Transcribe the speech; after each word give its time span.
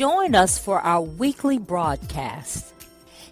Join 0.00 0.34
us 0.34 0.58
for 0.58 0.80
our 0.80 1.02
weekly 1.02 1.58
broadcast, 1.58 2.72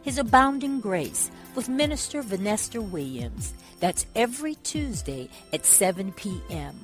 His 0.02 0.18
Abounding 0.18 0.80
Grace, 0.80 1.30
with 1.54 1.70
Minister 1.70 2.20
Vanessa 2.20 2.82
Williams. 2.82 3.54
That's 3.80 4.04
every 4.14 4.54
Tuesday 4.56 5.30
at 5.54 5.64
7 5.64 6.12
p.m. 6.12 6.78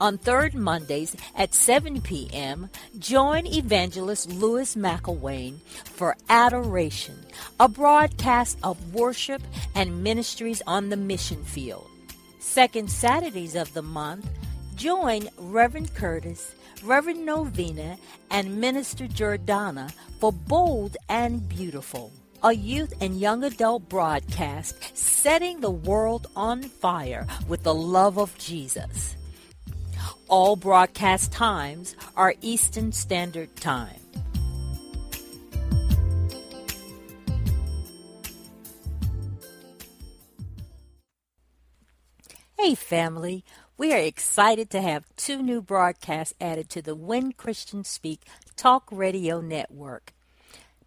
On 0.00 0.16
third 0.16 0.54
Mondays 0.54 1.16
at 1.34 1.54
7 1.54 2.00
p.m., 2.00 2.70
join 2.98 3.46
evangelist 3.46 4.30
Louis 4.30 4.76
McElwain 4.76 5.60
for 5.84 6.16
Adoration, 6.28 7.18
a 7.58 7.68
broadcast 7.68 8.58
of 8.62 8.94
worship 8.94 9.42
and 9.74 10.02
ministries 10.02 10.62
on 10.66 10.88
the 10.88 10.96
mission 10.96 11.44
field. 11.44 11.90
Second 12.38 12.90
Saturdays 12.90 13.56
of 13.56 13.74
the 13.74 13.82
month, 13.82 14.28
join 14.76 15.28
Reverend 15.36 15.94
Curtis, 15.94 16.54
Reverend 16.82 17.26
Novena, 17.26 17.98
and 18.30 18.60
Minister 18.60 19.06
Jordana 19.06 19.92
for 20.18 20.32
Bold 20.32 20.96
and 21.08 21.46
Beautiful 21.48 22.12
a 22.42 22.52
youth 22.52 22.94
and 23.00 23.20
young 23.20 23.44
adult 23.44 23.88
broadcast 23.88 24.96
setting 24.96 25.60
the 25.60 25.70
world 25.70 26.26
on 26.34 26.62
fire 26.62 27.26
with 27.48 27.62
the 27.62 27.74
love 27.74 28.18
of 28.18 28.36
Jesus. 28.38 29.16
All 30.28 30.56
broadcast 30.56 31.32
times 31.32 31.96
are 32.16 32.34
Eastern 32.40 32.92
Standard 32.92 33.54
Time. 33.56 33.96
Hey, 42.58 42.74
family. 42.74 43.44
We 43.76 43.94
are 43.94 43.98
excited 43.98 44.68
to 44.70 44.82
have 44.82 45.04
two 45.16 45.42
new 45.42 45.62
broadcasts 45.62 46.34
added 46.40 46.68
to 46.70 46.82
the 46.82 46.94
When 46.94 47.32
Christians 47.32 47.88
Speak 47.88 48.26
Talk 48.56 48.88
Radio 48.90 49.40
Network. 49.40 50.12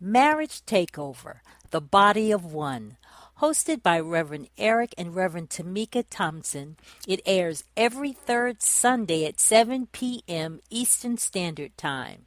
Marriage 0.06 0.66
Takeover, 0.66 1.36
The 1.70 1.80
Body 1.80 2.30
of 2.30 2.44
One. 2.44 2.98
Hosted 3.40 3.82
by 3.82 4.02
Reverend 4.02 4.50
Eric 4.58 4.94
and 4.98 5.16
Reverend 5.16 5.50
Tamika 5.50 6.04
Thompson, 6.10 6.76
it 7.08 7.22
airs 7.26 7.64
every 7.78 8.12
third 8.12 8.62
Sunday 8.62 9.26
at 9.26 9.40
7 9.40 9.88
p.m. 9.94 10.60
Eastern 10.70 11.18
Standard 11.18 11.78
Time. 11.78 12.26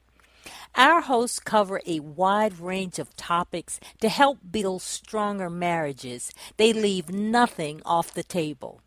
Our 0.75 1.03
hosts 1.03 1.39
cover 1.39 1.83
a 1.87 2.01
wide 2.01 2.61
range 2.61 2.99
of 2.99 3.15
topics 3.15 3.79
to 4.01 4.09
help 4.09 4.39
build 4.51 4.81
stronger 4.81 5.51
marriages. 5.51 6.33
They 6.57 6.73
leave 6.73 7.11
nothing 7.11 7.83
off 7.85 8.15
the 8.15 8.25
table. 8.25 8.81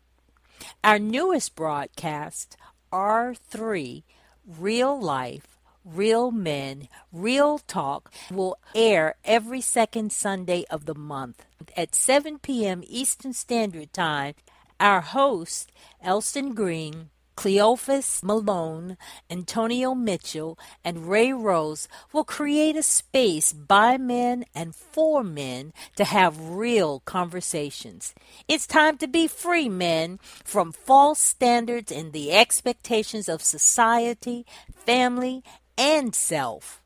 Our 0.82 0.98
newest 0.98 1.54
broadcast, 1.54 2.56
R3 2.92 4.02
Real 4.44 5.00
Life, 5.00 5.59
Real 5.84 6.30
Men, 6.30 6.88
Real 7.12 7.58
Talk 7.58 8.12
will 8.30 8.58
air 8.74 9.14
every 9.24 9.60
second 9.60 10.12
Sunday 10.12 10.64
of 10.70 10.84
the 10.84 10.94
month 10.94 11.44
at 11.76 11.94
7 11.94 12.38
p.m. 12.38 12.82
Eastern 12.86 13.32
Standard 13.32 13.92
Time. 13.92 14.34
Our 14.78 15.00
hosts, 15.00 15.66
Elston 16.02 16.54
Green, 16.54 17.10
Cleophas 17.40 18.22
Malone, 18.22 18.98
Antonio 19.30 19.94
Mitchell, 19.94 20.58
and 20.84 21.08
Ray 21.08 21.32
Rose 21.32 21.88
will 22.12 22.24
create 22.24 22.76
a 22.76 22.82
space 22.82 23.54
by 23.54 23.96
men 23.96 24.44
and 24.54 24.74
for 24.74 25.24
men 25.24 25.72
to 25.96 26.04
have 26.04 26.50
real 26.50 27.00
conversations. 27.00 28.14
It's 28.46 28.66
time 28.66 28.98
to 28.98 29.08
be 29.08 29.26
free, 29.26 29.70
men, 29.70 30.18
from 30.44 30.70
false 30.70 31.18
standards 31.18 31.90
and 31.90 32.12
the 32.12 32.32
expectations 32.32 33.26
of 33.26 33.42
society, 33.42 34.44
family, 34.84 35.42
and 35.80 36.14
self. 36.14 36.82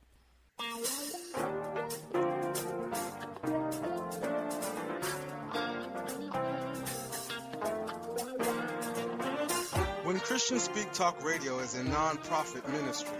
When 10.05 10.21
Christians 10.21 10.62
Speak 10.62 10.93
Talk 10.93 11.25
Radio 11.25 11.59
is 11.59 11.75
a 11.75 11.82
non-profit 11.82 12.69
ministry, 12.69 13.19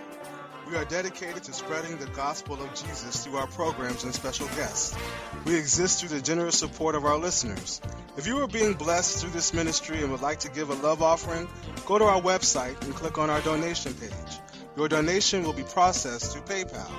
we 0.71 0.77
are 0.77 0.85
dedicated 0.85 1.43
to 1.43 1.53
spreading 1.53 1.99
the 1.99 2.07
gospel 2.07 2.63
of 2.63 2.73
Jesus 2.77 3.25
through 3.25 3.39
our 3.39 3.49
programs 3.49 4.05
and 4.05 4.15
special 4.15 4.47
guests. 4.49 4.97
We 5.45 5.57
exist 5.57 5.99
through 5.99 6.17
the 6.17 6.23
generous 6.23 6.57
support 6.57 6.95
of 6.95 7.05
our 7.05 7.19
listeners. 7.19 7.81
If 8.17 8.29
you 8.29 8.39
are 8.39 8.47
being 8.47 8.75
blessed 8.75 9.21
through 9.21 9.33
this 9.33 9.53
ministry 9.53 10.03
and 10.03 10.13
would 10.13 10.23
like 10.23 10.39
to 10.41 10.51
give 10.51 10.71
a 10.71 10.75
love 10.75 11.03
offering, 11.03 11.49
go 11.85 11.99
to 11.99 12.05
our 12.05 12.21
website 12.21 12.81
and 12.83 12.95
click 12.95 13.19
on 13.19 13.29
our 13.29 13.41
donation 13.41 13.93
page. 13.95 14.39
Your 14.77 14.89
donation 14.89 15.45
will 15.45 15.53
be 15.53 15.63
processed 15.63 16.33
through 16.33 16.43
PayPal. 16.43 16.91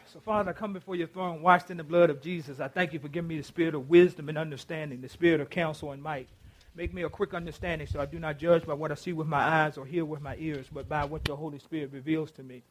So, 0.08 0.20
Father, 0.22 0.52
I 0.52 0.54
come 0.54 0.74
before 0.74 0.96
your 0.96 1.08
throne, 1.08 1.42
washed 1.42 1.72
in 1.72 1.78
the 1.78 1.84
blood 1.84 2.10
of 2.10 2.22
Jesus. 2.22 2.60
I 2.60 2.70
thank 2.70 2.94
you 2.94 3.00
for 3.00 3.10
giving 3.10 3.28
me 3.28 3.38
the 3.38 3.44
spirit 3.44 3.76
of 3.76 3.90
wisdom 3.90 4.30
and 4.30 4.38
understanding, 4.38 5.02
the 5.02 5.10
spirit 5.10 5.42
of 5.42 5.50
counsel 5.50 5.92
and 5.92 6.02
might. 6.02 6.30
Make 6.76 6.94
me 6.94 7.04
a 7.04 7.10
quick 7.10 7.34
understanding 7.34 7.88
so 7.88 8.00
I 8.00 8.06
do 8.06 8.20
not 8.20 8.40
judge 8.40 8.66
by 8.66 8.74
what 8.74 8.92
I 8.92 8.96
see 8.96 9.14
with 9.14 9.28
my 9.28 9.42
eyes 9.42 9.78
or 9.78 9.86
hear 9.86 10.06
with 10.06 10.22
my 10.22 10.36
ears, 10.38 10.68
but 10.72 10.90
by 10.90 11.06
what 11.06 11.28
your 11.28 11.38
Holy 11.38 11.60
Spirit 11.60 11.92
reveals 11.94 12.32
to 12.32 12.44
me. 12.44 12.64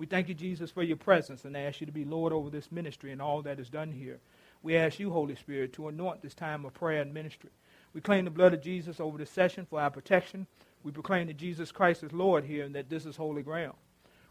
We 0.00 0.06
thank 0.06 0.28
you, 0.30 0.34
Jesus, 0.34 0.70
for 0.70 0.82
your 0.82 0.96
presence 0.96 1.44
and 1.44 1.54
ask 1.54 1.82
you 1.82 1.86
to 1.86 1.92
be 1.92 2.06
Lord 2.06 2.32
over 2.32 2.48
this 2.48 2.72
ministry 2.72 3.12
and 3.12 3.20
all 3.20 3.42
that 3.42 3.60
is 3.60 3.68
done 3.68 3.92
here. 3.92 4.18
We 4.62 4.74
ask 4.74 4.98
you, 4.98 5.10
Holy 5.10 5.34
Spirit, 5.34 5.74
to 5.74 5.88
anoint 5.88 6.22
this 6.22 6.32
time 6.32 6.64
of 6.64 6.72
prayer 6.72 7.02
and 7.02 7.12
ministry. 7.12 7.50
We 7.92 8.00
claim 8.00 8.24
the 8.24 8.30
blood 8.30 8.54
of 8.54 8.62
Jesus 8.62 8.98
over 8.98 9.18
this 9.18 9.28
session 9.28 9.66
for 9.68 9.78
our 9.78 9.90
protection. 9.90 10.46
We 10.82 10.90
proclaim 10.90 11.26
that 11.26 11.36
Jesus 11.36 11.70
Christ 11.70 12.02
is 12.02 12.14
Lord 12.14 12.44
here 12.44 12.64
and 12.64 12.74
that 12.74 12.88
this 12.88 13.04
is 13.04 13.16
holy 13.16 13.42
ground. 13.42 13.74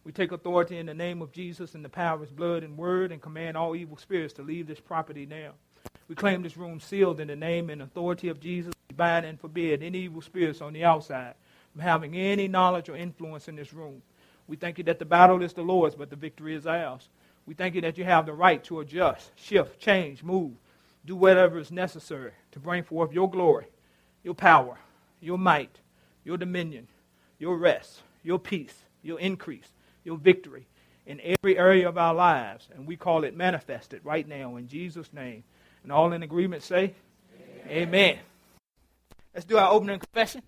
We 0.04 0.12
take 0.12 0.32
authority 0.32 0.76
in 0.80 0.88
the 0.88 0.96
name 0.96 1.22
of 1.22 1.32
Jesus 1.32 1.76
and 1.76 1.86
the 1.86 1.90
power 1.90 2.16
of 2.16 2.22
his 2.22 2.32
blood 2.32 2.64
and 2.64 2.76
word 2.76 3.12
and 3.12 3.22
command 3.22 3.56
all 3.56 3.76
evil 3.76 3.98
spirits 3.98 4.34
to 4.34 4.42
leave 4.42 4.66
this 4.66 4.80
property 4.80 5.28
now. 5.28 5.52
We 6.08 6.16
claim 6.16 6.42
this 6.42 6.58
room 6.58 6.80
sealed 6.80 7.20
in 7.20 7.28
the 7.28 7.36
name 7.36 7.70
and 7.70 7.84
authority 7.84 8.30
of 8.30 8.40
Jesus. 8.40 8.74
We 8.90 8.96
bind 8.96 9.24
and 9.24 9.40
forbid 9.40 9.84
any 9.84 10.00
evil 10.00 10.24
spirits 10.24 10.62
on 10.62 10.74
the 10.74 10.84
outside 10.84 11.36
from 11.74 11.82
having 11.84 12.16
any 12.16 12.48
knowledge 12.48 12.90
or 12.90 12.96
influence 12.96 13.48
in 13.48 13.56
this 13.56 13.72
room. 13.72 14.02
We 14.50 14.56
thank 14.56 14.80
you 14.80 14.84
that 14.86 14.98
the 14.98 15.06
battle 15.06 15.44
is 15.44 15.54
the 15.54 15.62
Lord's, 15.62 15.94
but 15.94 16.10
the 16.10 16.16
victory 16.16 16.56
is 16.56 16.66
ours. 16.66 17.08
We 17.46 17.54
thank 17.54 17.76
you 17.76 17.82
that 17.82 18.00
you 18.00 18.04
have 18.04 18.26
the 18.26 18.34
right 18.34 18.64
to 18.64 18.80
adjust, 18.80 19.32
shift, 19.36 19.80
change, 19.80 20.24
move, 20.24 20.54
do 21.06 21.16
whatever 21.16 21.60
is 21.60 21.72
necessary 21.72 22.32
to 22.52 22.60
bring 22.60 22.82
forth 22.82 23.14
your 23.14 23.30
glory, 23.30 23.68
your 24.24 24.34
power, 24.34 24.80
your 25.22 25.38
might, 25.38 25.78
your 26.24 26.36
dominion, 26.36 26.88
your 27.38 27.58
rest, 27.58 28.02
your 28.24 28.40
peace, 28.40 28.74
your 29.04 29.20
increase, 29.20 29.70
your 30.04 30.18
victory 30.18 30.66
in 31.06 31.22
every 31.24 31.56
area 31.56 31.88
of 31.88 32.00
our 32.00 32.16
lives. 32.16 32.68
And 32.74 32.88
we 32.88 32.96
call 32.96 33.24
it 33.24 33.38
manifested 33.38 34.02
right 34.04 34.28
now 34.28 34.56
in 34.56 34.68
Jesus' 34.68 35.14
name. 35.14 35.44
And 35.84 35.92
all 35.92 36.12
in 36.12 36.24
agreement 36.24 36.64
say, 36.64 36.96
Amen. 37.68 37.88
Amen. 37.88 38.20
Let's 39.32 39.46
do 39.46 39.60
our 39.60 39.72
opening 39.72 40.00
confession. 40.00 40.42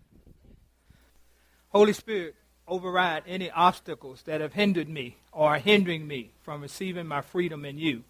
Holy 1.70 1.94
Spirit, 1.94 2.36
override 2.72 3.24
any 3.28 3.52
obstacles 3.52 4.24
that 4.24 4.40
have 4.40 4.54
hindered 4.54 4.88
me 4.88 5.18
or 5.34 5.50
are 5.50 5.60
hindering 5.60 6.08
me 6.08 6.32
from 6.42 6.62
receiving 6.62 7.06
my 7.06 7.22
freedom 7.22 7.66
in 7.66 7.78
you. 7.78 8.04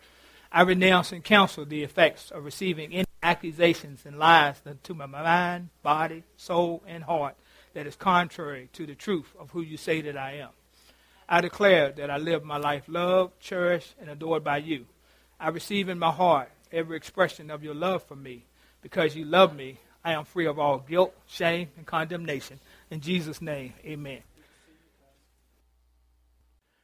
I 0.51 0.61
renounce 0.61 1.11
and 1.11 1.23
counsel 1.23 1.65
the 1.65 1.83
effects 1.83 2.29
of 2.29 2.45
receiving 2.45 2.93
any 2.93 3.05
accusations 3.23 4.05
and 4.05 4.19
lies 4.19 4.61
to 4.83 4.93
my 4.93 5.07
mind, 5.07 5.69
body, 5.81 6.23
soul, 6.37 6.83
and 6.85 7.03
heart 7.03 7.35
that 7.73 7.87
is 7.87 7.95
contrary 7.95 8.69
to 8.73 8.85
the 8.85 8.93
truth 8.93 9.33
of 9.39 9.49
who 9.51 9.61
you 9.61 9.77
say 9.77 10.01
that 10.01 10.15
I 10.15 10.33
am. 10.33 10.49
I 11.27 11.41
declare 11.41 11.91
that 11.93 12.11
I 12.11 12.17
live 12.17 12.43
my 12.43 12.57
life 12.57 12.83
loved, 12.87 13.39
cherished, 13.39 13.95
and 13.99 14.09
adored 14.09 14.43
by 14.43 14.57
you. 14.57 14.85
I 15.39 15.49
receive 15.49 15.89
in 15.89 15.97
my 15.97 16.11
heart 16.11 16.51
every 16.71 16.97
expression 16.97 17.49
of 17.49 17.63
your 17.63 17.73
love 17.73 18.03
for 18.03 18.15
me. 18.15 18.45
Because 18.81 19.15
you 19.15 19.25
love 19.25 19.55
me, 19.55 19.79
I 20.03 20.13
am 20.13 20.25
free 20.25 20.45
of 20.45 20.59
all 20.59 20.79
guilt, 20.79 21.15
shame, 21.27 21.69
and 21.77 21.85
condemnation. 21.85 22.59
In 22.89 22.99
Jesus' 22.99 23.41
name, 23.41 23.73
amen. 23.85 24.21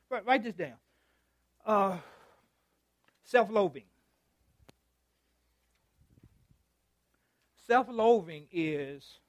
Write, 0.09 0.25
write 0.25 0.43
this 0.43 0.55
down. 0.55 0.75
Uh, 1.65 1.97
Self 3.27 3.49
loathing. 3.51 3.83
Self 7.67 7.87
loathing 7.89 8.47
is 8.53 9.19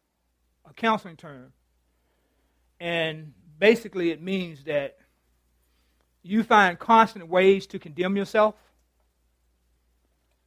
a 0.64 0.72
counseling 0.72 1.16
term. 1.16 1.52
And 2.78 3.34
basically, 3.58 4.12
it 4.12 4.22
means 4.22 4.62
that 4.64 4.98
you 6.22 6.44
find 6.44 6.78
constant 6.78 7.26
ways 7.26 7.66
to 7.66 7.81
condemn 7.81 8.16
yourself. 8.16 8.54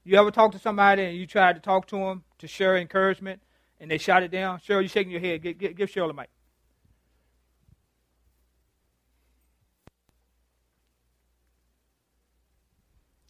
You 0.06 0.18
ever 0.18 0.32
talk 0.32 0.54
to 0.54 0.60
somebody 0.60 1.04
and 1.04 1.18
you 1.18 1.28
tried 1.28 1.56
to 1.56 1.62
talk 1.62 1.88
to 1.88 1.98
them 1.98 2.24
to 2.40 2.48
share 2.48 2.78
encouragement 2.78 3.42
and 3.82 3.92
they 3.92 3.98
shot 3.98 4.24
it 4.24 4.32
down? 4.32 4.60
Cheryl, 4.60 4.80
you're 4.80 4.88
shaking 4.88 5.12
your 5.12 5.20
head. 5.20 5.44
Give, 5.44 5.58
give, 5.58 5.76
give 5.76 5.92
Cheryl 5.92 6.10
a 6.10 6.14
mic. 6.14 6.30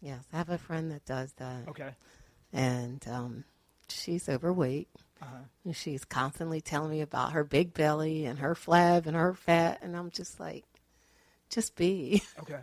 Yes, 0.02 0.24
I 0.32 0.38
have 0.38 0.50
a 0.50 0.58
friend 0.58 0.90
that 0.90 1.04
does 1.06 1.32
that. 1.34 1.68
Okay. 1.68 1.90
And 2.52 3.02
um, 3.08 3.44
she's 3.88 4.28
overweight. 4.28 4.88
Uh-huh. 5.22 5.36
And 5.64 5.76
she's 5.76 6.04
constantly 6.04 6.60
telling 6.60 6.90
me 6.90 7.00
about 7.00 7.32
her 7.32 7.44
big 7.44 7.72
belly 7.72 8.26
and 8.26 8.40
her 8.40 8.56
flab 8.56 9.06
and 9.06 9.14
her 9.16 9.32
fat. 9.32 9.78
And 9.80 9.96
I'm 9.96 10.10
just 10.10 10.40
like, 10.40 10.64
just 11.48 11.76
be. 11.76 12.22
Okay. 12.40 12.58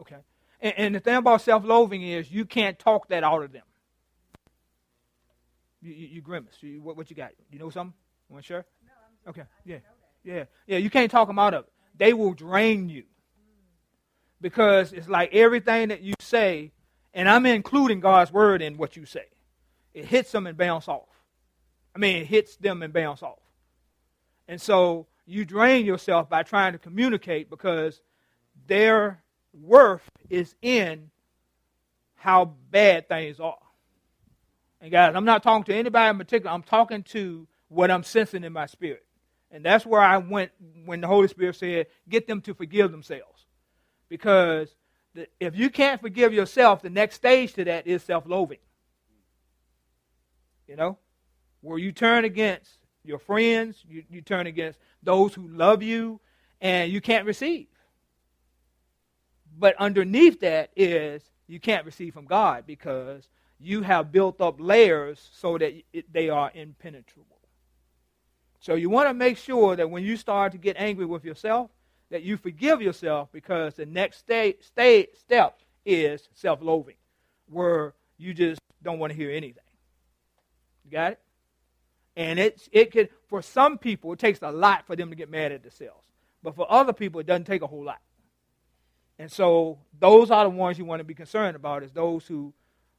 Okay. 0.00 0.16
And, 0.60 0.74
and 0.76 0.94
the 0.94 1.00
thing 1.00 1.16
about 1.16 1.42
self 1.42 1.64
loathing 1.64 2.02
is 2.02 2.30
you 2.30 2.44
can't 2.44 2.78
talk 2.78 3.08
that 3.08 3.24
out 3.24 3.42
of 3.42 3.52
them. 3.52 3.62
You, 5.80 5.92
you, 5.92 6.06
you 6.06 6.20
grimace. 6.22 6.54
You, 6.60 6.80
what, 6.80 6.96
what 6.96 7.10
you 7.10 7.16
got? 7.16 7.32
You 7.50 7.58
know 7.58 7.70
something? 7.70 7.94
You 8.28 8.34
want 8.34 8.44
to 8.44 8.46
share? 8.46 8.66
No, 8.86 8.92
I'm 9.26 9.30
Okay. 9.30 9.42
Yeah. 9.64 9.78
Yeah. 10.22 10.44
Yeah. 10.66 10.78
You 10.78 10.90
can't 10.90 11.10
talk 11.10 11.26
them 11.26 11.40
out 11.40 11.54
of 11.54 11.64
it. 11.64 11.72
They 11.96 12.12
will 12.12 12.34
drain 12.34 12.88
you. 12.88 13.04
Because 14.42 14.92
it's 14.92 15.08
like 15.08 15.32
everything 15.32 15.88
that 15.88 16.02
you 16.02 16.12
say, 16.20 16.72
and 17.14 17.28
I'm 17.28 17.46
including 17.46 18.00
God's 18.00 18.30
word 18.30 18.60
in 18.60 18.76
what 18.76 18.96
you 18.96 19.06
say. 19.06 19.24
It 19.94 20.04
hits 20.04 20.32
them 20.32 20.46
and 20.46 20.58
bounce 20.58 20.88
off. 20.88 21.08
I 21.94 21.98
mean, 21.98 22.16
it 22.16 22.26
hits 22.26 22.56
them 22.56 22.82
and 22.82 22.92
bounce 22.92 23.22
off. 23.22 23.38
And 24.48 24.60
so 24.60 25.06
you 25.24 25.44
drain 25.44 25.86
yourself 25.86 26.28
by 26.28 26.42
trying 26.42 26.72
to 26.72 26.78
communicate 26.78 27.48
because 27.48 28.02
their 28.66 29.22
worth 29.54 30.02
is 30.28 30.54
in 30.60 31.10
how 32.16 32.54
bad 32.70 33.08
things 33.08 33.40
are. 33.40 33.58
And 34.80 34.90
guys, 34.90 35.14
I'm 35.14 35.24
not 35.24 35.42
talking 35.42 35.64
to 35.64 35.74
anybody 35.74 36.10
in 36.10 36.18
particular. 36.18 36.52
I'm 36.52 36.62
talking 36.62 37.04
to 37.04 37.46
what 37.68 37.90
I'm 37.90 38.02
sensing 38.02 38.44
in 38.44 38.52
my 38.52 38.66
spirit. 38.66 39.04
And 39.50 39.64
that's 39.64 39.86
where 39.86 40.00
I 40.00 40.16
went 40.16 40.50
when 40.84 41.00
the 41.00 41.06
Holy 41.06 41.28
Spirit 41.28 41.56
said, 41.56 41.86
get 42.08 42.26
them 42.26 42.40
to 42.42 42.54
forgive 42.54 42.90
themselves. 42.90 43.31
Because 44.12 44.68
if 45.40 45.56
you 45.56 45.70
can't 45.70 45.98
forgive 45.98 46.34
yourself, 46.34 46.82
the 46.82 46.90
next 46.90 47.14
stage 47.14 47.54
to 47.54 47.64
that 47.64 47.86
is 47.86 48.02
self 48.02 48.26
loathing. 48.26 48.58
You 50.68 50.76
know? 50.76 50.98
Where 51.62 51.78
you 51.78 51.92
turn 51.92 52.26
against 52.26 52.76
your 53.04 53.18
friends, 53.18 53.82
you, 53.88 54.04
you 54.10 54.20
turn 54.20 54.46
against 54.46 54.78
those 55.02 55.32
who 55.32 55.48
love 55.48 55.82
you, 55.82 56.20
and 56.60 56.92
you 56.92 57.00
can't 57.00 57.24
receive. 57.24 57.68
But 59.58 59.76
underneath 59.78 60.40
that 60.40 60.72
is 60.76 61.22
you 61.46 61.58
can't 61.58 61.86
receive 61.86 62.12
from 62.12 62.26
God 62.26 62.64
because 62.66 63.30
you 63.58 63.80
have 63.80 64.12
built 64.12 64.42
up 64.42 64.56
layers 64.58 65.30
so 65.32 65.56
that 65.56 65.72
it, 65.94 66.12
they 66.12 66.28
are 66.28 66.52
impenetrable. 66.54 67.38
So 68.60 68.74
you 68.74 68.90
want 68.90 69.08
to 69.08 69.14
make 69.14 69.38
sure 69.38 69.74
that 69.74 69.88
when 69.88 70.04
you 70.04 70.18
start 70.18 70.52
to 70.52 70.58
get 70.58 70.76
angry 70.78 71.06
with 71.06 71.24
yourself, 71.24 71.70
that 72.12 72.22
you 72.22 72.36
forgive 72.36 72.82
yourself 72.82 73.30
because 73.32 73.74
the 73.74 73.86
next 73.86 74.18
step 74.18 75.58
is 75.86 76.28
self 76.34 76.60
loathing, 76.60 76.96
where 77.48 77.94
you 78.18 78.34
just 78.34 78.60
don't 78.82 78.98
want 78.98 79.10
to 79.10 79.16
hear 79.16 79.30
anything. 79.30 79.64
You 80.84 80.90
got 80.90 81.12
it? 81.12 81.20
And 82.14 82.38
it, 82.38 82.68
it 82.70 82.92
could, 82.92 83.08
for 83.28 83.40
some 83.40 83.78
people, 83.78 84.12
it 84.12 84.18
takes 84.18 84.40
a 84.42 84.50
lot 84.50 84.86
for 84.86 84.94
them 84.94 85.08
to 85.08 85.16
get 85.16 85.30
mad 85.30 85.52
at 85.52 85.62
themselves. 85.62 86.04
But 86.42 86.54
for 86.54 86.70
other 86.70 86.92
people, 86.92 87.18
it 87.18 87.26
doesn't 87.26 87.46
take 87.46 87.62
a 87.62 87.66
whole 87.66 87.84
lot. 87.84 88.00
And 89.18 89.32
so 89.32 89.78
those 89.98 90.30
are 90.30 90.44
the 90.44 90.50
ones 90.50 90.76
you 90.76 90.84
want 90.84 91.00
to 91.00 91.04
be 91.04 91.14
concerned 91.14 91.56
about, 91.56 91.82
is 91.82 91.92
those 91.92 92.26
who, 92.26 92.52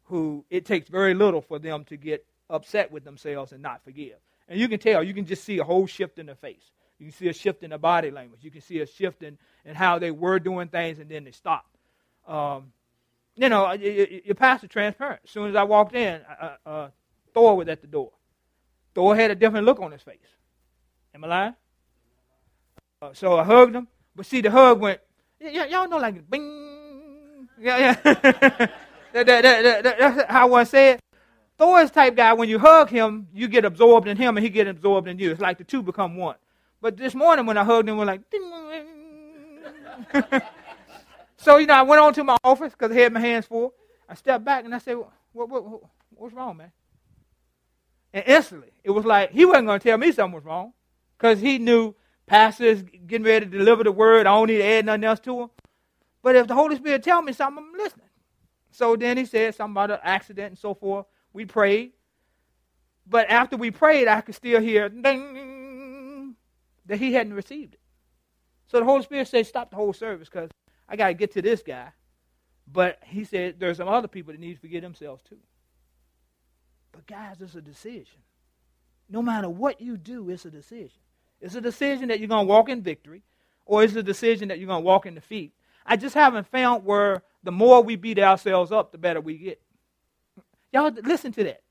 who 0.05 0.43
it 0.50 0.65
takes 0.65 0.89
very 0.89 1.13
little 1.13 1.41
for 1.41 1.60
them 1.60 1.84
to 1.86 1.98
get 1.98 2.25
upset 2.50 2.91
with 2.91 3.03
themselves 3.03 3.51
and 3.51 3.62
not 3.62 3.84
forgive. 3.84 4.15
And 4.50 4.60
you 4.60 4.67
can 4.67 4.79
tell, 4.79 5.03
you 5.03 5.13
can 5.13 5.27
just 5.27 5.43
see 5.43 5.60
a 5.60 5.63
whole 5.63 5.86
shift 5.86 6.17
in 6.17 6.25
the 6.25 6.36
face. 6.36 6.72
You 7.00 7.07
can 7.07 7.13
see 7.13 7.27
a 7.27 7.33
shift 7.33 7.63
in 7.63 7.71
the 7.71 7.77
body 7.77 8.12
language. 8.12 8.43
You 8.43 8.51
can 8.51 8.62
see 8.62 8.79
a 8.79 8.85
shift 8.85 9.23
in, 9.23 9.38
in 9.65 9.75
how 9.75 10.00
they 10.00 10.12
were 10.12 10.39
doing 10.39 10.67
things 10.67 11.00
and 11.00 11.09
then 11.09 11.23
they 11.23 11.31
stopped. 11.31 11.75
Um, 12.27 12.71
you 13.35 13.50
know, 13.50 13.71
your 13.73 14.35
pastor 14.35 14.67
transparent. 14.67 15.21
As 15.23 15.31
soon 15.31 15.50
as 15.50 15.55
I 15.55 15.63
walked 15.63 15.95
in, 15.95 16.21
uh, 16.39 16.55
uh, 16.65 16.89
Thor 17.33 17.57
was 17.57 17.67
at 17.67 17.81
the 17.81 17.88
door. 17.88 18.12
Thor 18.93 19.15
had 19.15 19.31
a 19.31 19.35
different 19.35 19.65
look 19.65 19.79
on 19.79 19.91
his 19.91 20.01
face. 20.01 20.17
Am 21.15 21.23
I 21.23 21.27
lying? 21.27 21.55
Uh, 23.01 23.13
so 23.13 23.38
I 23.38 23.43
hugged 23.43 23.75
him, 23.75 23.88
but 24.15 24.25
see, 24.25 24.41
the 24.41 24.50
hug 24.50 24.79
went, 24.79 25.00
y- 25.41 25.50
y'all 25.69 25.89
know, 25.89 25.97
like, 25.97 26.29
bing. 26.29 27.50
Yeah, 27.59 27.77
yeah. 27.77 27.93
that, 29.13 29.25
that, 29.25 29.43
that, 29.43 29.83
that's 29.83 30.31
how 30.31 30.53
I 30.53 30.63
said. 30.63 31.00
Thor 31.57 31.81
is 31.81 31.91
type 31.91 32.15
guy, 32.15 32.33
when 32.33 32.50
you 32.50 32.59
hug 32.59 32.89
him, 32.89 33.27
you 33.33 33.47
get 33.47 33.65
absorbed 33.65 34.07
in 34.07 34.17
him 34.17 34.38
and 34.38 34.43
he 34.43 34.50
get 34.50 34.67
absorbed 34.67 35.07
in 35.07 35.19
you. 35.19 35.31
It's 35.31 35.41
like 35.41 35.57
the 35.57 35.63
two 35.63 35.83
become 35.83 36.15
one. 36.15 36.35
But 36.83 36.97
this 36.97 37.15
morning 37.15 37.45
when 37.45 37.57
I 37.57 37.63
hugged 37.63 37.87
him, 37.87 37.95
we're 37.95 38.03
like, 38.03 38.19
so, 41.37 41.55
you 41.55 41.65
know, 41.65 41.75
I 41.75 41.81
went 41.81 42.01
on 42.01 42.13
to 42.15 42.25
my 42.25 42.35
office 42.43 42.73
because 42.73 42.91
I 42.91 42.99
had 42.99 43.13
my 43.13 43.21
hands 43.21 43.45
full. 43.45 43.73
I 44.09 44.15
stepped 44.15 44.43
back 44.43 44.65
and 44.65 44.75
I 44.75 44.79
said, 44.79 44.97
what, 45.31 45.47
what, 45.47 45.63
what, 45.63 45.81
what's 46.09 46.35
wrong, 46.35 46.57
man? 46.57 46.73
And 48.11 48.25
instantly, 48.27 48.73
it 48.83 48.89
was 48.89 49.05
like 49.05 49.31
he 49.31 49.45
wasn't 49.45 49.67
going 49.67 49.79
to 49.79 49.89
tell 49.89 49.97
me 49.97 50.11
something 50.11 50.35
was 50.35 50.43
wrong 50.43 50.73
because 51.17 51.39
he 51.39 51.57
knew 51.57 51.95
pastors 52.27 52.83
getting 53.07 53.25
ready 53.25 53.45
to 53.45 53.57
deliver 53.57 53.85
the 53.85 53.91
word. 53.93 54.27
I 54.27 54.33
don't 54.33 54.47
need 54.47 54.57
to 54.57 54.65
add 54.65 54.85
nothing 54.85 55.05
else 55.05 55.21
to 55.21 55.43
him. 55.43 55.49
But 56.21 56.35
if 56.35 56.47
the 56.47 56.53
Holy 56.53 56.75
Spirit 56.75 57.01
tell 57.01 57.21
me 57.21 57.31
something, 57.31 57.63
I'm 57.63 57.77
listening. 57.81 58.09
So 58.71 58.97
then 58.97 59.15
he 59.15 59.23
said 59.23 59.55
something 59.55 59.71
about 59.73 59.91
an 59.91 59.99
accident 60.03 60.47
and 60.47 60.59
so 60.59 60.73
forth. 60.73 61.05
We 61.31 61.45
prayed. 61.45 61.93
But 63.07 63.29
after 63.29 63.55
we 63.55 63.71
prayed, 63.71 64.09
I 64.09 64.19
could 64.19 64.35
still 64.35 64.59
hear 64.59 64.89
ding, 64.89 65.52
that 66.85 66.97
he 66.97 67.13
hadn't 67.13 67.33
received 67.33 67.75
it. 67.75 67.79
So 68.67 68.79
the 68.79 68.85
Holy 68.85 69.03
Spirit 69.03 69.27
said, 69.27 69.45
stop 69.45 69.69
the 69.69 69.75
whole 69.75 69.93
service 69.93 70.29
because 70.29 70.49
I 70.87 70.95
got 70.95 71.07
to 71.07 71.13
get 71.13 71.31
to 71.33 71.41
this 71.41 71.61
guy. 71.61 71.89
But 72.71 72.99
he 73.05 73.23
said 73.23 73.59
there's 73.59 73.77
some 73.77 73.87
other 73.87 74.07
people 74.07 74.33
that 74.33 74.39
need 74.39 74.55
to 74.55 74.59
forgive 74.59 74.81
themselves 74.81 75.21
too. 75.23 75.39
But 76.91 77.05
guys, 77.07 77.37
it's 77.41 77.55
a 77.55 77.61
decision. 77.61 78.21
No 79.09 79.21
matter 79.21 79.49
what 79.49 79.81
you 79.81 79.97
do, 79.97 80.29
it's 80.29 80.45
a 80.45 80.51
decision. 80.51 80.99
It's 81.41 81.55
a 81.55 81.61
decision 81.61 82.07
that 82.07 82.19
you're 82.19 82.29
going 82.29 82.47
to 82.47 82.49
walk 82.49 82.69
in 82.69 82.81
victory, 82.81 83.23
or 83.65 83.83
it's 83.83 83.95
a 83.95 84.03
decision 84.03 84.47
that 84.47 84.59
you're 84.59 84.67
going 84.67 84.81
to 84.81 84.85
walk 84.85 85.05
in 85.05 85.13
defeat. 85.13 85.53
I 85.85 85.97
just 85.97 86.15
haven't 86.15 86.47
found 86.47 86.85
where 86.85 87.21
the 87.43 87.51
more 87.51 87.83
we 87.83 87.97
beat 87.97 88.17
ourselves 88.17 88.71
up, 88.71 88.93
the 88.93 88.97
better 88.97 89.19
we 89.19 89.37
get. 89.37 89.61
Y'all 90.71 90.89
listen 91.03 91.33
to 91.33 91.43
that. 91.43 91.61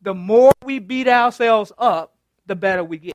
The 0.00 0.14
more 0.14 0.52
we 0.64 0.78
beat 0.78 1.08
ourselves 1.08 1.72
up, 1.76 2.14
the 2.46 2.54
better 2.54 2.84
we 2.84 2.98
get. 2.98 3.13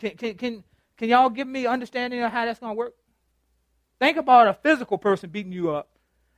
Can, 0.00 0.16
can, 0.16 0.34
can, 0.34 0.64
can 0.96 1.08
y'all 1.08 1.30
give 1.30 1.46
me 1.46 1.66
understanding 1.66 2.20
of 2.22 2.32
how 2.32 2.44
that's 2.44 2.58
going 2.58 2.72
to 2.72 2.76
work? 2.76 2.94
Think 4.00 4.16
about 4.16 4.48
a 4.48 4.54
physical 4.54 4.98
person 4.98 5.30
beating 5.30 5.52
you 5.52 5.70
up, 5.70 5.88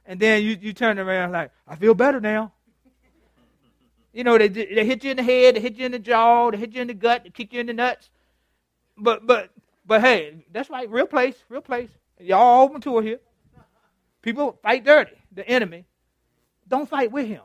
and 0.04 0.20
then 0.20 0.42
you, 0.42 0.58
you 0.60 0.72
turn 0.74 0.98
around 0.98 1.32
like, 1.32 1.52
I 1.66 1.76
feel 1.76 1.94
better 1.94 2.20
now. 2.20 2.52
You 4.12 4.24
know, 4.24 4.36
they, 4.36 4.48
they 4.48 4.84
hit 4.84 5.04
you 5.04 5.12
in 5.12 5.16
the 5.16 5.22
head, 5.22 5.56
they 5.56 5.60
hit 5.60 5.76
you 5.76 5.86
in 5.86 5.92
the 5.92 5.98
jaw, 5.98 6.50
they 6.50 6.58
hit 6.58 6.74
you 6.74 6.82
in 6.82 6.88
the 6.88 6.94
gut, 6.94 7.24
they 7.24 7.30
kick 7.30 7.54
you 7.54 7.60
in 7.60 7.66
the 7.66 7.72
nuts 7.72 8.10
but 8.96 9.26
but 9.26 9.50
but 9.84 10.00
hey, 10.00 10.44
that's 10.52 10.70
right, 10.70 10.88
real 10.90 11.06
place, 11.06 11.36
real 11.48 11.60
place. 11.60 11.90
Y'all 12.20 12.62
open 12.62 12.80
to 12.82 12.98
it 12.98 13.04
here. 13.04 13.20
People 14.22 14.58
fight 14.62 14.84
dirty, 14.84 15.16
the 15.32 15.46
enemy. 15.48 15.86
Don't 16.68 16.88
fight 16.88 17.10
with 17.10 17.26
him. 17.26 17.42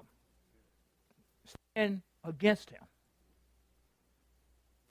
Stand 1.73 2.01
against 2.23 2.69
him. 2.69 2.83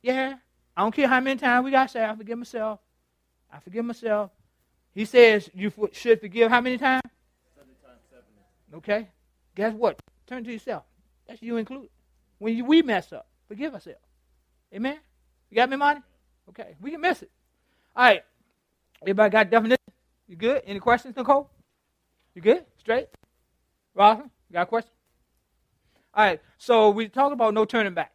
Yeah, 0.03 0.35
I 0.77 0.83
don't 0.83 0.95
care 0.95 1.09
how 1.09 1.21
many 1.21 1.39
times 1.39 1.65
we 1.65 1.71
got 1.71 1.85
to 1.85 1.89
say, 1.89 2.05
I 2.05 2.15
forgive 2.15 2.39
myself. 2.39 2.81
I 3.51 3.61
forgive 3.61 3.85
myself. 3.85 4.31
He 4.93 5.05
says 5.05 5.49
you 5.55 5.73
should 5.93 6.21
forgive 6.21 6.51
how 6.51 6.61
many 6.61 6.79
times? 6.79 7.03
Seven 7.55 7.71
times 7.85 8.01
seven. 8.11 8.25
Okay. 8.75 9.09
Guess 9.55 9.75
what? 9.75 9.99
Turn 10.27 10.45
to 10.45 10.53
yourself. 10.53 10.85
That's 11.27 11.41
you 11.43 11.57
included. 11.57 11.89
When 12.39 12.57
you, 12.57 12.65
we 12.65 12.83
mess 12.83 13.13
up, 13.13 13.27
forgive 13.49 13.73
ourselves. 13.73 14.01
Amen? 14.75 14.99
You 15.51 15.55
got 15.55 15.71
me, 15.71 15.77
money? 15.77 16.01
Okay, 16.51 16.77
we 16.81 16.91
can 16.91 17.01
miss 17.01 17.23
it. 17.23 17.31
All 17.95 18.05
right. 18.05 18.23
Everybody 19.03 19.31
got 19.31 19.51
definition? 19.51 19.77
You 20.29 20.37
good? 20.37 20.63
Any 20.67 20.81
questions, 20.81 21.17
Nicole? 21.17 21.51
You 22.35 22.43
good? 22.43 22.65
Straight? 22.79 23.09
Rosalind, 23.95 24.31
you 24.51 24.55
got 24.55 24.63
a 24.63 24.67
question? 24.67 24.91
All 26.13 26.25
right. 26.25 26.41
So 26.59 26.91
we 26.91 27.09
talked 27.09 27.33
about 27.33 27.55
no 27.55 27.65
turning 27.65 27.95
back. 27.95 28.13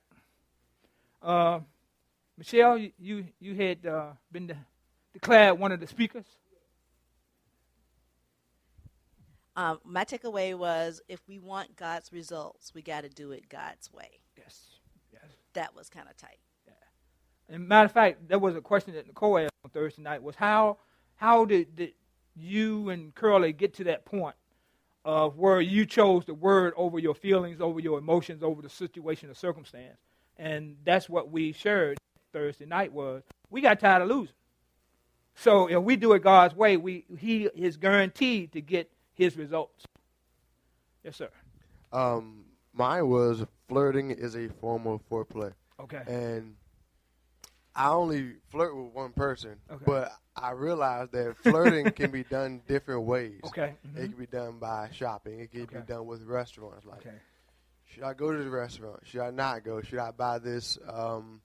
Uh, 1.21 1.59
Michelle, 2.41 2.75
you 2.75 2.91
you, 2.97 3.25
you 3.39 3.53
had 3.53 3.85
uh, 3.85 4.13
been 4.31 4.47
de- 4.47 4.65
declared 5.13 5.59
one 5.59 5.71
of 5.71 5.79
the 5.79 5.85
speakers. 5.85 6.25
Um, 9.55 9.77
my 9.83 10.05
takeaway 10.05 10.57
was 10.57 11.01
if 11.07 11.19
we 11.27 11.37
want 11.37 11.75
God's 11.75 12.11
results, 12.11 12.73
we 12.73 12.81
got 12.81 13.01
to 13.01 13.09
do 13.09 13.31
it 13.31 13.47
God's 13.47 13.93
way. 13.93 14.21
Yes. 14.35 14.59
Yes. 15.13 15.21
That 15.53 15.75
was 15.75 15.87
kind 15.87 16.09
of 16.09 16.17
tight. 16.17 16.39
And 17.47 17.67
matter 17.67 17.85
of 17.85 17.91
fact, 17.91 18.27
there 18.27 18.39
was 18.39 18.55
a 18.55 18.61
question 18.61 18.95
that 18.95 19.05
Nicole 19.05 19.37
asked 19.37 19.51
on 19.63 19.69
Thursday 19.69 20.01
night 20.01 20.23
was 20.23 20.35
how 20.35 20.77
how 21.17 21.45
did, 21.45 21.75
did 21.75 21.93
you 22.35 22.89
and 22.89 23.13
Curly 23.13 23.53
get 23.53 23.75
to 23.75 23.83
that 23.83 24.03
point 24.03 24.35
of 25.05 25.37
where 25.37 25.61
you 25.61 25.85
chose 25.85 26.25
the 26.25 26.33
word 26.33 26.73
over 26.75 26.97
your 26.97 27.13
feelings, 27.13 27.61
over 27.61 27.79
your 27.79 27.99
emotions, 27.99 28.41
over 28.41 28.63
the 28.63 28.69
situation 28.69 29.29
or 29.29 29.35
circumstance? 29.35 29.99
And 30.37 30.77
that's 30.83 31.07
what 31.07 31.29
we 31.29 31.51
shared 31.51 31.99
Thursday 32.31 32.65
night 32.65 32.91
was 32.93 33.23
we 33.49 33.61
got 33.61 33.79
tired 33.79 34.01
of 34.03 34.09
losing. 34.09 34.33
So 35.35 35.67
if 35.67 35.81
we 35.81 35.95
do 35.95 36.13
it 36.13 36.19
God's 36.23 36.55
way, 36.55 36.77
we 36.77 37.05
he 37.17 37.45
is 37.45 37.77
guaranteed 37.77 38.51
to 38.53 38.61
get 38.61 38.91
his 39.13 39.37
results. 39.37 39.85
Yes, 41.03 41.15
sir. 41.15 41.29
Um, 41.91 42.45
mine 42.73 43.07
was 43.09 43.43
flirting 43.67 44.11
is 44.11 44.35
a 44.35 44.47
form 44.49 44.87
of 44.87 45.01
foreplay. 45.09 45.53
Okay. 45.79 46.01
And 46.07 46.55
I 47.75 47.89
only 47.89 48.33
flirt 48.49 48.75
with 48.75 48.93
one 48.93 49.13
person, 49.13 49.55
Okay. 49.71 49.83
but 49.85 50.11
I 50.35 50.51
realized 50.51 51.13
that 51.13 51.35
flirting 51.37 51.91
can 51.91 52.11
be 52.11 52.23
done 52.29 52.61
different 52.67 53.03
ways. 53.03 53.39
Okay. 53.45 53.73
It 53.95 54.09
can 54.09 54.17
be 54.19 54.25
done 54.27 54.59
by 54.59 54.89
shopping. 54.91 55.39
It 55.39 55.51
can 55.51 55.61
Okay. 55.63 55.77
be 55.77 55.83
done 55.83 56.05
with 56.05 56.23
restaurants. 56.23 56.85
Like, 56.85 56.99
Okay. 56.99 57.15
should 57.85 58.03
I 58.03 58.13
go 58.13 58.31
to 58.31 58.43
the 58.43 58.49
restaurant? 58.49 58.99
Should 59.05 59.21
I 59.21 59.31
not 59.31 59.63
go? 59.63 59.81
Should 59.81 59.99
I 59.99 60.11
buy 60.11 60.37
this 60.39 60.77
um, 60.87 61.41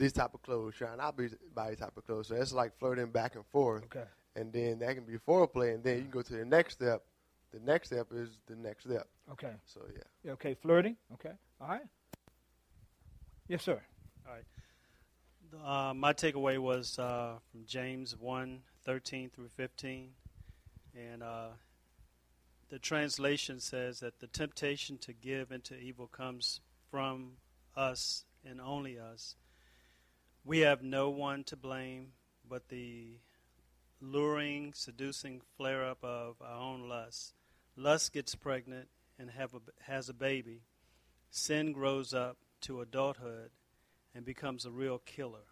these 0.00 0.12
type 0.12 0.34
of 0.34 0.42
clothes? 0.42 0.74
Should 0.74 0.88
I 0.88 0.96
not 0.96 1.16
be, 1.16 1.28
buy 1.54 1.70
these 1.70 1.78
type 1.78 1.96
of 1.96 2.04
clothes? 2.06 2.28
So 2.28 2.34
it's 2.34 2.52
like 2.52 2.76
flirting 2.78 3.10
back 3.10 3.36
and 3.36 3.46
forth. 3.46 3.84
Okay. 3.84 4.04
And 4.34 4.52
then 4.52 4.78
that 4.80 4.94
can 4.94 5.04
be 5.04 5.18
foreplay, 5.18 5.74
and 5.74 5.84
then 5.84 5.96
you 5.96 6.02
can 6.02 6.10
go 6.10 6.22
to 6.22 6.32
the 6.32 6.44
next 6.44 6.74
step. 6.74 7.02
The 7.52 7.60
next 7.60 7.88
step 7.88 8.08
is 8.12 8.30
the 8.46 8.56
next 8.56 8.84
step. 8.84 9.06
Okay. 9.32 9.52
So 9.66 9.82
yeah. 9.92 10.02
Yeah, 10.24 10.32
Okay. 10.32 10.54
Flirting. 10.54 10.96
Okay. 11.14 11.32
All 11.60 11.68
right. 11.68 11.82
Yes, 13.48 13.62
sir. 13.62 13.80
Uh, 15.64 15.92
my 15.94 16.12
takeaway 16.12 16.58
was 16.58 16.98
uh, 16.98 17.34
from 17.50 17.64
James 17.66 18.16
1 18.16 18.60
13 18.84 19.30
through 19.30 19.48
15. 19.48 20.10
And 20.94 21.22
uh, 21.22 21.48
the 22.68 22.78
translation 22.78 23.60
says 23.60 24.00
that 24.00 24.20
the 24.20 24.26
temptation 24.26 24.98
to 24.98 25.12
give 25.12 25.50
into 25.52 25.76
evil 25.76 26.06
comes 26.06 26.60
from 26.90 27.32
us 27.76 28.24
and 28.44 28.60
only 28.60 28.98
us. 28.98 29.36
We 30.44 30.60
have 30.60 30.82
no 30.82 31.10
one 31.10 31.44
to 31.44 31.56
blame 31.56 32.12
but 32.48 32.68
the 32.68 33.18
luring, 34.00 34.72
seducing 34.74 35.40
flare 35.56 35.84
up 35.84 36.02
of 36.02 36.36
our 36.40 36.60
own 36.60 36.88
lust. 36.88 37.34
Lust 37.76 38.12
gets 38.12 38.34
pregnant 38.34 38.88
and 39.18 39.30
have 39.30 39.54
a, 39.54 39.60
has 39.84 40.08
a 40.08 40.14
baby. 40.14 40.62
Sin 41.30 41.72
grows 41.72 42.12
up 42.12 42.38
to 42.62 42.80
adulthood 42.80 43.50
and 44.14 44.24
becomes 44.24 44.64
a 44.64 44.70
real 44.70 44.98
killer. 44.98 45.46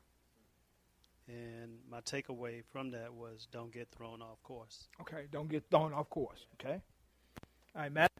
And 1.28 1.78
my 1.88 2.00
takeaway 2.00 2.64
from 2.64 2.90
that 2.92 3.12
was 3.12 3.46
don't 3.52 3.72
get 3.72 3.88
thrown 3.90 4.22
off 4.22 4.42
course. 4.42 4.88
Okay. 5.02 5.26
Don't 5.30 5.48
get 5.48 5.64
thrown 5.70 5.92
off 5.92 6.08
course. 6.08 6.46
Okay. 6.54 6.80
All 7.76 7.82
right, 7.82 7.92
Matt. 7.92 8.10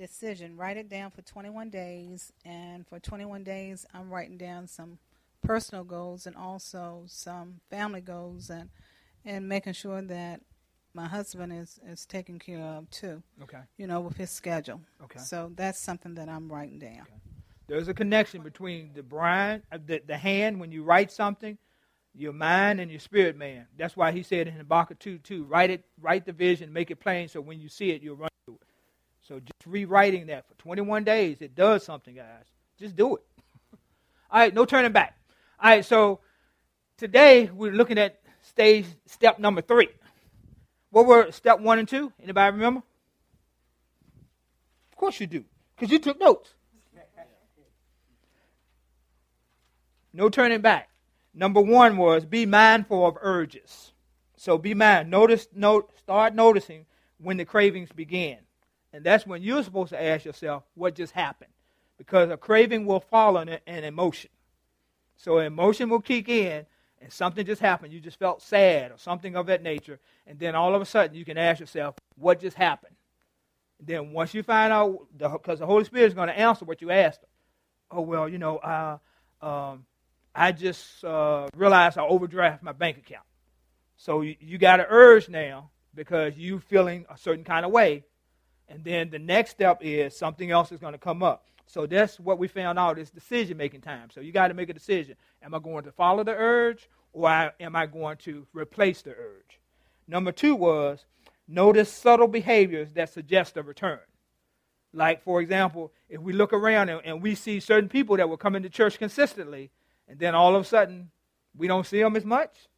Decision. 0.00 0.56
Write 0.56 0.78
it 0.78 0.88
down 0.88 1.10
for 1.10 1.22
21 1.22 1.70
days, 1.70 2.32
and 2.44 2.86
for 2.86 2.98
21 2.98 3.44
days, 3.44 3.86
I'm 3.94 4.10
writing 4.10 4.38
down 4.38 4.66
some 4.66 4.98
personal 5.42 5.84
goals 5.84 6.26
and 6.26 6.34
also 6.34 7.04
some 7.06 7.60
family 7.70 8.00
goals, 8.00 8.50
and 8.50 8.70
and 9.24 9.48
making 9.48 9.74
sure 9.74 10.00
that 10.00 10.40
my 10.94 11.06
husband 11.06 11.52
is 11.52 11.78
is 11.86 12.06
taken 12.06 12.38
care 12.38 12.60
of 12.60 12.90
too. 12.90 13.22
Okay. 13.42 13.60
You 13.76 13.86
know, 13.86 14.00
with 14.00 14.16
his 14.16 14.30
schedule. 14.30 14.80
Okay. 15.04 15.20
So 15.20 15.52
that's 15.54 15.78
something 15.78 16.14
that 16.14 16.28
I'm 16.28 16.50
writing 16.50 16.78
down. 16.78 17.06
There's 17.68 17.88
a 17.88 17.94
connection 17.94 18.42
between 18.42 18.90
the 18.94 19.02
brain, 19.02 19.62
uh, 19.70 19.78
the, 19.86 20.02
the 20.04 20.16
hand 20.16 20.58
when 20.58 20.72
you 20.72 20.82
write 20.82 21.12
something, 21.12 21.56
your 22.14 22.32
mind 22.32 22.80
and 22.80 22.90
your 22.90 22.98
spirit 22.98 23.36
man. 23.36 23.66
That's 23.78 23.96
why 23.96 24.10
he 24.10 24.24
said 24.24 24.48
in 24.48 24.54
Habakkuk 24.54 24.98
2 24.98 25.18
2, 25.18 25.44
write 25.44 25.70
it, 25.70 25.84
write 26.00 26.26
the 26.26 26.32
vision, 26.32 26.72
make 26.72 26.90
it 26.90 26.96
plain 26.96 27.28
so 27.28 27.40
when 27.40 27.60
you 27.60 27.68
see 27.68 27.90
it, 27.90 28.02
you'll 28.02 28.16
run. 28.16 28.29
So 29.30 29.38
just 29.38 29.64
rewriting 29.64 30.26
that 30.26 30.48
for 30.48 30.54
21 30.54 31.04
days, 31.04 31.40
it 31.40 31.54
does 31.54 31.84
something, 31.84 32.16
guys. 32.16 32.42
Just 32.80 32.96
do 32.96 33.14
it. 33.14 33.22
All 34.28 34.40
right, 34.40 34.52
no 34.52 34.64
turning 34.64 34.90
back. 34.90 35.16
All 35.62 35.70
right, 35.70 35.84
so 35.84 36.18
today 36.96 37.48
we're 37.54 37.70
looking 37.70 37.96
at 37.96 38.18
stage 38.42 38.86
step 39.06 39.38
number 39.38 39.60
three. 39.60 39.88
What 40.90 41.06
were 41.06 41.30
step 41.30 41.60
one 41.60 41.78
and 41.78 41.86
two? 41.86 42.12
Anybody 42.20 42.56
remember? 42.56 42.82
Of 44.90 44.98
course 44.98 45.20
you 45.20 45.28
do, 45.28 45.44
because 45.76 45.92
you 45.92 46.00
took 46.00 46.18
notes. 46.18 46.52
No 50.12 50.28
turning 50.28 50.60
back. 50.60 50.88
Number 51.34 51.60
one 51.60 51.96
was 51.98 52.24
be 52.24 52.46
mindful 52.46 53.06
of 53.06 53.16
urges. 53.20 53.92
So 54.36 54.58
be 54.58 54.74
mindful. 54.74 55.08
Notice, 55.08 55.46
note, 55.54 55.96
start 56.00 56.34
noticing 56.34 56.86
when 57.18 57.36
the 57.36 57.44
cravings 57.44 57.92
begin. 57.92 58.38
And 58.92 59.04
that's 59.04 59.26
when 59.26 59.42
you're 59.42 59.62
supposed 59.62 59.90
to 59.90 60.02
ask 60.02 60.24
yourself, 60.24 60.64
what 60.74 60.94
just 60.94 61.12
happened? 61.12 61.50
Because 61.96 62.30
a 62.30 62.36
craving 62.36 62.86
will 62.86 63.00
follow 63.00 63.40
an, 63.40 63.84
emotion. 63.84 64.30
So 65.16 65.38
emotion 65.38 65.88
will 65.88 66.00
kick 66.00 66.28
in, 66.28 66.66
and 67.00 67.12
something 67.12 67.46
just 67.46 67.60
happened. 67.60 67.92
You 67.92 68.00
just 68.00 68.18
felt 68.18 68.42
sad 68.42 68.90
or 68.90 68.98
something 68.98 69.36
of 69.36 69.46
that 69.46 69.62
nature. 69.62 70.00
And 70.26 70.38
then 70.38 70.54
all 70.54 70.74
of 70.74 70.82
a 70.82 70.86
sudden, 70.86 71.14
you 71.14 71.24
can 71.24 71.38
ask 71.38 71.60
yourself, 71.60 71.94
what 72.16 72.40
just 72.40 72.56
happened? 72.56 72.94
And 73.78 73.86
then 73.86 74.12
once 74.12 74.34
you 74.34 74.42
find 74.42 74.72
out, 74.72 75.06
because 75.16 75.58
the, 75.58 75.64
the, 75.64 75.66
Holy 75.66 75.84
Spirit 75.84 76.06
is 76.06 76.14
going 76.14 76.28
to 76.28 76.38
answer 76.38 76.64
what 76.64 76.82
you 76.82 76.90
asked. 76.90 77.20
Oh, 77.90 78.02
well, 78.02 78.28
you 78.28 78.38
know, 78.38 78.58
uh, 78.58 78.98
um, 79.42 79.84
I 80.34 80.52
just 80.52 81.04
uh, 81.04 81.48
realized 81.56 81.98
I 81.98 82.02
overdraft 82.02 82.62
my 82.62 82.72
bank 82.72 82.98
account. 82.98 83.24
So 83.96 84.22
you, 84.22 84.36
you 84.40 84.58
got 84.58 84.80
an 84.80 84.86
urge 84.88 85.28
now 85.28 85.70
because 85.94 86.36
you 86.36 86.60
feeling 86.60 87.04
a 87.10 87.18
certain 87.18 87.44
kind 87.44 87.66
of 87.66 87.72
way. 87.72 88.04
And 88.70 88.84
then 88.84 89.10
the 89.10 89.18
next 89.18 89.50
step 89.50 89.80
is 89.82 90.16
something 90.16 90.50
else 90.50 90.70
is 90.70 90.78
going 90.78 90.92
to 90.92 90.98
come 90.98 91.22
up. 91.22 91.44
So 91.66 91.86
that's 91.86 92.18
what 92.18 92.38
we 92.38 92.48
found 92.48 92.78
out 92.78 92.98
is 92.98 93.10
decision 93.10 93.56
making 93.56 93.80
time. 93.80 94.10
So 94.10 94.20
you 94.20 94.32
got 94.32 94.48
to 94.48 94.54
make 94.54 94.70
a 94.70 94.74
decision. 94.74 95.16
Am 95.42 95.54
I 95.54 95.58
going 95.58 95.84
to 95.84 95.92
follow 95.92 96.24
the 96.24 96.34
urge 96.34 96.88
or 97.12 97.52
am 97.60 97.76
I 97.76 97.86
going 97.86 98.16
to 98.18 98.46
replace 98.52 99.02
the 99.02 99.10
urge? 99.10 99.60
Number 100.06 100.32
two 100.32 100.54
was 100.54 101.04
notice 101.46 101.92
subtle 101.92 102.28
behaviors 102.28 102.92
that 102.94 103.12
suggest 103.12 103.56
a 103.56 103.62
return. 103.62 104.00
Like, 104.92 105.22
for 105.22 105.40
example, 105.40 105.92
if 106.08 106.20
we 106.20 106.32
look 106.32 106.52
around 106.52 106.88
and, 106.88 107.00
and 107.04 107.22
we 107.22 107.34
see 107.34 107.60
certain 107.60 107.88
people 107.88 108.16
that 108.16 108.28
were 108.28 108.36
coming 108.36 108.62
to 108.62 108.70
church 108.70 108.98
consistently, 108.98 109.70
and 110.08 110.18
then 110.18 110.34
all 110.34 110.54
of 110.56 110.62
a 110.62 110.66
sudden 110.66 111.10
we 111.56 111.68
don't 111.68 111.86
see 111.86 112.00
them 112.00 112.16
as 112.16 112.24
much, 112.24 112.68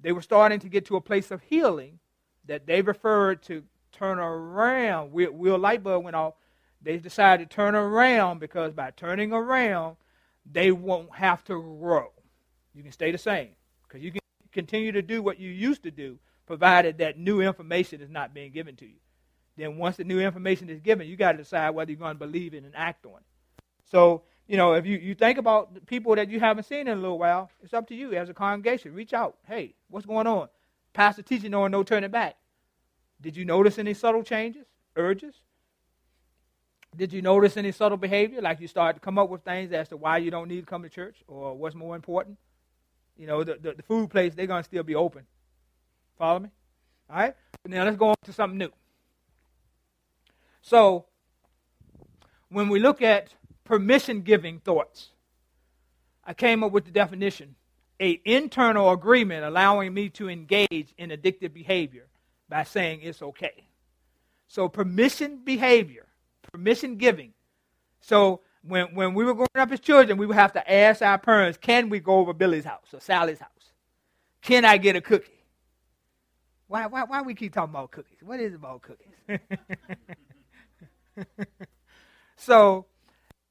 they 0.00 0.12
were 0.12 0.22
starting 0.22 0.60
to 0.60 0.68
get 0.68 0.86
to 0.86 0.96
a 0.96 1.00
place 1.00 1.30
of 1.30 1.42
healing 1.42 1.98
that 2.46 2.66
they 2.66 2.82
referred 2.82 3.42
to 3.44 3.62
turn 3.96 4.18
around. 4.18 5.12
Will, 5.12 5.32
Will 5.32 5.58
Lightbulb 5.58 6.02
went 6.02 6.16
off. 6.16 6.34
They 6.82 6.98
decided 6.98 7.50
to 7.50 7.54
turn 7.54 7.74
around 7.74 8.38
because 8.38 8.72
by 8.72 8.90
turning 8.90 9.32
around, 9.32 9.96
they 10.50 10.70
won't 10.70 11.14
have 11.14 11.42
to 11.44 11.60
grow. 11.60 12.12
You 12.74 12.82
can 12.82 12.92
stay 12.92 13.10
the 13.10 13.18
same 13.18 13.50
because 13.82 14.02
you 14.02 14.12
can 14.12 14.20
continue 14.52 14.92
to 14.92 15.02
do 15.02 15.22
what 15.22 15.40
you 15.40 15.50
used 15.50 15.82
to 15.84 15.90
do, 15.90 16.18
provided 16.46 16.98
that 16.98 17.18
new 17.18 17.40
information 17.40 18.00
is 18.00 18.10
not 18.10 18.34
being 18.34 18.52
given 18.52 18.76
to 18.76 18.86
you. 18.86 18.96
Then 19.56 19.78
once 19.78 19.96
the 19.96 20.04
new 20.04 20.20
information 20.20 20.68
is 20.68 20.80
given, 20.80 21.08
you 21.08 21.16
got 21.16 21.32
to 21.32 21.38
decide 21.38 21.70
whether 21.70 21.90
you're 21.90 21.98
going 21.98 22.14
to 22.14 22.26
believe 22.26 22.54
it 22.54 22.64
and 22.64 22.72
act 22.76 23.06
on 23.06 23.16
it. 23.16 23.64
So 23.90 24.22
you 24.46 24.56
know, 24.56 24.74
if 24.74 24.86
you, 24.86 24.96
you 24.98 25.14
think 25.14 25.38
about 25.38 25.86
people 25.86 26.14
that 26.14 26.30
you 26.30 26.38
haven't 26.38 26.64
seen 26.64 26.80
in 26.82 26.98
a 26.98 27.00
little 27.00 27.18
while, 27.18 27.50
it's 27.62 27.74
up 27.74 27.88
to 27.88 27.94
you 27.94 28.14
as 28.14 28.28
a 28.28 28.34
congregation. 28.34 28.94
Reach 28.94 29.12
out. 29.12 29.36
Hey, 29.46 29.74
what's 29.88 30.06
going 30.06 30.26
on? 30.26 30.48
Pastor 30.92 31.22
teaching 31.22 31.52
on 31.52 31.72
no 31.72 31.82
turning 31.82 32.10
back. 32.10 32.36
Did 33.20 33.36
you 33.36 33.44
notice 33.44 33.78
any 33.78 33.94
subtle 33.94 34.22
changes, 34.22 34.66
urges? 34.94 35.34
Did 36.96 37.12
you 37.12 37.22
notice 37.22 37.56
any 37.56 37.72
subtle 37.72 37.98
behavior? 37.98 38.40
Like 38.40 38.60
you 38.60 38.68
start 38.68 38.96
to 38.96 39.00
come 39.00 39.18
up 39.18 39.28
with 39.28 39.42
things 39.42 39.72
as 39.72 39.88
to 39.88 39.96
why 39.96 40.18
you 40.18 40.30
don't 40.30 40.48
need 40.48 40.60
to 40.60 40.66
come 40.66 40.82
to 40.82 40.88
church 40.88 41.16
or 41.26 41.54
what's 41.54 41.74
more 41.74 41.94
important? 41.94 42.38
You 43.16 43.26
know, 43.26 43.44
the, 43.44 43.56
the, 43.60 43.74
the 43.74 43.82
food 43.82 44.10
place, 44.10 44.34
they're 44.34 44.46
going 44.46 44.62
to 44.62 44.68
still 44.68 44.82
be 44.82 44.94
open. 44.94 45.26
Follow 46.18 46.40
me? 46.40 46.50
All 47.10 47.16
right? 47.16 47.34
Now 47.66 47.84
let's 47.84 47.96
go 47.96 48.08
on 48.08 48.16
to 48.24 48.32
something 48.32 48.58
new. 48.58 48.70
So, 50.62 51.06
when 52.48 52.68
we 52.68 52.78
look 52.78 53.02
at 53.02 53.34
permission 53.66 54.22
giving 54.22 54.60
thoughts. 54.60 55.10
I 56.24 56.32
came 56.32 56.64
up 56.64 56.72
with 56.72 56.86
the 56.86 56.90
definition 56.90 57.56
a 58.00 58.20
internal 58.24 58.90
agreement 58.90 59.44
allowing 59.44 59.92
me 59.92 60.08
to 60.10 60.28
engage 60.28 60.94
in 60.98 61.10
addictive 61.10 61.52
behavior 61.52 62.06
by 62.48 62.64
saying 62.64 63.00
it's 63.02 63.22
okay. 63.22 63.66
So 64.48 64.68
permission 64.68 65.40
behavior, 65.44 66.06
permission 66.52 66.96
giving. 66.96 67.32
So 68.00 68.40
when, 68.62 68.94
when 68.94 69.14
we 69.14 69.24
were 69.24 69.34
growing 69.34 69.48
up 69.56 69.72
as 69.72 69.80
children, 69.80 70.18
we 70.18 70.26
would 70.26 70.36
have 70.36 70.52
to 70.52 70.72
ask 70.72 71.02
our 71.02 71.18
parents, 71.18 71.58
can 71.58 71.88
we 71.88 72.00
go 72.00 72.18
over 72.18 72.32
Billy's 72.32 72.64
house 72.64 72.86
or 72.92 73.00
Sally's 73.00 73.40
house? 73.40 73.50
Can 74.42 74.64
I 74.64 74.76
get 74.76 74.96
a 74.96 75.00
cookie? 75.00 75.32
Why, 76.68 76.86
why, 76.86 77.04
why 77.04 77.22
we 77.22 77.34
keep 77.34 77.52
talking 77.54 77.70
about 77.70 77.90
cookies? 77.90 78.18
What 78.22 78.40
is 78.40 78.54
about 78.54 78.82
cookies? 78.82 79.40
so 82.36 82.86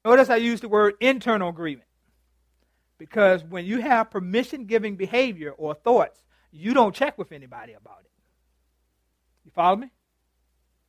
Notice 0.06 0.30
I 0.30 0.36
use 0.36 0.60
the 0.60 0.68
word 0.68 0.94
internal 1.00 1.48
agreement. 1.48 1.88
Because 2.96 3.42
when 3.42 3.64
you 3.64 3.80
have 3.80 4.08
permission 4.08 4.66
giving 4.66 4.94
behavior 4.94 5.50
or 5.50 5.74
thoughts, 5.74 6.22
you 6.52 6.74
don't 6.74 6.94
check 6.94 7.18
with 7.18 7.32
anybody 7.32 7.72
about 7.72 8.02
it. 8.04 8.10
You 9.46 9.52
follow 9.54 9.76
me? 9.76 9.90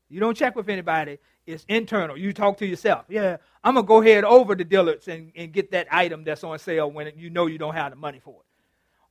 You 0.10 0.20
don't 0.20 0.36
check 0.36 0.56
with 0.56 0.68
anybody. 0.68 1.20
It's 1.46 1.64
internal. 1.70 2.18
You 2.18 2.34
talk 2.34 2.58
to 2.58 2.66
yourself. 2.66 3.06
Yeah, 3.08 3.38
I'm 3.64 3.76
going 3.76 3.86
to 3.86 3.88
go 3.88 4.02
ahead 4.02 4.24
over 4.24 4.56
to 4.56 4.64
Dillard's 4.64 5.08
and, 5.08 5.32
and 5.36 5.54
get 5.54 5.72
that 5.72 5.88
item 5.92 6.24
that's 6.24 6.44
on 6.44 6.58
sale 6.60 6.92
when 6.92 7.12
you 7.16 7.30
know 7.30 7.46
you 7.46 7.58
don't 7.58 7.76
have 7.76 7.92
the 7.92 7.96
money 7.96 8.20
for 8.20 8.34
it. 8.34 8.46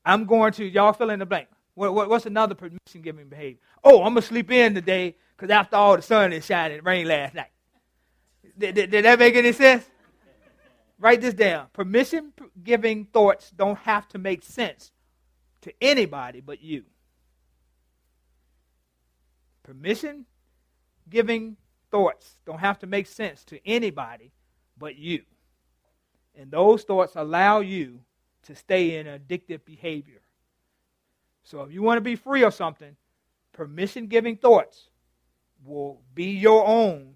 I'm 0.05 0.25
going 0.25 0.53
to, 0.55 0.65
y'all 0.65 0.93
fill 0.93 1.11
in 1.11 1.21
the 1.21 1.27
blank. 1.27 1.49
What, 1.75 1.95
what, 1.95 2.09
what's 2.09 2.27
another 2.27 2.55
permission 2.55 3.03
giving 3.03 3.29
behavior? 3.29 3.59
Oh, 3.85 3.99
I'm 4.03 4.15
going 4.15 4.23
to 4.23 4.23
sleep 4.23 4.51
in 4.51 4.75
today 4.75 5.17
because 5.37 5.51
after 5.51 5.77
all 5.77 5.97
the 5.97 6.03
sun 6.03 6.33
is 6.33 6.45
shining, 6.45 6.79
it 6.79 6.85
rained 6.85 7.09
last 7.09 7.35
night. 7.35 7.51
Did, 8.59 8.75
did, 8.75 8.91
did 8.91 9.05
that 9.05 9.19
make 9.19 9.37
any 9.37 9.53
sense? 9.53 9.85
Write 10.99 11.21
this 11.21 11.35
down. 11.35 11.67
Permission 11.73 12.33
giving 12.65 13.05
thoughts 13.05 13.51
don't 13.51 13.79
have 13.79 14.09
to 14.09 14.19
make 14.19 14.43
sense 14.43 14.93
to 15.63 15.73
anybody 15.81 16.41
but 16.41 16.63
you. 16.63 16.85
Permission 19.67 20.27
giving 21.11 21.57
thoughts 21.91 22.37
don't 22.47 22.61
have 22.61 22.79
to 22.79 22.87
make 22.87 23.07
sense 23.07 23.45
to 23.45 23.59
anybody 23.67 24.31
but 24.79 24.97
you. 24.97 25.23
And 26.39 26.53
those 26.53 26.85
thoughts 26.85 27.15
allow 27.17 27.61
you 27.61 28.01
to 28.45 28.55
stay 28.55 28.97
in 28.97 29.07
addictive 29.07 29.65
behavior. 29.65 30.21
So 31.43 31.63
if 31.63 31.73
you 31.73 31.83
want 31.83 31.97
to 31.97 32.03
be 32.03 32.15
free 32.15 32.45
of 32.45 32.55
something, 32.55 32.95
permission 33.53 34.07
giving 34.07 34.37
thoughts 34.37 34.89
will 35.65 36.01
be 36.15 36.31
your 36.31 36.65
own 36.65 37.15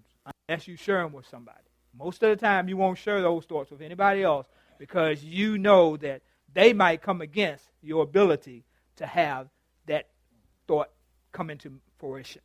unless 0.49 0.67
you 0.67 0.75
share 0.75 1.03
them 1.03 1.13
with 1.13 1.27
somebody. 1.27 1.57
Most 1.97 2.21
of 2.21 2.29
the 2.29 2.35
time, 2.35 2.67
you 2.67 2.75
won't 2.75 2.97
share 2.97 3.21
those 3.21 3.45
thoughts 3.45 3.71
with 3.71 3.81
anybody 3.81 4.23
else 4.23 4.47
because 4.77 5.23
you 5.23 5.57
know 5.57 5.95
that 5.97 6.21
they 6.53 6.73
might 6.73 7.01
come 7.01 7.21
against 7.21 7.65
your 7.81 8.03
ability 8.03 8.65
to 8.97 9.05
have 9.05 9.47
that 9.85 10.09
thought 10.67 10.89
come 11.31 11.49
into 11.49 11.79
fruition. 12.01 12.41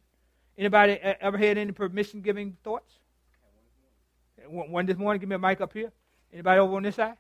Anybody 0.57 0.92
ever 1.03 1.37
had 1.38 1.59
any 1.59 1.73
permission 1.73 2.21
giving 2.21 2.57
thoughts? 2.62 2.99
One 4.49 4.87
this 4.87 4.97
morning, 4.97 5.19
give 5.19 5.29
me 5.29 5.35
a 5.35 5.38
mic 5.38 5.61
up 5.61 5.73
here. 5.73 5.90
Anybody 6.33 6.61
over 6.61 6.77
on 6.77 6.83
this 6.83 6.97
side? 6.97 7.16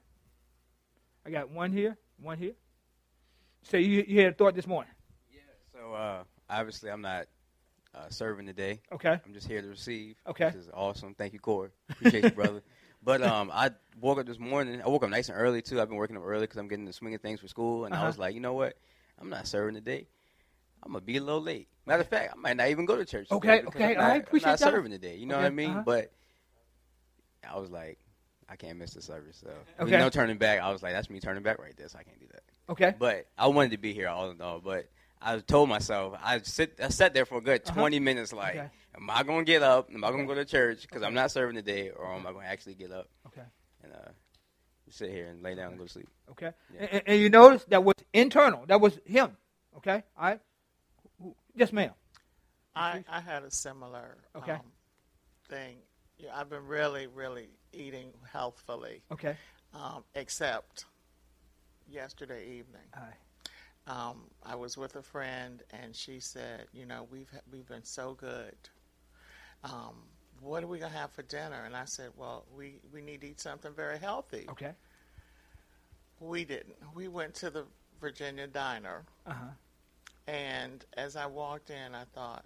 I 1.24 1.30
got 1.30 1.50
one 1.50 1.72
here, 1.72 1.96
one 2.22 2.38
here. 2.38 2.52
So 3.62 3.78
you, 3.78 4.04
you 4.06 4.20
had 4.20 4.32
a 4.32 4.36
thought 4.36 4.54
this 4.54 4.66
morning? 4.66 4.92
Yeah. 5.32 5.40
So 5.72 5.92
uh, 5.94 6.22
obviously, 6.48 6.90
I'm 6.90 7.00
not 7.00 7.26
uh, 7.94 8.08
serving 8.10 8.46
today. 8.46 8.80
Okay. 8.92 9.18
I'm 9.26 9.32
just 9.32 9.48
here 9.48 9.60
to 9.60 9.68
receive. 9.68 10.16
Okay. 10.28 10.50
This 10.50 10.66
is 10.66 10.70
awesome. 10.72 11.14
Thank 11.14 11.32
you, 11.32 11.40
Corey. 11.40 11.70
Appreciate 11.90 12.24
you, 12.24 12.30
brother. 12.30 12.62
But 13.02 13.22
um, 13.22 13.52
I 13.54 13.70
woke 14.00 14.18
up 14.18 14.26
this 14.26 14.40
morning. 14.40 14.82
I 14.82 14.88
woke 14.88 15.04
up 15.04 15.10
nice 15.10 15.28
and 15.28 15.38
early 15.38 15.62
too. 15.62 15.80
I've 15.80 15.86
been 15.88 15.96
working 15.96 16.16
up 16.16 16.24
early 16.26 16.40
because 16.40 16.56
I'm 16.56 16.66
getting 16.66 16.86
the 16.86 16.92
swing 16.92 17.14
of 17.14 17.20
things 17.20 17.38
for 17.38 17.46
school, 17.46 17.84
and 17.84 17.94
Uh-huh. 17.94 18.02
I 18.02 18.06
was 18.08 18.18
like, 18.18 18.34
you 18.34 18.40
know 18.40 18.54
what? 18.54 18.74
I'm 19.20 19.28
not 19.28 19.46
serving 19.46 19.76
today. 19.76 20.08
I'm 20.82 20.90
gonna 20.90 21.04
be 21.04 21.16
a 21.16 21.22
little 21.22 21.40
late. 21.40 21.68
Matter 21.86 22.02
of 22.02 22.08
fact, 22.08 22.32
I 22.32 22.36
might 22.36 22.56
not 22.56 22.68
even 22.68 22.84
go 22.84 22.96
to 22.96 23.04
church. 23.04 23.28
Okay, 23.30 23.62
okay, 23.66 23.92
I'm 23.92 23.94
not, 23.94 24.08
right, 24.08 24.22
appreciate 24.22 24.46
I'm 24.48 24.52
not 24.52 24.58
that. 24.58 24.72
serving 24.72 24.90
today. 24.90 25.16
You 25.16 25.26
know 25.26 25.36
Okay, 25.36 25.42
what 25.44 25.46
I 25.46 25.50
mean? 25.54 25.70
uh-huh. 25.70 25.82
But 25.84 26.12
I 27.48 27.58
was 27.58 27.70
like, 27.70 27.98
I 28.48 28.56
can't 28.56 28.78
miss 28.78 28.92
the 28.94 29.02
service. 29.02 29.38
So 29.42 29.50
I 29.78 29.84
mean, 29.84 29.92
no 29.98 30.08
turning 30.10 30.36
back. 30.38 30.60
I 30.60 30.70
was 30.72 30.82
like, 30.82 30.92
that's 30.92 31.08
me 31.10 31.20
turning 31.20 31.42
back 31.42 31.58
right 31.60 31.74
there. 31.76 31.88
So 31.88 31.98
I 31.98 32.02
can't 32.02 32.18
do 32.18 32.26
that. 32.32 32.42
Okay. 32.70 32.94
But 32.98 33.26
I 33.38 33.46
wanted 33.48 33.70
to 33.72 33.78
be 33.78 33.92
here 33.92 34.08
all 34.08 34.30
in 34.30 34.40
all. 34.40 34.60
But 34.60 34.88
I 35.22 35.38
told 35.38 35.68
myself 35.68 36.18
I 36.22 36.40
sit 36.40 36.78
I 36.82 36.88
sat 36.88 37.14
there 37.14 37.24
for 37.24 37.38
a 37.38 37.40
good 37.40 37.62
Uh-huh. 37.66 37.74
20 37.80 38.00
minutes. 38.00 38.32
Like, 38.32 38.56
Okay. 38.56 38.68
am 38.96 39.08
I 39.10 39.22
gonna 39.22 39.44
get 39.44 39.62
up? 39.62 39.88
Am 39.94 40.02
I 40.04 40.10
gonna 40.10 40.26
go 40.26 40.34
to 40.34 40.44
church? 40.44 40.82
Because 40.82 41.02
I'm 41.02 41.14
not 41.14 41.30
serving 41.30 41.54
today, 41.56 41.90
or 41.90 42.12
am 42.12 42.26
I 42.26 42.32
gonna 42.32 42.46
actually 42.46 42.74
get 42.74 42.90
up 42.90 43.08
Okay. 43.28 43.42
and 43.84 43.92
uh, 43.92 44.10
sit 44.90 45.10
here 45.10 45.26
and 45.28 45.42
lay 45.42 45.54
down 45.54 45.68
and 45.70 45.78
go 45.78 45.84
to 45.84 45.90
sleep? 45.90 46.08
Okay. 46.32 46.50
Yeah. 46.74 46.86
And, 46.90 47.02
and 47.06 47.20
you 47.20 47.30
notice 47.30 47.64
that 47.68 47.84
was 47.84 47.94
internal. 48.12 48.64
That 48.66 48.80
was 48.80 48.98
him. 49.04 49.36
Okay. 49.78 50.02
All 50.18 50.24
right. 50.24 50.40
Yes, 51.56 51.72
ma'am. 51.72 51.92
I, 52.74 53.02
I 53.08 53.20
had 53.20 53.42
a 53.42 53.50
similar 53.50 54.18
Okay. 54.36 54.52
um, 54.52 54.60
thing. 55.48 55.78
Yeah, 56.18 56.30
I've 56.38 56.50
been 56.50 56.66
really, 56.66 57.06
really 57.06 57.48
eating 57.72 58.12
healthfully. 58.30 59.02
Okay. 59.10 59.36
Um, 59.74 60.04
except 60.14 60.84
yesterday 61.88 62.46
evening. 62.58 62.82
Aye. 62.94 63.14
Um, 63.88 64.24
I 64.42 64.56
was 64.56 64.76
with 64.76 64.96
a 64.96 65.02
friend, 65.02 65.62
and 65.70 65.94
she 65.94 66.20
said, 66.20 66.66
"You 66.72 66.86
know, 66.86 67.06
we've 67.10 67.30
we've 67.52 67.66
been 67.66 67.84
so 67.84 68.14
good. 68.14 68.56
Um, 69.64 69.94
what 70.40 70.62
are 70.62 70.66
we 70.66 70.78
gonna 70.78 70.92
have 70.92 71.12
for 71.12 71.22
dinner?" 71.22 71.64
And 71.64 71.76
I 71.76 71.84
said, 71.84 72.10
"Well, 72.16 72.44
we 72.56 72.80
we 72.92 73.00
need 73.00 73.20
to 73.22 73.28
eat 73.28 73.40
something 73.40 73.72
very 73.72 73.98
healthy." 73.98 74.46
Okay. 74.50 74.72
We 76.20 76.44
didn't. 76.44 76.76
We 76.94 77.08
went 77.08 77.34
to 77.36 77.50
the 77.50 77.64
Virginia 78.00 78.46
Diner, 78.46 79.04
Uh 79.26 79.32
huh. 79.32 79.44
And 80.26 80.84
as 80.96 81.16
I 81.16 81.26
walked 81.26 81.70
in, 81.70 81.94
I 81.94 82.04
thought, 82.14 82.44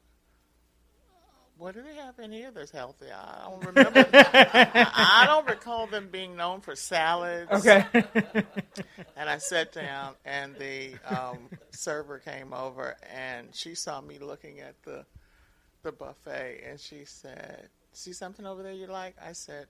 "What 1.56 1.74
do 1.74 1.82
they 1.82 1.94
have 1.94 2.18
in 2.18 2.32
here 2.32 2.50
that's 2.50 2.70
healthy?" 2.70 3.06
I 3.10 3.48
don't 3.48 3.64
remember. 3.64 4.06
I 4.12 5.24
don't 5.26 5.48
recall 5.48 5.86
them 5.86 6.08
being 6.10 6.36
known 6.36 6.60
for 6.60 6.76
salads. 6.76 7.50
Okay. 7.52 7.84
And 9.16 9.28
I 9.28 9.38
sat 9.38 9.72
down, 9.72 10.14
and 10.24 10.54
the 10.56 10.94
um, 11.06 11.48
server 11.70 12.18
came 12.18 12.52
over, 12.52 12.96
and 13.12 13.54
she 13.54 13.74
saw 13.74 14.00
me 14.00 14.18
looking 14.18 14.60
at 14.60 14.82
the 14.82 15.06
the 15.82 15.92
buffet, 15.92 16.62
and 16.66 16.78
she 16.78 17.04
said, 17.04 17.68
"See 17.92 18.12
something 18.12 18.46
over 18.46 18.62
there 18.62 18.72
you 18.72 18.86
like?" 18.86 19.16
I 19.22 19.32
said, 19.32 19.66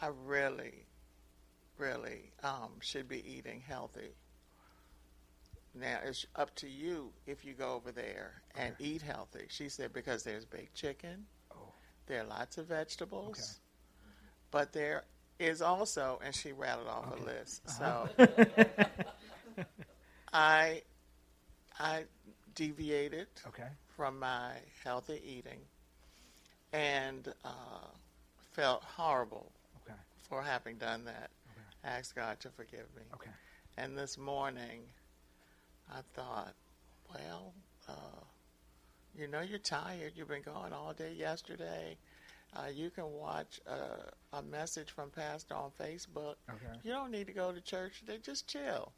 "I 0.00 0.08
really, 0.24 0.86
really 1.76 2.32
um, 2.42 2.72
should 2.80 3.08
be 3.08 3.22
eating 3.30 3.60
healthy." 3.60 4.14
Now 5.74 5.98
it's 6.04 6.24
up 6.36 6.54
to 6.56 6.68
you 6.68 7.10
if 7.26 7.44
you 7.44 7.52
go 7.54 7.74
over 7.74 7.90
there 7.90 8.42
and 8.56 8.74
eat 8.78 9.02
healthy. 9.02 9.46
She 9.48 9.68
said 9.68 9.92
because 9.92 10.22
there's 10.22 10.44
baked 10.44 10.74
chicken, 10.74 11.26
there 12.06 12.20
are 12.22 12.26
lots 12.26 12.58
of 12.58 12.66
vegetables, 12.66 13.58
but 14.50 14.72
there 14.72 15.04
is 15.40 15.60
also, 15.62 16.20
and 16.24 16.34
she 16.34 16.52
rattled 16.52 16.86
off 16.88 17.06
a 17.18 17.22
list. 17.24 17.68
So 17.68 18.08
I 20.32 20.82
I 21.78 22.04
deviated 22.54 23.26
Okay. 23.48 23.68
from 23.96 24.18
my 24.20 24.52
healthy 24.84 25.20
eating 25.26 25.60
and 26.72 27.32
uh, 27.44 27.88
felt 28.52 28.82
horrible 28.84 29.50
Okay. 29.84 29.98
for 30.28 30.42
having 30.42 30.76
done 30.76 31.04
that. 31.04 31.30
I 31.84 31.88
asked 31.98 32.14
God 32.14 32.38
to 32.40 32.48
forgive 32.50 32.86
me. 32.96 33.02
Okay. 33.14 33.30
And 33.76 33.98
this 33.98 34.16
morning, 34.16 34.82
I 35.90 36.00
thought, 36.14 36.54
well, 37.12 37.52
uh, 37.88 38.24
you 39.16 39.28
know, 39.28 39.40
you're 39.40 39.58
tired. 39.58 40.12
You've 40.16 40.28
been 40.28 40.42
gone 40.42 40.72
all 40.72 40.92
day 40.92 41.12
yesterday. 41.12 41.96
Uh, 42.56 42.68
you 42.72 42.90
can 42.90 43.10
watch 43.12 43.60
uh, 43.68 44.10
a 44.32 44.42
message 44.42 44.90
from 44.90 45.10
Pastor 45.10 45.54
on 45.54 45.70
Facebook. 45.80 46.36
Okay. 46.48 46.78
You 46.82 46.92
don't 46.92 47.10
need 47.10 47.26
to 47.26 47.32
go 47.32 47.52
to 47.52 47.60
church 47.60 48.00
today. 48.00 48.18
Just 48.22 48.46
chill. 48.46 48.92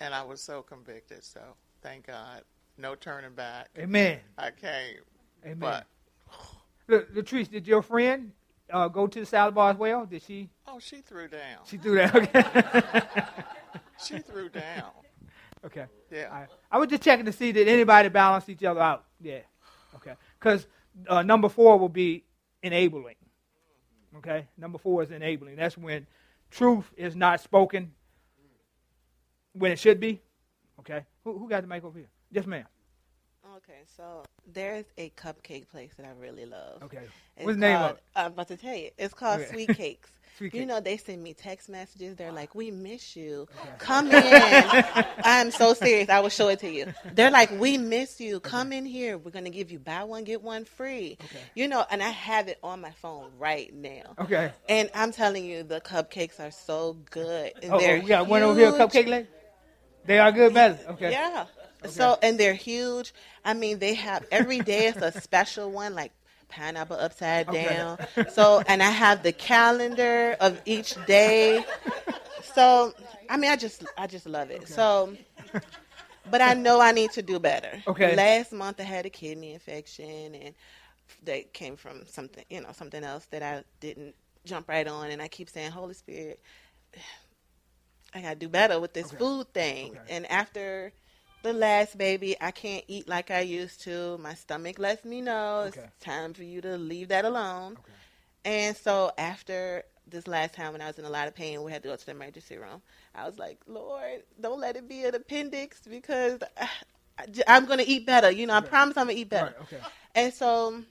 And 0.00 0.14
I 0.14 0.22
was 0.22 0.42
so 0.42 0.62
convicted. 0.62 1.24
So 1.24 1.40
thank 1.82 2.06
God, 2.06 2.42
no 2.78 2.94
turning 2.94 3.34
back. 3.34 3.68
Amen. 3.78 4.20
I 4.38 4.50
came. 4.50 5.00
Amen. 5.44 5.58
But 5.58 5.86
Look, 6.88 7.14
Latrice, 7.14 7.50
did 7.50 7.66
your 7.66 7.82
friend 7.82 8.32
uh, 8.70 8.88
go 8.88 9.06
to 9.06 9.20
the 9.20 9.26
salad 9.26 9.54
bar 9.54 9.70
as 9.70 9.76
well? 9.76 10.06
Did 10.06 10.22
she? 10.22 10.50
oh, 10.66 10.78
she 10.78 10.96
threw 10.96 11.28
down. 11.28 11.60
She 11.66 11.76
threw 11.76 11.96
down. 11.96 12.16
Okay. 12.16 12.44
She 14.02 14.18
threw 14.18 14.48
down. 14.48 14.92
Okay. 15.64 15.86
Yeah. 16.10 16.24
Right. 16.24 16.48
I 16.70 16.78
was 16.78 16.88
just 16.88 17.02
checking 17.02 17.26
to 17.26 17.32
see 17.32 17.52
did 17.52 17.68
anybody 17.68 18.08
balance 18.08 18.48
each 18.48 18.64
other 18.64 18.80
out. 18.80 19.04
Yeah. 19.20 19.40
Okay. 19.96 20.14
Because 20.38 20.66
uh, 21.08 21.22
number 21.22 21.48
four 21.48 21.78
will 21.78 21.88
be 21.88 22.24
enabling. 22.62 23.16
Okay. 24.16 24.46
Number 24.58 24.78
four 24.78 25.02
is 25.02 25.10
enabling. 25.10 25.56
That's 25.56 25.76
when 25.78 26.06
truth 26.50 26.90
is 26.96 27.14
not 27.14 27.40
spoken 27.40 27.92
when 29.52 29.72
it 29.72 29.78
should 29.78 30.00
be. 30.00 30.20
Okay. 30.80 31.04
Who, 31.24 31.38
who 31.38 31.48
got 31.48 31.62
the 31.62 31.68
mic 31.68 31.84
over 31.84 31.98
here? 31.98 32.08
Yes, 32.30 32.46
ma'am. 32.46 32.64
Okay, 33.56 33.80
so 33.96 34.22
there's 34.52 34.84
a 34.96 35.10
cupcake 35.16 35.68
place 35.70 35.90
that 35.96 36.06
I 36.06 36.10
really 36.20 36.46
love. 36.46 36.84
Okay. 36.84 36.98
It's 37.36 37.46
What's 37.46 37.56
the 37.56 37.60
name 37.60 37.82
of 37.82 37.96
it? 37.96 38.02
I'm 38.14 38.26
about 38.32 38.48
to 38.48 38.56
tell 38.56 38.76
you. 38.76 38.90
It's 38.96 39.12
called 39.12 39.40
Okay. 39.40 39.50
Sweet 39.50 39.72
Cakes. 39.74 40.10
Sweet 40.38 40.54
You 40.54 40.60
Cakes. 40.60 40.68
know, 40.68 40.80
they 40.80 40.96
send 40.96 41.22
me 41.22 41.34
text 41.34 41.68
messages. 41.68 42.16
They're 42.16 42.30
like, 42.32 42.54
"We 42.54 42.70
miss 42.70 43.16
you. 43.16 43.48
Come 43.78 44.12
in." 44.12 44.70
I'm 45.24 45.50
so 45.50 45.74
serious. 45.74 46.08
I 46.08 46.20
will 46.20 46.28
show 46.28 46.48
it 46.48 46.60
to 46.60 46.70
you. 46.70 46.86
They're 47.12 47.30
like, 47.32 47.50
"We 47.50 47.76
miss 47.76 48.20
you. 48.20 48.38
Come 48.38 48.72
in 48.72 48.86
here. 48.86 49.18
We're 49.18 49.32
gonna 49.32 49.50
give 49.50 49.72
you 49.72 49.80
buy 49.80 50.04
one 50.04 50.22
get 50.24 50.42
one 50.42 50.64
free." 50.64 51.18
You 51.56 51.66
know, 51.66 51.84
and 51.90 52.02
I 52.02 52.10
have 52.10 52.46
it 52.46 52.58
on 52.62 52.80
my 52.80 52.92
phone 52.92 53.32
right 53.36 53.74
now. 53.74 54.14
Okay. 54.18 54.52
And 54.68 54.90
I'm 54.94 55.10
telling 55.10 55.44
you, 55.44 55.64
the 55.64 55.80
cupcakes 55.80 56.38
are 56.38 56.52
so 56.52 56.96
good. 57.10 57.52
And 57.62 57.72
Oh, 57.72 57.80
oh, 57.80 58.00
we 58.00 58.06
got 58.06 58.28
one 58.28 58.42
over 58.42 58.58
here, 58.60 58.70
cupcake 58.72 59.08
lady. 59.08 59.28
They 60.04 60.18
are 60.18 60.30
good, 60.30 60.54
man. 60.54 60.78
Okay. 60.90 61.10
Yeah. 61.10 61.46
So 61.86 62.18
and 62.22 62.38
they're 62.38 62.54
huge. 62.54 63.12
I 63.44 63.54
mean, 63.54 63.78
they 63.78 63.94
have 63.94 64.24
every 64.30 64.60
day 64.60 64.86
it's 64.86 65.00
a 65.02 65.12
special 65.12 65.70
one, 65.70 65.94
like 65.94 66.12
pineapple 66.48 66.96
upside 66.96 67.48
Okay. 67.48 67.50
down. 67.50 67.98
So 68.26 68.62
and 68.66 68.82
I 68.82 68.90
have 68.90 69.22
the 69.22 69.32
calendar 69.32 70.36
of 70.40 70.60
each 70.64 71.02
day. 71.06 71.64
So 72.42 72.94
I 73.28 73.36
mean, 73.36 73.50
I 73.50 73.56
just 73.56 73.84
I 73.96 74.06
just 74.06 74.26
love 74.26 74.50
it. 74.50 74.68
So. 74.68 75.16
But 76.24 76.40
I 76.40 76.54
know 76.54 76.80
I 76.80 76.92
need 76.92 77.12
to 77.12 77.22
do 77.22 77.38
better. 77.38 77.82
Okay. 77.86 78.14
Last 78.14 78.52
month 78.52 78.80
I 78.80 78.84
had 78.84 79.06
a 79.06 79.10
kidney 79.10 79.52
infection 79.54 80.34
and 80.34 80.54
that 81.24 81.52
came 81.52 81.76
from 81.76 82.06
something, 82.06 82.44
you 82.50 82.60
know, 82.60 82.72
something 82.72 83.02
else 83.02 83.26
that 83.26 83.42
I 83.42 83.64
didn't 83.80 84.14
jump 84.44 84.68
right 84.68 84.86
on 84.86 85.10
and 85.10 85.20
I 85.22 85.28
keep 85.28 85.48
saying, 85.50 85.70
Holy 85.72 85.94
Spirit, 85.94 86.40
I 88.14 88.20
gotta 88.22 88.36
do 88.36 88.48
better 88.48 88.80
with 88.80 88.92
this 88.92 89.06
Okay. 89.06 89.16
food 89.16 89.52
thing. 89.54 89.90
Okay. 89.92 90.00
And 90.08 90.30
after 90.30 90.92
the 91.42 91.52
last 91.52 91.96
baby, 91.96 92.36
I 92.40 92.50
can't 92.50 92.84
eat 92.88 93.08
like 93.08 93.30
I 93.30 93.40
used 93.40 93.82
to. 93.82 94.18
My 94.18 94.34
stomach 94.34 94.78
lets 94.78 95.04
me 95.04 95.20
know 95.20 95.64
Okay. 95.68 95.80
it's 95.80 96.04
time 96.04 96.34
for 96.34 96.42
you 96.42 96.60
to 96.60 96.76
leave 96.76 97.08
that 97.08 97.24
alone. 97.24 97.72
Okay. 97.72 97.92
And 98.44 98.76
so 98.76 99.12
after 99.18 99.84
this 100.06 100.26
last 100.26 100.54
time 100.54 100.72
when 100.72 100.80
I 100.80 100.86
was 100.86 100.98
in 100.98 101.04
a 101.04 101.10
lot 101.10 101.28
of 101.28 101.34
pain, 101.34 101.62
we 101.62 101.72
had 101.72 101.82
to 101.82 101.88
go 101.88 101.96
to 101.96 102.04
the 102.04 102.12
emergency 102.12 102.56
room. 102.56 102.82
I 103.14 103.26
was 103.26 103.38
like, 103.38 103.58
Lord, 103.66 104.22
don't 104.40 104.60
let 104.60 104.76
it 104.76 104.88
be 104.88 105.04
an 105.04 105.14
appendix 105.14 105.80
because 105.88 106.42
uh, 106.42 106.66
I, 107.18 107.26
am 107.46 107.66
going 107.66 107.78
to 107.78 107.88
eat 107.88 108.06
better. 108.06 108.30
You 108.30 108.46
know, 108.46 108.54
I 108.54 108.60
promise 108.60 108.96
I'm 108.96 109.06
going 109.06 109.16
to 109.16 109.22
eat 109.22 109.28
better. 109.28 109.54
Right, 109.58 109.62
okay. 109.62 109.78
And 110.14 110.34
so, 110.34 110.82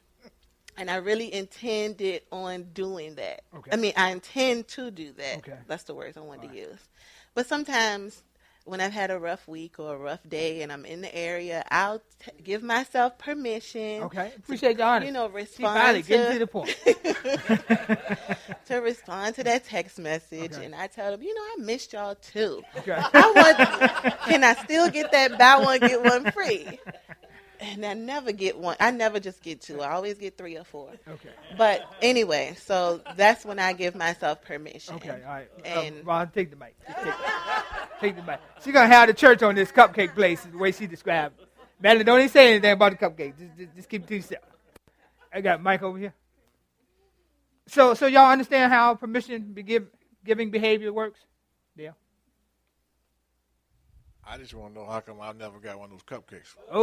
and 0.77 0.89
I 0.89 0.97
really 0.97 1.33
intended 1.33 2.21
on 2.31 2.63
doing 2.73 3.15
that. 3.15 3.41
Okay. 3.55 3.71
I 3.71 3.75
mean, 3.75 3.93
I 3.97 4.12
intend 4.12 4.67
to 4.69 4.91
do 4.91 5.12
that. 5.13 5.39
Okay. 5.39 5.57
That's 5.67 5.83
the 5.83 5.93
words 5.93 6.17
I 6.17 6.21
wanted 6.21 6.47
All 6.47 6.53
to 6.53 6.59
right. 6.59 6.69
use. 6.69 6.88
But 7.33 7.47
sometimes 7.47 8.23
when 8.69 8.82
I've 8.82 8.93
had 8.93 9.10
a 9.10 9.17
rough 9.17 9.47
week 9.47 9.79
or 9.79 9.95
a 9.95 9.97
rough 9.97 10.19
day 10.29 10.62
and 10.62 10.71
I'm 10.71 10.86
in 10.86 11.01
the 11.01 11.13
area, 11.15 11.63
I'll 11.71 11.99
t- 12.19 12.32
give 12.43 12.62
myself 12.62 13.17
permission. 13.17 14.03
Okay. 14.03 14.32
Appreciate 14.38 14.79
honesty. 14.79 15.08
You 15.08 15.13
know, 15.13 15.27
respond 15.27 16.03
to, 16.05 16.34
to 16.34 16.39
the 16.39 16.47
point. 16.47 16.77
to 18.67 18.75
respond 18.77 19.36
to 19.36 19.43
that 19.43 19.65
text 19.65 19.97
message, 19.97 20.53
Okay. 20.53 20.65
and 20.65 20.75
I 20.75 20.88
tell 20.88 21.12
them, 21.12 21.23
you 21.23 21.34
know, 21.34 21.41
I 21.41 21.55
missed 21.60 21.93
y'all 21.93 22.15
too. 22.15 22.63
Okay. 22.77 22.91
I 22.95 23.32
want. 23.36 24.15
can 24.25 24.43
I 24.43 24.53
still 24.63 24.89
get 24.89 25.12
that 25.12 25.38
buy 25.39 25.58
one 25.58 25.79
get 25.79 26.03
one 26.03 26.32
free? 26.32 26.79
And 27.61 27.85
I 27.85 27.93
never 27.93 28.31
get 28.31 28.57
one. 28.57 28.77
I 28.79 28.91
never 28.91 29.19
just 29.19 29.41
get 29.41 29.61
two. 29.61 29.81
I 29.81 29.91
always 29.91 30.17
get 30.17 30.37
three 30.37 30.57
or 30.57 30.63
four. 30.63 30.91
Okay. 31.07 31.29
But 31.57 31.81
anyway, 32.01 32.55
so 32.57 33.01
that's 33.17 33.43
when 33.43 33.59
I 33.59 33.73
give 33.73 33.95
myself 33.95 34.41
permission. 34.41 34.95
Okay, 34.95 35.09
all 35.09 35.33
right. 35.33 35.49
And 35.65 35.97
uh, 35.97 36.03
Ron, 36.03 36.29
take 36.29 36.51
the 36.51 36.55
mic. 36.55 36.75
Take, 36.87 37.13
take 37.99 38.15
the 38.15 38.23
mic. 38.23 38.39
She's 38.63 38.73
gonna 38.73 38.87
have 38.87 39.07
the 39.07 39.13
church 39.13 39.43
on 39.43 39.55
this 39.55 39.71
cupcake 39.73 40.15
place, 40.15 40.41
the 40.43 40.57
way 40.57 40.71
she 40.71 40.87
described. 40.87 41.39
it. 41.41 41.49
Madeline, 41.81 42.05
don't 42.05 42.19
even 42.19 42.29
say 42.29 42.51
anything 42.51 42.71
about 42.71 42.97
the 42.97 42.97
cupcake. 42.97 43.37
Just, 43.37 43.57
just, 43.57 43.75
just 43.75 43.89
keep 43.89 44.03
it 44.03 44.07
to 44.07 44.15
yourself. 44.15 44.43
I 45.33 45.41
got 45.41 45.61
Mike 45.61 45.81
over 45.83 45.97
here. 45.97 46.13
So, 47.67 47.93
so 47.93 48.07
y'all 48.07 48.31
understand 48.31 48.71
how 48.71 48.95
permission 48.95 49.53
be 49.53 49.63
give, 49.63 49.87
giving 50.25 50.49
behavior 50.49 50.91
works? 50.91 51.19
Yeah. 51.75 51.91
I 54.31 54.37
just 54.37 54.53
want 54.53 54.75
to 54.75 54.79
know 54.79 54.85
how 54.85 54.99
come 54.99 55.19
I 55.21 55.31
never 55.31 55.57
got 55.57 55.79
one 55.79 55.89
of 55.91 55.97
those 55.97 56.03
cupcakes. 56.03 56.55
Oh, 56.71 56.77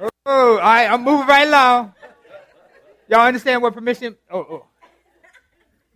oh! 0.00 0.10
All 0.26 0.58
right, 0.58 0.86
I'm 0.86 1.02
moving 1.02 1.26
right 1.26 1.48
along. 1.48 1.94
Y'all 3.08 3.20
understand 3.26 3.62
what 3.62 3.72
permission? 3.72 4.18
Oh, 4.30 4.40
oh, 4.40 4.66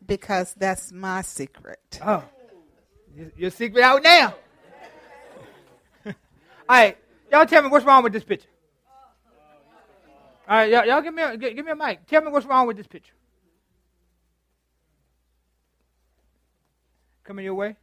Because 0.06 0.54
that's 0.54 0.90
my 0.92 1.20
secret. 1.20 2.00
oh! 2.02 2.24
Your, 3.14 3.30
your 3.36 3.50
secret 3.50 3.82
out 3.82 4.02
now. 4.02 4.34
All 6.06 6.14
right, 6.70 6.96
y'all 7.30 7.44
tell 7.44 7.62
me 7.62 7.68
what's 7.68 7.84
wrong 7.84 8.02
with 8.02 8.14
this 8.14 8.24
picture. 8.24 8.48
All 10.48 10.56
right, 10.56 10.70
y'all, 10.70 10.86
y'all 10.86 11.02
give 11.02 11.12
me 11.12 11.22
a, 11.22 11.36
gi- 11.36 11.52
give 11.52 11.66
me 11.66 11.72
a 11.72 11.76
mic. 11.76 12.06
Tell 12.06 12.22
me 12.22 12.30
what's 12.30 12.46
wrong 12.46 12.66
with 12.66 12.78
this 12.78 12.86
picture. 12.86 13.12
Coming 17.24 17.44
your 17.44 17.54
way. 17.54 17.76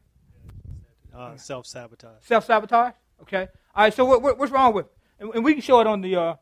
Uh, 1.16 1.38
Self 1.38 1.66
sabotage. 1.66 2.22
Self 2.22 2.46
sabotage. 2.46 2.94
Okay. 3.22 3.48
All 3.74 3.84
right. 3.84 3.94
So 3.94 4.06
what, 4.06 4.22
what, 4.22 4.38
what's 4.38 4.52
wrong 4.52 4.74
with? 4.74 4.86
It? 4.86 4.92
And, 5.20 5.36
and 5.36 5.46
we 5.46 5.54
can 5.54 5.62
show 5.62 5.80
it 5.80 5.88
on 5.88 6.02
the 6.02 6.16
uh, 6.16 6.36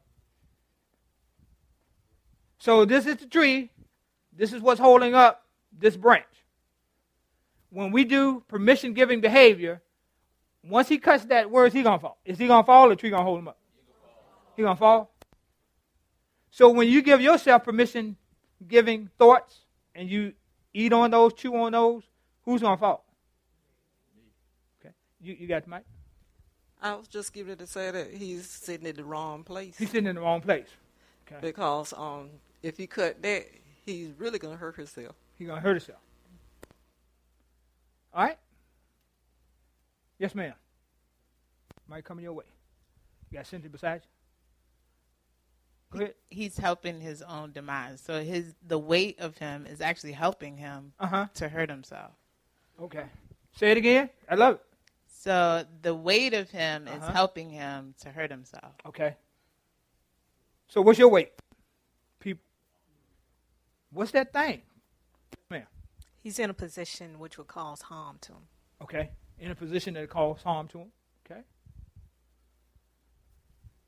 So 2.63 2.85
this 2.85 3.05
is 3.05 3.17
the 3.17 3.25
tree. 3.25 3.71
This 4.31 4.53
is 4.53 4.61
what's 4.61 4.79
holding 4.79 5.13
up 5.13 5.43
this 5.77 5.97
branch. 5.97 6.23
When 7.69 7.91
we 7.91 8.05
do 8.05 8.41
permission 8.47 8.93
giving 8.93 9.19
behavior, 9.19 9.81
once 10.63 10.87
he 10.87 10.97
cuts 10.97 11.25
that, 11.25 11.51
where 11.51 11.65
is 11.65 11.73
he 11.73 11.83
gonna 11.83 11.99
fall? 11.99 12.19
Is 12.23 12.37
he 12.37 12.47
gonna 12.47 12.63
fall 12.63 12.85
or 12.85 12.89
the 12.91 12.95
tree 12.95 13.09
gonna 13.09 13.25
hold 13.25 13.39
him 13.39 13.49
up? 13.49 13.59
He 14.55 14.61
gonna 14.63 14.77
fall? 14.77 15.13
So 16.51 16.69
when 16.69 16.87
you 16.87 17.01
give 17.01 17.19
yourself 17.19 17.65
permission 17.65 18.15
giving 18.65 19.09
thoughts 19.17 19.65
and 19.93 20.09
you 20.09 20.31
eat 20.73 20.93
on 20.93 21.11
those, 21.11 21.33
chew 21.33 21.53
on 21.57 21.73
those, 21.73 22.03
who's 22.45 22.61
gonna 22.61 22.77
fall? 22.77 23.02
Okay. 25.23 25.29
You 25.31 25.37
you 25.39 25.47
got 25.47 25.63
the 25.63 25.69
mic? 25.69 25.83
I 26.81 26.95
was 26.95 27.07
just 27.07 27.31
giving 27.33 27.53
it 27.53 27.59
to 27.59 27.67
say 27.67 27.91
that 27.91 28.11
he's 28.13 28.45
sitting 28.49 28.85
in 28.87 28.95
the 28.95 29.03
wrong 29.05 29.43
place. 29.43 29.77
He's 29.77 29.89
sitting 29.89 30.07
in 30.07 30.15
the 30.15 30.21
wrong 30.21 30.41
place. 30.41 30.67
Okay. 31.27 31.39
Because 31.41 31.93
um, 31.93 32.29
if 32.61 32.77
he 32.77 32.87
cut 32.87 33.21
that, 33.21 33.45
he's 33.85 34.09
really 34.17 34.37
gonna 34.39 34.57
hurt 34.57 34.75
himself. 34.75 35.15
He's 35.37 35.47
gonna 35.47 35.61
hurt 35.61 35.75
himself. 35.75 35.99
All 38.13 38.25
right? 38.25 38.37
Yes, 40.19 40.35
ma'am. 40.35 40.53
Might 41.87 42.03
coming 42.03 42.23
your 42.23 42.33
way. 42.33 42.45
You 43.31 43.37
got 43.37 43.47
Cynthia 43.47 43.69
beside 43.69 44.01
you? 44.03 44.09
Go 45.91 46.03
ahead. 46.03 46.15
He's 46.29 46.57
helping 46.57 46.99
his 46.99 47.21
own 47.21 47.51
demise. 47.51 48.01
So 48.01 48.21
his 48.21 48.53
the 48.67 48.77
weight 48.79 49.19
of 49.19 49.37
him 49.37 49.65
is 49.65 49.79
actually 49.79 50.11
helping 50.13 50.57
him 50.57 50.93
Uh-huh. 50.99 51.27
to 51.35 51.49
hurt 51.49 51.69
himself. 51.69 52.11
Okay. 52.81 53.05
Say 53.55 53.71
it 53.71 53.77
again. 53.77 54.09
I 54.29 54.35
love 54.35 54.55
it. 54.55 54.61
So 55.23 55.65
the 55.81 55.95
weight 55.95 56.33
of 56.33 56.51
him 56.51 56.85
is 56.85 57.01
Uh-huh. 57.01 57.13
helping 57.13 57.49
him 57.49 57.95
to 58.01 58.11
hurt 58.11 58.29
himself. 58.29 58.75
Okay. 58.85 59.15
So 60.67 60.81
what's 60.81 60.99
your 60.99 61.07
weight? 61.07 61.31
People. 62.19 62.43
What's 63.91 64.11
that 64.11 64.33
thing? 64.33 64.63
Ma'am. 65.49 65.65
He's 66.21 66.39
in 66.39 66.49
a 66.49 66.53
position 66.53 67.19
which 67.19 67.37
will 67.37 67.45
cause 67.45 67.83
harm 67.83 68.19
to 68.19 68.33
him. 68.33 68.47
Okay. 68.81 69.11
In 69.37 69.49
a 69.49 69.55
position 69.55 69.93
that 69.93 70.09
causes 70.09 70.43
harm 70.43 70.67
to 70.67 70.79
him. 70.79 70.91
Okay. 71.25 71.43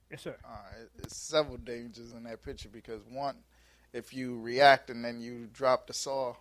Yes, 0.09 0.21
sir. 0.21 0.37
Uh, 0.45 0.71
it- 0.77 0.91
it's 0.99 1.17
several 1.17 1.57
dangers 1.57 2.13
in 2.13 2.23
that 2.23 2.43
picture 2.43 2.69
because 2.69 3.03
one, 3.03 3.43
if 3.91 4.13
you 4.13 4.39
react 4.39 4.89
and 4.89 5.03
then 5.03 5.19
you 5.19 5.47
drop 5.47 5.87
the 5.87 5.93
saw 5.93 6.37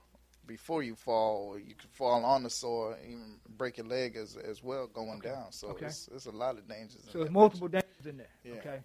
before 0.46 0.83
you 0.83 0.94
fall, 0.94 1.59
you 1.59 1.74
could 1.74 1.90
fall 1.90 2.24
on 2.24 2.42
the 2.42 2.50
saw, 2.50 2.92
and 2.92 3.04
even 3.07 3.37
break 3.57 3.78
your 3.78 3.87
leg 3.87 4.16
as 4.16 4.37
as 4.37 4.62
well 4.62 4.87
going 4.87 5.20
down. 5.20 5.52
So 5.52 5.68
Okay. 5.68 5.87
it's, 5.87 6.09
it's 6.14 6.26
a 6.26 6.30
lot 6.30 6.57
of 6.59 6.68
dangers. 6.68 6.96
in 6.96 7.12
So 7.12 7.12
that 7.12 7.18
there's 7.24 7.30
multiple 7.30 7.68
dangers 7.68 8.07
in 8.07 8.16
there. 8.16 8.26
Yeah. 8.44 8.54
Okay. 8.54 8.80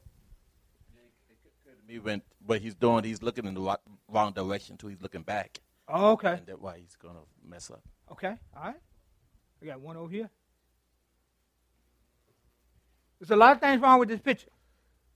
Me 1.87 1.97
when 1.99 2.21
what 2.45 2.61
he's 2.61 2.75
doing, 2.75 3.03
he's 3.03 3.23
looking 3.23 3.45
in 3.45 3.55
the 3.55 3.79
wrong 4.07 4.31
direction 4.33 4.77
too. 4.77 4.87
He's 4.87 5.01
looking 5.01 5.23
back. 5.23 5.59
Oh, 5.87 6.11
okay. 6.11 6.33
And 6.33 6.45
that's 6.45 6.59
why 6.59 6.77
he's 6.77 6.95
gonna 6.95 7.19
mess 7.43 7.71
up. 7.71 7.81
Okay. 8.11 8.35
All 8.55 8.63
right. 8.63 8.75
We 9.59 9.67
got 9.67 9.81
one 9.81 9.97
over 9.97 10.11
here. 10.11 10.29
There's 13.19 13.31
a 13.31 13.35
lot 13.35 13.53
of 13.53 13.59
things 13.59 13.81
wrong 13.81 13.99
with 13.99 14.07
this 14.09 14.21
picture. 14.21 14.49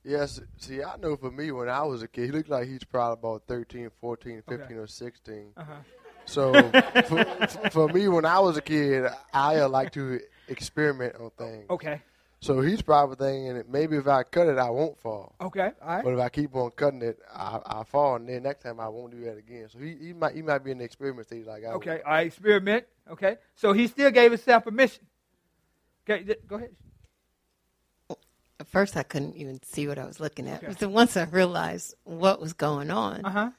Yes, 0.04 0.42
see, 0.58 0.84
I 0.84 0.98
know 0.98 1.16
for 1.16 1.32
me 1.32 1.52
when 1.52 1.70
I 1.70 1.84
was 1.84 2.04
a 2.04 2.10
kid, 2.10 2.26
he 2.26 2.32
looked 2.32 2.50
like 2.50 2.68
he's 2.68 2.84
probably 2.84 3.14
about 3.14 3.44
13, 3.48 3.90
14, 4.02 4.44
15, 4.50 4.78
or 4.78 4.88
16. 4.88 5.54
Uh-huh. 5.56 5.74
So 6.26 6.54
for, 7.08 7.26
for 7.72 7.90
me, 7.90 8.08
when 8.08 8.26
I 8.26 8.40
was 8.40 8.58
a 8.58 8.62
kid, 8.62 9.06
I 9.34 9.58
uh, 9.60 9.70
like 9.70 9.92
to 9.94 10.20
experiment 10.48 11.16
on 11.20 11.32
things. 11.38 11.66
Okay. 11.70 12.02
So 12.40 12.60
he's 12.60 12.82
probably 12.82 13.16
thinking 13.16 13.56
that 13.56 13.70
maybe 13.70 13.96
if 13.96 14.06
I 14.06 14.24
cut 14.24 14.48
it, 14.48 14.58
I 14.58 14.70
won't 14.70 15.00
fall. 15.00 15.34
Okay. 15.40 15.72
All 15.82 15.88
right. 15.88 16.04
But 16.04 16.14
if 16.14 16.20
I 16.20 16.28
keep 16.28 16.54
on 16.56 16.72
cutting 16.72 17.02
it, 17.02 17.18
I, 17.34 17.60
I 17.66 17.84
fall, 17.86 18.16
and 18.18 18.28
then 18.28 18.44
next 18.44 18.64
time 18.64 18.82
I 18.82 18.90
won't 18.90 19.12
do 19.12 19.22
that 19.26 19.38
again. 19.38 19.68
So 19.70 19.80
he, 19.80 19.96
he 19.96 20.12
might 20.14 20.36
he 20.36 20.42
might 20.42 20.60
be 20.64 20.72
in 20.72 20.80
the 20.80 20.84
experiment 20.84 21.28
stage 21.28 21.46
like 21.46 21.64
I 21.64 21.68
was. 21.70 21.76
Okay. 21.78 22.02
I 22.06 22.22
experiment. 22.24 22.86
Okay. 23.10 23.38
So 23.56 23.72
he 23.72 23.88
still 23.88 24.12
gave 24.12 24.32
himself 24.32 24.66
permission. 24.66 25.06
Okay. 26.10 26.24
th- 26.26 26.40
Go 26.46 26.56
ahead. 26.58 26.72
At 28.60 28.68
first, 28.68 28.96
I 28.98 29.04
couldn't 29.04 29.36
even 29.36 29.62
see 29.64 29.88
what 29.88 29.98
I 29.98 30.06
was 30.06 30.20
looking 30.20 30.48
at. 30.48 30.64
Okay. 30.64 30.74
So 30.78 30.88
once 30.88 31.18
I 31.18 31.24
realized 31.24 31.96
what 32.04 32.40
was 32.40 32.54
going 32.54 32.92
on, 32.92 33.26
Uh-huh. 33.26 33.52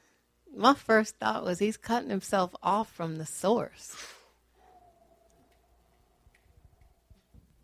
My 0.55 0.73
first 0.73 1.17
thought 1.17 1.43
was 1.43 1.59
he's 1.59 1.77
cutting 1.77 2.09
himself 2.09 2.55
off 2.63 2.91
from 2.91 3.17
the 3.17 3.25
source. 3.25 3.95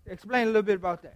Explain 0.05 0.43
a 0.43 0.47
little 0.47 0.61
bit 0.61 0.75
about 0.75 1.01
that. 1.03 1.15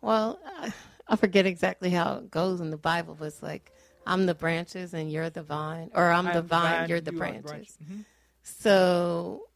Well, 0.00 0.38
I, 0.44 0.72
I 1.08 1.16
forget 1.16 1.46
exactly 1.46 1.90
how 1.90 2.16
it 2.16 2.30
goes 2.30 2.60
in 2.60 2.70
the 2.70 2.76
Bible, 2.76 3.16
but 3.18 3.26
it's 3.26 3.42
like, 3.42 3.70
I'm 4.06 4.26
the 4.26 4.34
branches 4.34 4.94
and 4.94 5.10
you're 5.10 5.30
the 5.30 5.42
vine, 5.42 5.90
or 5.94 6.10
I'm 6.10 6.26
I 6.26 6.32
the 6.34 6.42
vine, 6.42 6.80
vine, 6.80 6.88
you're 6.88 7.00
the 7.00 7.12
you 7.12 7.18
branches. 7.18 7.42
branch. 7.50 7.68
Mhm. 7.82 8.04
So 8.42 9.48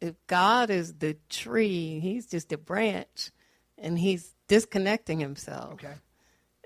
if 0.00 0.14
God 0.26 0.70
is 0.70 0.94
the 0.94 1.16
tree, 1.28 1.98
he's 2.00 2.26
just 2.26 2.52
a 2.52 2.58
branch 2.58 3.30
and 3.78 3.98
he's 3.98 4.34
disconnecting 4.48 5.20
himself. 5.20 5.74
Okay. 5.74 5.94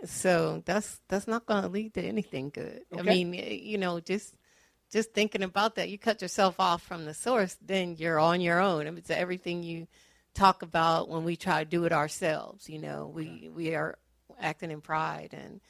So 0.04 0.62
that's 0.64 1.00
that's 1.08 1.26
not 1.28 1.46
going 1.46 1.62
to 1.62 1.68
lead 1.68 1.94
to 1.94 2.02
anything 2.02 2.50
good. 2.50 2.82
I 2.96 3.02
mean, 3.02 3.34
you 3.34 3.78
know, 3.78 4.00
just 4.00 4.34
just 4.90 5.12
thinking 5.12 5.42
about 5.42 5.76
that, 5.76 5.88
you 5.88 5.98
cut 5.98 6.22
yourself 6.22 6.56
off 6.58 6.82
from 6.82 7.04
the 7.04 7.14
source, 7.14 7.56
then 7.64 7.96
you're 7.96 8.18
on 8.18 8.40
your 8.40 8.60
own. 8.60 8.86
I 8.86 8.90
mean, 8.90 8.98
it's 8.98 9.10
everything 9.10 9.62
you 9.62 9.86
talk 10.34 10.62
about 10.62 11.08
when 11.08 11.24
we 11.24 11.36
try 11.36 11.62
to 11.62 11.68
do 11.68 11.84
it 11.84 11.92
ourselves. 11.92 12.68
You 12.68 12.78
know, 12.78 13.10
we 13.12 13.50
we 13.54 13.74
are 13.74 13.98
acting 14.40 14.70
in 14.70 14.80
pride, 14.80 15.32
and 15.32 15.60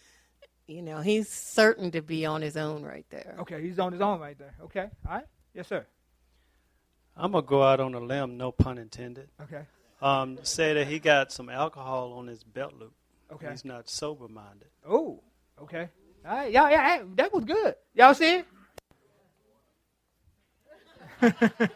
you 0.66 0.83
know, 0.83 1.01
he's 1.01 1.29
certain 1.29 1.90
to 1.90 2.03
be 2.03 2.25
on 2.25 2.43
his 2.43 2.57
own 2.57 2.83
right 2.83 3.07
there. 3.11 3.37
Okay. 3.40 3.61
He's 3.61 3.79
on 3.79 3.93
his 3.93 4.01
own 4.01 4.21
right 4.21 4.38
there. 4.38 4.55
Okay. 4.62 4.88
All 5.07 5.14
right. 5.14 5.27
Yes, 5.55 5.66
sir. 5.66 5.85
I'm 7.16 7.33
gonna 7.33 7.47
go 7.47 7.62
out 7.62 7.81
on 7.81 7.95
a 7.95 8.01
limb, 8.01 8.37
no 8.37 8.53
pun 8.53 8.79
intended. 8.79 9.29
Okay. 9.43 9.62
Um, 10.01 10.38
say 10.43 10.75
that 10.75 10.87
he 10.87 10.99
got 10.99 11.33
some 11.33 11.51
alcohol 11.51 12.14
on 12.14 12.27
his 12.27 12.43
belt 12.43 12.73
loop. 12.75 12.95
Okay. 13.33 13.51
He's 13.51 13.64
not 13.64 13.88
sober 13.88 14.29
minded. 14.29 14.69
Oh. 14.88 15.23
Okay. 15.62 15.88
All 16.27 16.37
right. 16.37 16.53
Y'all, 16.53 16.71
yeah, 16.71 16.99
hey, 16.99 17.05
that 17.16 17.33
was 17.33 17.45
good. 17.45 17.75
Y'all 17.95 18.14
see 18.14 18.38
it? 18.38 18.47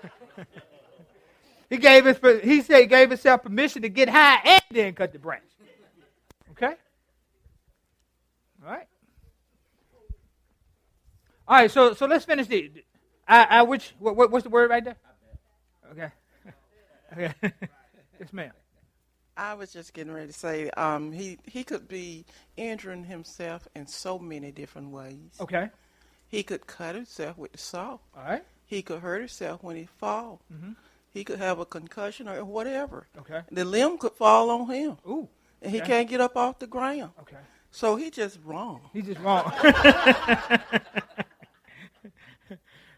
he 1.71 1.77
gave 1.77 2.05
his, 2.07 2.19
he 2.43 2.63
said 2.63 2.81
he 2.81 2.87
gave 2.87 3.11
himself 3.11 3.43
permission 3.43 3.83
to 3.83 3.89
get 3.89 4.09
high 4.09 4.39
and 4.45 4.63
then 4.71 4.95
cut 4.95 5.13
the 5.13 5.19
branch. 5.19 5.45
Okay. 6.53 6.75
All 8.65 8.73
right. 8.73 8.87
All 11.47 11.57
right. 11.59 11.71
So 11.71 11.93
so 11.95 12.07
let's 12.07 12.25
finish 12.25 12.47
the. 12.47 12.71
I, 13.29 13.45
I 13.45 13.63
which 13.63 13.95
what, 13.99 14.17
what 14.17 14.31
what's 14.31 14.45
the 14.45 14.51
word 14.51 14.71
right 14.71 14.85
there? 14.85 14.97
Okay. 15.93 16.09
Okay. 17.13 17.33
yes, 18.19 18.33
ma'am. 18.33 18.51
I 19.37 19.55
was 19.55 19.73
just 19.73 19.93
getting 19.95 20.13
ready 20.13 20.29
to 20.29 20.33
say 20.33 20.71
um, 20.71 21.13
he 21.13 21.39
he 21.45 21.65
could 21.65 21.89
be 21.89 22.25
injuring 22.57 23.05
himself 23.05 23.67
in 23.75 23.87
so 23.87 24.19
many 24.19 24.53
different 24.53 24.91
ways. 24.91 25.37
Okay. 25.41 25.71
He 26.29 26.43
could 26.43 26.67
cut 26.67 26.95
himself 26.95 27.37
with 27.39 27.53
the 27.53 27.59
saw. 27.59 27.99
All 28.17 28.25
right. 28.25 28.45
He 28.67 28.83
could 28.83 29.01
hurt 29.01 29.21
himself 29.21 29.63
when 29.63 29.77
he 29.77 29.87
fall. 29.99 30.41
Mm-hmm. 30.53 30.73
He 31.11 31.25
could 31.25 31.39
have 31.39 31.59
a 31.59 31.65
concussion 31.65 32.29
or 32.29 32.45
whatever. 32.45 33.07
Okay. 33.19 33.43
The 33.51 33.65
limb 33.65 33.99
could 33.99 34.13
fall 34.13 34.51
on 34.51 34.69
him. 34.69 34.97
Ooh. 35.07 35.29
And 35.63 35.71
he 35.71 35.79
okay. 35.79 35.87
can't 35.87 36.09
get 36.09 36.21
up 36.21 36.37
off 36.37 36.59
the 36.59 36.67
ground. 36.67 37.13
Okay. 37.21 37.37
So 37.71 37.97
he 37.97 38.11
just 38.11 38.39
wrong. 38.45 38.81
He's 38.93 39.07
just 39.07 39.21
wrong. 39.21 39.53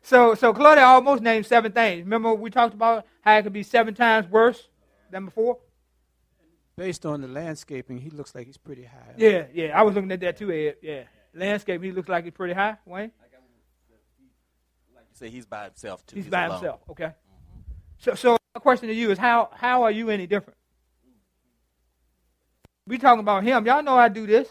so 0.02 0.34
so 0.34 0.52
Claudia 0.52 0.84
almost 0.84 1.22
named 1.22 1.46
seven 1.46 1.72
things. 1.72 2.04
Remember 2.04 2.34
we 2.34 2.50
talked 2.50 2.74
about 2.74 3.06
how 3.22 3.38
it 3.38 3.42
could 3.42 3.52
be 3.52 3.62
seven 3.62 3.94
times 3.94 4.28
worse 4.28 4.68
than 5.10 5.26
before? 5.26 5.58
Based 6.76 7.06
on 7.06 7.22
the 7.22 7.28
landscaping, 7.28 7.98
he 7.98 8.10
looks 8.10 8.34
like 8.34 8.46
he's 8.46 8.58
pretty 8.58 8.84
high. 8.84 9.14
Yeah, 9.16 9.46
yeah. 9.54 9.78
I 9.78 9.82
was 9.82 9.94
looking 9.94 10.12
at 10.12 10.20
that 10.20 10.36
too, 10.36 10.52
Ed. 10.52 10.76
Yeah. 10.82 11.04
Landscape, 11.34 11.82
he 11.82 11.90
looks 11.90 12.08
like 12.08 12.24
he's 12.24 12.34
pretty 12.34 12.52
high, 12.52 12.76
Wayne. 12.84 13.12
Like 14.94 15.04
you 15.10 15.14
say, 15.14 15.30
he's 15.30 15.46
by 15.46 15.64
himself 15.64 16.04
too. 16.04 16.16
He's 16.16 16.26
by 16.26 16.44
alone. 16.44 16.58
himself. 16.58 16.80
Okay. 16.90 17.04
Mm-hmm. 17.04 17.70
So 17.98 18.14
so 18.14 18.36
my 18.54 18.60
question 18.60 18.88
to 18.88 18.94
you 18.94 19.10
is 19.10 19.18
how 19.18 19.50
how 19.54 19.84
are 19.84 19.90
you 19.90 20.10
any 20.10 20.26
different? 20.26 20.58
We 22.86 22.98
talking 22.98 23.20
about 23.20 23.42
him. 23.42 23.66
Y'all 23.66 23.82
know 23.82 23.96
I 23.96 24.08
do 24.08 24.26
this. 24.26 24.48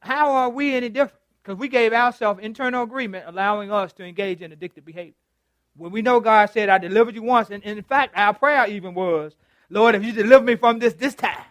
How 0.00 0.30
are 0.32 0.50
we 0.50 0.74
any 0.74 0.88
different? 0.88 1.20
Because 1.42 1.58
we 1.58 1.68
gave 1.68 1.92
ourselves 1.92 2.40
internal 2.42 2.82
agreement 2.84 3.24
allowing 3.26 3.72
us 3.72 3.92
to 3.94 4.04
engage 4.04 4.40
in 4.40 4.52
addictive 4.52 4.84
behavior. 4.84 5.14
When 5.76 5.92
we 5.92 6.02
know 6.02 6.20
God 6.20 6.50
said, 6.50 6.68
I 6.68 6.78
delivered 6.78 7.14
you 7.14 7.22
once, 7.22 7.50
and, 7.50 7.64
and 7.64 7.78
in 7.78 7.84
fact, 7.84 8.12
our 8.16 8.34
prayer 8.34 8.66
even 8.68 8.94
was, 8.94 9.34
Lord, 9.70 9.94
if 9.94 10.04
you 10.04 10.12
deliver 10.12 10.44
me 10.44 10.56
from 10.56 10.78
this 10.78 10.94
this 10.94 11.14
time, 11.14 11.44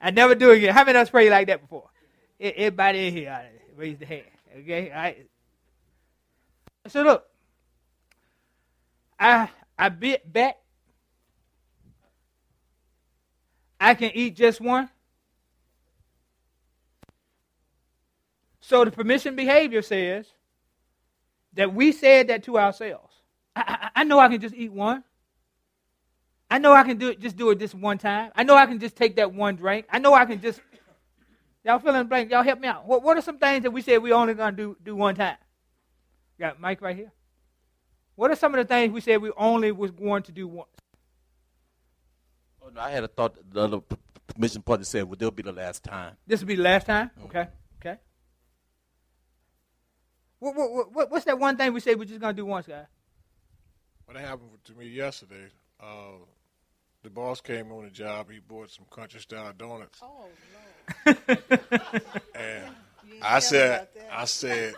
I 0.00 0.10
never 0.10 0.34
do 0.34 0.50
it 0.50 0.58
again. 0.58 0.74
How 0.74 0.84
many 0.84 0.98
of 0.98 1.02
us 1.02 1.10
prayed 1.10 1.30
like 1.30 1.46
that 1.48 1.62
before? 1.62 1.88
Everybody 2.38 3.08
in 3.08 3.14
here, 3.14 3.30
uh, 3.30 3.46
raise 3.76 3.98
the 3.98 4.06
hand. 4.06 4.24
Okay? 4.58 4.90
All 4.90 4.96
right. 4.96 5.26
So 6.88 7.02
look, 7.02 7.26
I 9.18 9.48
I 9.78 9.88
bet 9.88 10.30
bet 10.30 10.60
I 13.80 13.94
can 13.94 14.10
eat 14.14 14.36
just 14.36 14.60
one. 14.60 14.90
So 18.60 18.84
the 18.84 18.90
permission 18.90 19.36
behavior 19.36 19.82
says 19.82 20.26
that 21.54 21.72
we 21.72 21.92
said 21.92 22.28
that 22.28 22.44
to 22.44 22.58
ourselves. 22.58 23.14
I, 23.54 23.90
I, 23.94 24.00
I 24.00 24.04
know 24.04 24.18
I 24.18 24.28
can 24.28 24.40
just 24.40 24.54
eat 24.54 24.72
one. 24.72 25.04
I 26.50 26.58
know 26.58 26.72
I 26.72 26.84
can 26.84 26.96
do 26.96 27.08
it, 27.08 27.20
just 27.20 27.36
do 27.36 27.50
it 27.50 27.58
this 27.58 27.74
one 27.74 27.98
time. 27.98 28.30
I 28.36 28.44
know 28.44 28.54
I 28.54 28.66
can 28.66 28.78
just 28.78 28.96
take 28.96 29.16
that 29.16 29.32
one 29.32 29.56
drink. 29.56 29.86
I 29.90 29.98
know 29.98 30.14
I 30.14 30.24
can 30.24 30.40
just. 30.40 30.60
Y'all 31.64 31.80
feeling 31.80 32.06
blank? 32.06 32.30
Y'all 32.30 32.44
help 32.44 32.60
me 32.60 32.68
out. 32.68 32.86
What, 32.86 33.02
what 33.02 33.16
are 33.16 33.22
some 33.22 33.38
things 33.38 33.64
that 33.64 33.72
we 33.72 33.82
said 33.82 34.00
we 34.00 34.12
only 34.12 34.34
gonna 34.34 34.56
do 34.56 34.76
do 34.84 34.94
one 34.94 35.16
time? 35.16 35.36
Got 36.38 36.60
Mike 36.60 36.80
right 36.80 36.94
here. 36.94 37.12
What 38.14 38.30
are 38.30 38.36
some 38.36 38.54
of 38.54 38.58
the 38.58 38.64
things 38.64 38.92
we 38.92 39.00
said 39.00 39.20
we 39.20 39.32
only 39.36 39.72
was 39.72 39.90
going 39.90 40.22
to 40.24 40.32
do 40.32 40.46
once? 40.48 40.68
Oh, 42.62 42.70
no, 42.74 42.80
I 42.80 42.90
had 42.90 43.04
a 43.04 43.08
thought 43.08 43.36
the 43.52 43.60
other 43.60 43.80
p- 43.80 43.96
p- 43.96 44.34
permission 44.34 44.62
part 44.62 44.84
said, 44.86 45.04
well, 45.04 45.16
there'll 45.18 45.30
be 45.30 45.42
the 45.42 45.52
last 45.52 45.82
time. 45.84 46.16
This 46.26 46.40
will 46.40 46.48
be 46.48 46.56
the 46.56 46.62
last 46.62 46.86
time. 46.86 47.10
Okay. 47.24 47.46
Okay. 47.80 47.98
What, 50.38 50.54
what, 50.56 50.92
what, 50.92 51.10
what's 51.10 51.24
that 51.26 51.38
one 51.38 51.56
thing 51.56 51.72
we 51.72 51.80
said 51.80 51.98
we're 51.98 52.06
just 52.06 52.20
gonna 52.20 52.32
do 52.32 52.46
once, 52.46 52.66
guys? 52.66 52.86
What 54.06 54.16
happened 54.16 54.50
to 54.64 54.74
me 54.74 54.86
yesterday? 54.86 55.48
Uh, 55.80 56.18
the 57.06 57.10
boss 57.10 57.40
came 57.40 57.70
on 57.70 57.84
the 57.84 57.90
job. 57.90 58.28
He 58.32 58.40
bought 58.40 58.68
some 58.68 58.84
country 58.90 59.20
style 59.20 59.52
donuts. 59.56 60.00
Oh 60.02 60.26
and 62.34 62.64
I 63.22 63.38
said, 63.38 63.86
I 64.10 64.24
said, 64.24 64.74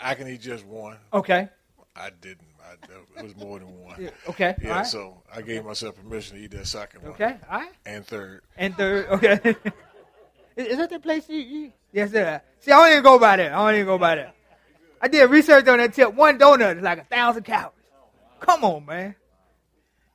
I 0.00 0.14
can 0.14 0.28
eat 0.28 0.40
just 0.40 0.64
one. 0.64 0.96
Okay. 1.12 1.50
I 1.94 2.08
didn't. 2.22 2.46
I, 2.64 3.20
it 3.20 3.22
was 3.22 3.36
more 3.36 3.58
than 3.58 3.68
one. 3.84 3.96
Yeah, 4.00 4.10
okay, 4.30 4.54
Yeah. 4.62 4.70
all 4.70 4.76
right. 4.76 4.86
So 4.86 5.22
I 5.34 5.42
gave 5.42 5.62
myself 5.62 5.96
permission 5.96 6.38
to 6.38 6.42
eat 6.42 6.52
that 6.52 6.66
second 6.66 7.02
one. 7.02 7.12
Okay, 7.12 7.36
all 7.50 7.60
right. 7.60 7.72
And 7.84 8.06
third. 8.06 8.42
And 8.56 8.74
third, 8.74 9.08
okay. 9.08 9.40
is, 10.56 10.66
is 10.68 10.76
that 10.78 10.88
the 10.88 11.00
place 11.00 11.28
you, 11.28 11.38
you? 11.38 11.72
Yes, 11.92 12.12
sir. 12.12 12.40
See, 12.60 12.72
I 12.72 12.76
don't 12.76 12.92
even 12.92 13.02
go 13.02 13.18
by 13.18 13.36
there. 13.36 13.54
I 13.54 13.58
don't 13.58 13.74
even 13.74 13.86
go 13.86 13.98
by 13.98 14.14
there. 14.14 14.32
I 15.02 15.08
did 15.08 15.28
research 15.28 15.68
on 15.68 15.78
that 15.78 15.92
tip. 15.92 16.14
One 16.14 16.38
donut 16.38 16.78
is 16.78 16.82
like 16.82 16.98
a 16.98 17.04
thousand 17.04 17.42
calories. 17.42 17.74
Come 18.40 18.64
on, 18.64 18.86
man. 18.86 19.14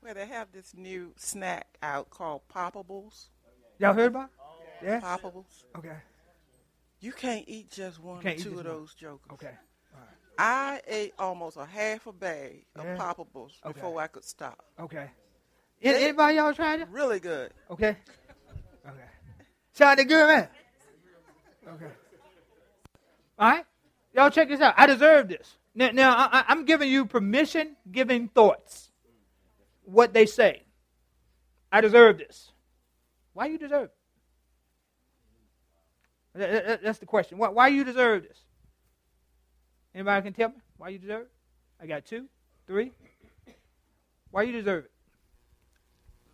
Well, 0.04 0.14
they 0.14 0.28
have 0.28 0.52
this 0.52 0.74
new 0.76 1.14
snack 1.16 1.68
out 1.82 2.10
called 2.10 2.42
Poppables. 2.54 3.28
Y'all 3.80 3.94
heard 3.94 4.08
about? 4.08 4.30
it? 4.82 4.86
Yeah. 4.86 5.00
Poppables. 5.00 5.64
Okay. 5.78 5.96
You 7.00 7.12
can't 7.14 7.46
eat 7.48 7.70
just 7.72 8.02
one 8.02 8.26
or 8.26 8.36
two 8.36 8.60
of 8.60 8.66
those 8.66 8.94
jokers. 8.94 9.32
Okay. 9.34 9.52
I 10.38 10.82
ate 10.88 11.14
almost 11.20 11.58
a 11.58 11.66
half 11.66 12.08
a 12.08 12.12
bag 12.12 12.66
of 12.76 12.84
Yeah. 12.86 12.98
Poppables 12.98 13.52
Okay. 13.64 13.74
before 13.74 14.02
I 14.02 14.08
could 14.08 14.24
stop. 14.24 14.66
Okay. 14.80 15.10
Any- 15.82 16.04
Anybody 16.06 16.36
y'all 16.38 16.54
tried 16.54 16.82
it? 16.82 16.88
Really 16.90 17.20
good. 17.20 17.54
Okay. 17.70 17.96
Okay. 18.86 19.06
Sounded 19.74 20.06
good, 20.06 20.28
man. 20.28 20.50
Okay. 21.68 21.92
All 23.40 23.50
right. 23.52 23.66
Y'all 24.14 24.30
check 24.30 24.48
this 24.50 24.60
out. 24.62 24.74
I 24.78 24.86
deserve 24.88 25.28
this. 25.30 25.58
Now, 25.76 25.92
now 25.92 26.16
I, 26.16 26.40
I- 26.40 26.46
I'm 26.50 26.66
giving 26.66 26.90
you 26.90 27.06
permission, 27.06 27.76
giving 27.92 28.28
thoughts. 28.30 28.90
What 29.86 30.14
they 30.14 30.26
say. 30.26 30.64
I 31.72 31.82
deserve 31.82 32.18
this. 32.18 32.52
Why 33.34 33.48
you 33.48 33.58
deserve 33.58 33.86
it? 33.86 33.96
That- 36.36 36.52
that- 36.52 36.66
that- 36.66 36.84
That's 36.84 37.00
the 37.00 37.06
question. 37.06 37.38
Why, 37.38 37.50
why 37.50 37.68
you 37.68 37.84
deserve 37.84 38.24
this? 38.24 38.40
Anybody 39.96 40.24
can 40.24 40.34
tell 40.34 40.50
me 40.50 40.56
why 40.78 40.90
you 40.90 40.98
deserve 41.00 41.24
it? 41.24 41.32
I 41.82 41.86
got 41.88 42.06
two, 42.06 42.28
three. 42.68 42.92
Why 44.32 44.44
you 44.44 44.52
deserve 44.52 44.86
it? 44.86 44.92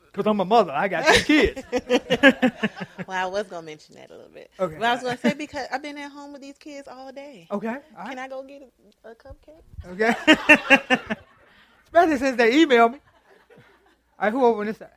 Because 0.06 0.26
I'm 0.28 0.40
a 0.40 0.46
mother. 0.46 0.72
I 0.72 0.88
got 0.88 1.06
two 1.06 1.24
kids. 1.24 1.62
well, 3.08 3.18
I 3.18 3.26
was 3.26 3.48
gonna 3.48 3.62
mention 3.66 3.96
that 3.96 4.10
a 4.10 4.16
little 4.16 4.32
bit. 4.32 4.50
Okay. 4.60 4.76
But 4.76 4.84
I 4.86 4.94
was 4.94 5.04
gonna 5.04 5.18
say 5.18 5.34
because 5.34 5.68
I've 5.72 5.82
been 5.84 5.98
at 5.98 6.12
home 6.12 6.32
with 6.34 6.42
these 6.42 6.58
kids 6.58 6.88
all 6.88 7.12
day. 7.12 7.48
Okay, 7.52 7.68
all 7.68 7.76
right. 7.98 8.10
Can 8.10 8.20
I 8.20 8.28
go 8.28 8.42
get 8.44 8.64
a, 9.04 9.10
a 9.10 9.16
cupcake? 9.16 9.64
Okay. 9.92 10.16
Especially 11.86 12.18
since 12.18 12.38
they 12.38 12.66
emailed 12.66 12.94
me. 12.94 13.00
All 14.20 14.26
right, 14.26 14.34
who 14.34 14.44
over 14.46 14.60
on 14.62 14.68
this 14.68 14.78
side? 14.78 14.90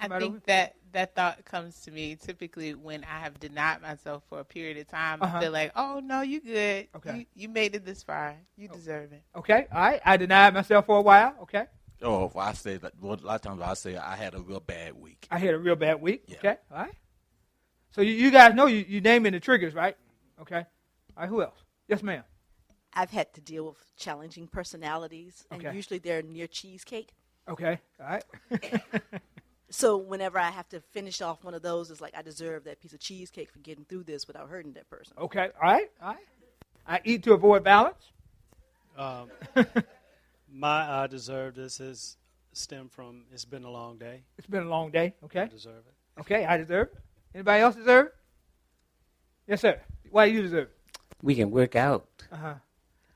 I 0.00 0.04
Somebody 0.04 0.24
think 0.26 0.44
that 0.46 0.74
that 0.92 1.14
thought 1.14 1.44
comes 1.44 1.80
to 1.82 1.90
me 1.90 2.16
typically 2.16 2.74
when 2.74 3.04
I 3.04 3.20
have 3.20 3.38
denied 3.38 3.82
myself 3.82 4.24
for 4.28 4.40
a 4.40 4.44
period 4.44 4.78
of 4.78 4.88
time. 4.88 5.22
Uh-huh. 5.22 5.36
I 5.36 5.40
feel 5.40 5.52
like, 5.52 5.72
oh 5.76 6.00
no, 6.02 6.22
you 6.22 6.40
good. 6.40 6.88
Okay. 6.96 7.18
You, 7.18 7.26
you 7.34 7.48
made 7.48 7.74
it 7.74 7.84
this 7.84 8.02
far. 8.02 8.36
You 8.56 8.68
deserve 8.68 9.12
it. 9.12 9.22
Okay, 9.36 9.66
all 9.70 9.80
right. 9.80 10.00
I 10.04 10.16
denied 10.16 10.54
myself 10.54 10.86
for 10.86 10.98
a 10.98 11.02
while. 11.02 11.34
Okay. 11.42 11.66
Oh, 12.00 12.24
if 12.24 12.36
I 12.36 12.52
say 12.54 12.78
that, 12.78 12.94
well, 13.00 13.14
a 13.14 13.24
lot 13.24 13.34
of 13.36 13.42
times 13.42 13.60
I 13.62 13.74
say 13.74 13.96
I 13.96 14.16
had 14.16 14.34
a 14.34 14.40
real 14.40 14.60
bad 14.60 14.94
week. 14.94 15.28
I 15.30 15.38
had 15.38 15.54
a 15.54 15.58
real 15.58 15.76
bad 15.76 16.00
week. 16.00 16.24
Okay, 16.32 16.56
all 16.70 16.78
right. 16.78 16.94
So 17.90 18.00
you, 18.00 18.12
you 18.12 18.30
guys 18.30 18.54
know 18.54 18.66
you, 18.66 18.84
you 18.88 19.00
naming 19.02 19.32
the 19.32 19.40
triggers, 19.40 19.74
right? 19.74 19.96
Okay. 20.40 20.64
All 21.16 21.22
right, 21.22 21.28
who 21.28 21.42
else? 21.42 21.62
Yes, 21.86 22.02
ma'am. 22.02 22.24
I've 22.94 23.10
had 23.10 23.32
to 23.34 23.40
deal 23.40 23.66
with 23.66 23.76
challenging 23.96 24.48
personalities, 24.48 25.44
and 25.50 25.64
Okay. 25.64 25.76
usually 25.76 25.98
they're 25.98 26.22
near 26.22 26.46
cheesecake. 26.46 27.10
Okay, 27.48 27.78
all 28.00 28.06
right. 28.06 28.24
So 29.74 29.96
whenever 29.96 30.38
I 30.38 30.50
have 30.50 30.68
to 30.68 30.80
finish 30.92 31.22
off 31.22 31.44
one 31.44 31.54
of 31.54 31.62
those, 31.62 31.90
it's 31.90 32.02
like 32.02 32.12
I 32.14 32.20
deserve 32.20 32.64
that 32.64 32.78
piece 32.78 32.92
of 32.92 33.00
cheesecake 33.00 33.50
for 33.50 33.58
getting 33.60 33.86
through 33.86 34.02
this 34.04 34.26
without 34.26 34.50
hurting 34.50 34.74
that 34.74 34.86
person. 34.90 35.14
Okay, 35.18 35.48
all 35.56 35.62
right, 35.62 35.90
all 36.02 36.08
right. 36.08 36.18
I 36.86 37.00
eat 37.04 37.22
to 37.22 37.32
avoid 37.32 37.64
balance. 37.64 38.12
Um, 38.98 39.30
my 40.52 41.02
I 41.02 41.06
deserve 41.06 41.54
this 41.54 41.80
is 41.80 42.18
stem 42.52 42.90
from 42.90 43.22
it's 43.32 43.46
been 43.46 43.64
a 43.64 43.70
long 43.70 43.96
day. 43.96 44.24
It's 44.36 44.46
been 44.46 44.62
a 44.64 44.68
long 44.68 44.90
day. 44.90 45.14
Okay. 45.24 45.40
I 45.40 45.46
deserve 45.48 45.84
it. 45.88 46.20
Okay, 46.20 46.44
I 46.44 46.58
deserve 46.58 46.88
it. 46.88 46.98
Anybody 47.34 47.62
else 47.62 47.74
deserve 47.74 48.06
it? 48.08 48.14
Yes, 49.46 49.62
sir. 49.62 49.80
Why 50.10 50.28
do 50.28 50.34
you 50.34 50.42
deserve 50.42 50.68
it? 50.68 50.98
We 51.22 51.34
can 51.34 51.50
work 51.50 51.76
out 51.76 52.06
Uh-huh. 52.30 52.54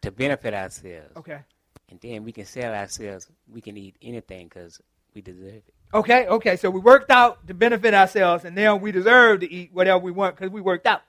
to 0.01 0.11
benefit 0.11 0.55
ourselves. 0.55 1.15
Okay. 1.19 1.41
And 1.89 2.01
then 2.01 2.25
we 2.25 2.33
can 2.33 2.45
sell 2.45 2.75
ourselves. 2.75 3.29
We 3.49 3.61
can 3.61 3.77
eat 3.77 3.97
anything 4.03 4.49
because 4.49 4.81
we 5.15 5.23
deserve 5.23 5.63
it. 5.67 5.75
Okay, 5.95 6.27
okay. 6.27 6.57
So 6.57 6.69
we 6.69 6.81
worked 6.81 7.11
out 7.11 7.47
to 7.47 7.55
benefit 7.55 7.95
ourselves, 7.95 8.45
and 8.45 8.57
now 8.57 8.75
we 8.77 8.91
deserve 8.91 9.41
to 9.41 9.53
eat 9.53 9.71
whatever 9.73 9.99
we 9.99 10.11
want 10.11 10.37
because 10.37 10.51
we 10.51 10.61
worked 10.61 10.87
out. 10.87 11.03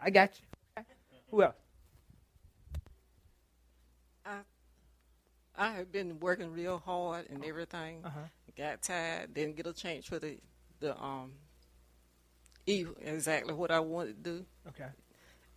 I 0.00 0.10
got 0.10 0.30
you. 0.38 0.46
Okay. 0.78 0.88
Who 1.30 1.42
else? 1.42 1.54
I 5.60 5.72
have 5.72 5.92
been 5.92 6.18
working 6.20 6.50
real 6.54 6.78
hard 6.78 7.26
and 7.28 7.44
everything. 7.44 8.00
Uh-huh. 8.02 8.20
Got 8.56 8.80
tired, 8.80 9.34
didn't 9.34 9.56
get 9.56 9.66
a 9.66 9.74
chance 9.74 10.06
for 10.06 10.18
the 10.18 10.38
the 10.80 10.98
um 11.00 11.32
eat 12.66 12.88
exactly 13.02 13.52
what 13.52 13.70
I 13.70 13.80
wanted 13.80 14.24
to 14.24 14.30
do. 14.30 14.44
Okay. 14.68 14.88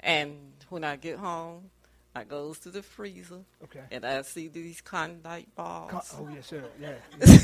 And 0.01 0.35
when 0.69 0.83
I 0.83 0.97
get 0.97 1.17
home, 1.17 1.69
I 2.15 2.23
goes 2.23 2.59
to 2.59 2.69
the 2.69 2.83
freezer. 2.83 3.39
Okay. 3.63 3.81
And 3.91 4.05
I 4.05 4.21
see 4.21 4.47
these 4.47 4.81
Klondike 4.81 5.47
bars. 5.55 5.91
Co- 5.91 6.23
oh 6.23 6.29
yes, 6.33 6.47
sir. 6.47 6.63
Yeah. 6.79 6.93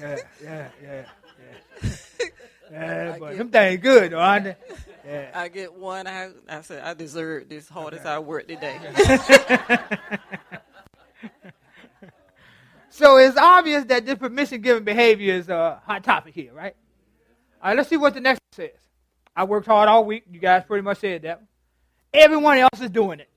Yeah. 0.00 0.16
yeah. 0.42 0.68
Yeah. 0.82 1.04
Yeah. 1.42 1.48
Yeah. 1.82 1.90
yeah 2.70 3.16
but 3.18 3.28
get- 3.30 3.38
them 3.38 3.50
things 3.50 3.82
good, 3.82 4.14
aren't 4.14 4.44
they? 4.44 4.56
Yeah. 5.06 5.30
I 5.34 5.48
get 5.48 5.74
one 5.74 6.06
out. 6.06 6.32
I 6.48 6.62
said 6.62 6.82
I 6.82 6.94
deserve 6.94 7.48
this 7.48 7.68
hard 7.68 7.94
as 7.94 8.00
Okay. 8.00 8.08
I 8.08 8.18
work 8.18 8.48
today. 8.48 8.78
So 12.94 13.16
it's 13.16 13.38
obvious 13.38 13.84
that 13.86 14.04
this 14.04 14.16
permission-giving 14.16 14.84
behavior 14.84 15.32
is 15.34 15.48
a 15.48 15.80
hot 15.86 16.04
topic 16.04 16.34
here, 16.34 16.52
right? 16.52 16.76
All 17.62 17.70
right, 17.70 17.76
let's 17.76 17.88
see 17.88 17.96
what 17.96 18.12
the 18.12 18.20
next 18.20 18.40
one 18.50 18.66
says. 18.68 18.78
I 19.34 19.44
worked 19.44 19.66
hard 19.66 19.88
all 19.88 20.04
week. 20.04 20.24
You 20.30 20.38
guys 20.38 20.64
pretty 20.66 20.82
much 20.82 20.98
said 20.98 21.22
that. 21.22 21.42
Everyone 22.12 22.58
else 22.58 22.80
is 22.82 22.90
doing 22.90 23.20
it. 23.20 23.30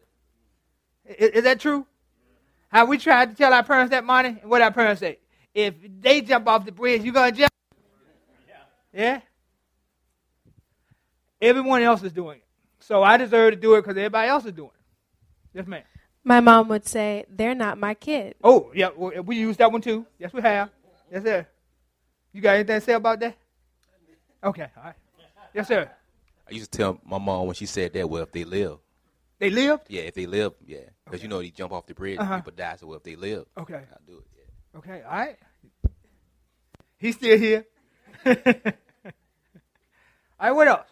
Is, 1.05 1.29
is 1.29 1.43
that 1.43 1.59
true? 1.59 1.85
How 2.69 2.85
we 2.85 2.97
tried 2.97 3.29
to 3.29 3.35
tell 3.35 3.53
our 3.53 3.63
parents 3.63 3.91
that 3.91 4.03
morning, 4.03 4.39
and 4.41 4.49
what 4.49 4.61
our 4.61 4.71
parents 4.71 4.99
say? 4.99 5.19
If 5.53 5.75
they 6.01 6.21
jump 6.21 6.47
off 6.47 6.65
the 6.65 6.71
bridge, 6.71 7.03
you 7.03 7.11
gonna 7.11 7.31
jump? 7.31 7.51
Yeah. 8.93 9.21
Everyone 11.41 11.81
else 11.81 12.01
is 12.03 12.11
doing 12.11 12.37
it, 12.37 12.45
so 12.79 13.03
I 13.03 13.17
deserve 13.17 13.53
to 13.53 13.59
do 13.59 13.75
it 13.75 13.81
because 13.81 13.97
everybody 13.97 14.29
else 14.29 14.45
is 14.45 14.53
doing 14.53 14.71
it. 14.73 15.57
Yes, 15.57 15.67
ma'am. 15.67 15.83
My 16.23 16.39
mom 16.39 16.69
would 16.69 16.87
say, 16.87 17.25
"They're 17.29 17.53
not 17.53 17.77
my 17.77 17.93
kid." 17.93 18.35
Oh, 18.43 18.71
yeah, 18.73 18.89
we 18.95 19.19
we 19.19 19.35
use 19.37 19.57
that 19.57 19.71
one 19.71 19.81
too. 19.81 20.05
Yes, 20.17 20.33
we 20.33 20.41
have. 20.41 20.69
Yes, 21.11 21.23
sir. 21.23 21.47
You 22.33 22.41
got 22.41 22.55
anything 22.55 22.79
to 22.79 22.81
say 22.81 22.93
about 22.93 23.19
that? 23.19 23.37
Okay, 24.43 24.67
all 24.75 24.83
right. 24.83 24.95
Yes, 25.53 25.67
sir. 25.67 25.89
I 26.49 26.53
used 26.53 26.71
to 26.71 26.77
tell 26.77 26.99
my 27.05 27.17
mom 27.17 27.47
when 27.47 27.55
she 27.55 27.65
said 27.65 27.93
that, 27.93 28.09
well, 28.09 28.23
if 28.23 28.31
they 28.31 28.43
live. 28.43 28.77
They 29.39 29.49
lived? 29.49 29.83
Yeah, 29.89 30.03
if 30.03 30.13
they 30.13 30.25
live, 30.25 30.53
yeah. 30.65 30.79
Because 31.03 31.21
you 31.21 31.27
know, 31.27 31.39
they 31.41 31.49
jump 31.49 31.73
off 31.73 31.85
the 31.87 31.93
bridge 31.93 32.19
Uh-huh. 32.19 32.33
and 32.35 32.43
people 32.43 32.55
die, 32.55 32.75
so 32.77 32.87
well, 32.87 32.97
if 32.97 33.03
they 33.03 33.15
live. 33.15 33.45
Okay. 33.57 33.73
I'll 33.91 33.99
do 34.07 34.17
it. 34.19 34.25
Yeah. 34.35 34.77
Okay, 34.79 35.01
all 35.03 35.17
right. 35.17 35.37
He's 36.97 37.15
still 37.15 37.37
here. 37.37 37.65
all 38.25 38.33
right, 40.39 40.51
what 40.51 40.67
else? 40.67 40.87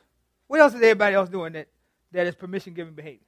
What 0.47 0.59
else 0.59 0.73
is 0.73 0.81
everybody 0.81 1.15
else 1.15 1.29
doing 1.29 1.53
that, 1.53 1.67
that 2.11 2.27
is 2.27 2.35
permission 2.35 2.73
giving 2.73 2.93
behavior? 2.93 3.25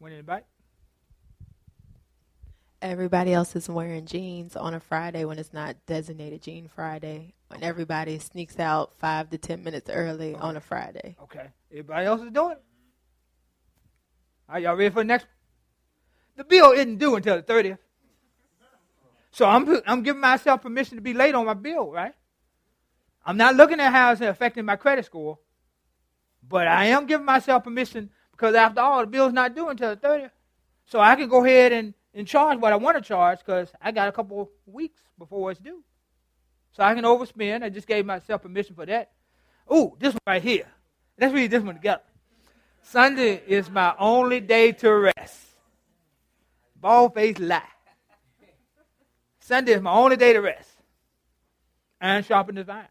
Want 0.00 0.14
anybody? 0.14 0.44
everybody 2.82 3.32
else 3.32 3.56
is 3.56 3.66
wearing 3.66 4.04
jeans 4.04 4.54
on 4.56 4.74
a 4.74 4.78
Friday 4.80 5.24
when 5.24 5.38
it's 5.38 5.54
not 5.54 5.74
designated 5.86 6.42
Jean 6.42 6.68
Friday, 6.68 7.32
when 7.54 7.62
everybody 7.62 8.18
sneaks 8.18 8.58
out 8.58 8.92
five 8.98 9.30
to 9.30 9.38
ten 9.38 9.62
minutes 9.62 9.88
early 9.88 10.34
oh. 10.34 10.48
on 10.48 10.56
a 10.56 10.60
Friday. 10.60 11.16
Okay. 11.22 11.46
Everybody 11.70 12.06
else 12.06 12.20
is 12.22 12.30
doing 12.30 12.52
it. 12.52 12.62
Are 14.48 14.58
y'all 14.58 14.76
ready 14.76 14.90
for 14.90 15.00
the 15.00 15.04
next? 15.04 15.26
The 16.36 16.44
bill 16.44 16.72
isn't 16.72 16.98
due 16.98 17.14
until 17.16 17.36
the 17.36 17.42
30th. 17.42 17.78
So 19.30 19.46
I'm, 19.46 19.80
I'm 19.86 20.02
giving 20.02 20.20
myself 20.20 20.62
permission 20.62 20.96
to 20.96 21.02
be 21.02 21.14
late 21.14 21.34
on 21.34 21.46
my 21.46 21.54
bill, 21.54 21.90
right? 21.90 22.12
I'm 23.24 23.36
not 23.36 23.54
looking 23.54 23.80
at 23.80 23.92
how 23.92 24.12
it's 24.12 24.20
affecting 24.20 24.64
my 24.64 24.76
credit 24.76 25.04
score, 25.06 25.38
but 26.46 26.66
I 26.66 26.86
am 26.86 27.06
giving 27.06 27.24
myself 27.24 27.64
permission 27.64 28.10
because 28.32 28.54
after 28.54 28.80
all, 28.80 29.00
the 29.00 29.06
bill's 29.06 29.32
not 29.32 29.54
due 29.54 29.68
until 29.68 29.90
the 29.90 29.96
30th. 29.96 30.30
So 30.86 31.00
I 31.00 31.16
can 31.16 31.28
go 31.28 31.44
ahead 31.44 31.72
and, 31.72 31.94
and 32.12 32.26
charge 32.26 32.58
what 32.58 32.72
I 32.72 32.76
want 32.76 32.96
to 32.96 33.02
charge 33.02 33.38
because 33.38 33.72
I 33.80 33.92
got 33.92 34.08
a 34.08 34.12
couple 34.12 34.50
weeks 34.66 35.00
before 35.18 35.52
it's 35.52 35.60
due. 35.60 35.82
So 36.74 36.82
I 36.82 36.94
can 36.94 37.04
overspend. 37.04 37.62
I 37.62 37.68
just 37.68 37.86
gave 37.86 38.04
myself 38.04 38.42
permission 38.42 38.74
for 38.74 38.84
that. 38.86 39.12
Ooh, 39.72 39.96
this 39.98 40.12
one 40.12 40.20
right 40.26 40.42
here. 40.42 40.66
Let's 41.18 41.32
read 41.32 41.50
this 41.50 41.62
one 41.62 41.76
together. 41.76 42.02
Sunday 42.82 43.42
is 43.46 43.70
my 43.70 43.94
only 43.98 44.40
day 44.40 44.72
to 44.72 44.92
rest. 44.92 45.40
Bald 46.76 47.14
faced 47.14 47.38
lie. 47.38 47.62
Sunday 49.38 49.72
is 49.72 49.82
my 49.82 49.92
only 49.92 50.16
day 50.16 50.32
to 50.32 50.40
rest. 50.40 50.70
Iron 52.00 52.24
sharpen 52.24 52.56
the 52.56 52.66
iron. 52.70 52.86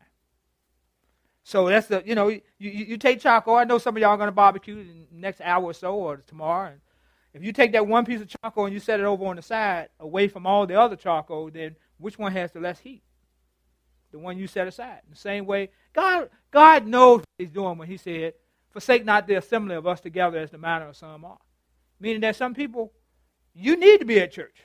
So 1.44 1.68
that's 1.68 1.88
the, 1.88 2.02
you 2.06 2.16
know, 2.16 2.30
you, 2.30 2.42
you, 2.58 2.72
you 2.72 2.98
take 2.98 3.20
charcoal. 3.20 3.56
I 3.56 3.66
know 3.66 3.78
some 3.78 3.96
of 3.96 4.02
y'all 4.02 4.12
are 4.12 4.18
going 4.18 4.28
to 4.28 4.32
barbecue 4.32 4.78
in 4.78 5.06
the 5.12 5.20
next 5.20 5.42
hour 5.42 5.64
or 5.64 5.74
so 5.74 5.94
or 5.96 6.18
tomorrow. 6.26 6.70
And 6.70 6.80
if 7.34 7.44
you 7.44 7.52
take 7.52 7.74
that 7.74 7.86
one 7.86 8.06
piece 8.06 8.22
of 8.22 8.30
charcoal 8.30 8.66
and 8.66 8.74
you 8.74 8.80
set 8.80 9.00
it 9.00 9.06
over 9.06 9.26
on 9.26 9.36
the 9.36 9.42
side 9.42 9.90
away 10.00 10.30
from 10.30 10.48
all 10.48 10.66
the 10.66 10.80
other 10.80 10.96
charcoal, 10.96 11.52
then 11.52 11.76
which 11.98 12.18
one 12.18 12.32
has 12.32 12.52
the 12.52 12.62
less 12.62 12.80
heat? 12.80 13.04
The 14.14 14.20
one 14.20 14.38
you 14.38 14.46
set 14.46 14.68
aside. 14.68 15.00
In 15.06 15.10
the 15.10 15.18
same 15.18 15.48
way, 15.48 15.72
God, 15.92 16.30
God 16.52 16.86
knows 16.86 17.22
what 17.22 17.28
He's 17.40 17.50
doing 17.50 17.80
when 17.80 17.88
He 17.88 17.98
said, 17.98 18.36
Forsake 18.70 19.04
not 19.04 19.28
the 19.28 19.36
assembly 19.36 19.76
of 19.76 19.88
us 19.88 20.00
together 20.00 20.38
as 20.38 20.52
the 20.52 20.60
manner 20.60 20.88
of 20.88 20.96
some 20.96 21.26
are. 21.26 21.40
Meaning 22.00 22.22
that 22.22 22.36
some 22.36 22.54
people, 22.54 22.94
you 23.56 23.76
need 23.76 24.00
to 24.00 24.06
be 24.06 24.20
at 24.20 24.32
church. 24.32 24.56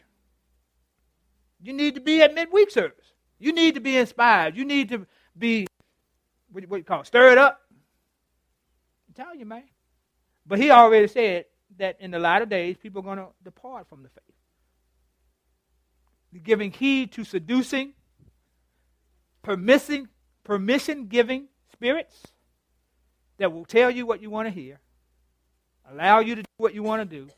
You 1.62 1.72
need 1.72 1.94
to 1.94 2.00
be 2.00 2.20
at 2.20 2.34
midweek 2.34 2.70
service. 2.70 3.14
You 3.38 3.52
need 3.52 3.74
to 3.74 3.80
be 3.80 3.96
inspired. 3.96 4.54
You 4.54 4.66
need 4.66 4.90
to 4.90 5.06
be, 5.36 5.66
what, 6.52 6.68
what 6.68 6.76
you 6.76 6.84
call 6.84 7.00
it, 7.00 7.06
stirred 7.06 7.38
up. 7.38 7.58
I'm 9.08 9.14
telling 9.14 9.40
you, 9.40 9.46
man. 9.46 9.64
But 10.46 10.58
he 10.58 10.70
already 10.70 11.08
said 11.08 11.46
that 11.78 11.96
in 12.00 12.10
the 12.10 12.18
latter 12.18 12.46
days, 12.46 12.76
people 12.76 13.00
are 13.00 13.04
going 13.04 13.18
to 13.18 13.28
depart 13.42 13.88
from 13.88 14.02
the 14.02 14.10
faith. 14.10 14.24
Giving 16.44 16.70
heed 16.70 17.12
to 17.12 17.24
seducing, 17.24 17.94
permissing, 19.48 20.08
permission 20.44 21.06
giving 21.06 21.48
spirits 21.72 22.22
that 23.38 23.50
will 23.50 23.64
tell 23.64 23.90
you 23.90 24.04
what 24.04 24.20
you 24.20 24.28
want 24.28 24.46
to 24.46 24.50
hear, 24.50 24.78
allow 25.90 26.20
you 26.20 26.34
to 26.34 26.42
do 26.42 26.48
what 26.58 26.74
you 26.74 26.82
want 26.82 27.08
to 27.08 27.16
do, 27.16 27.28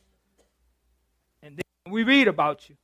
and 1.42 1.56
then 1.56 1.92
we 1.92 2.02
read 2.02 2.26
about 2.26 2.68
you. 2.68 2.76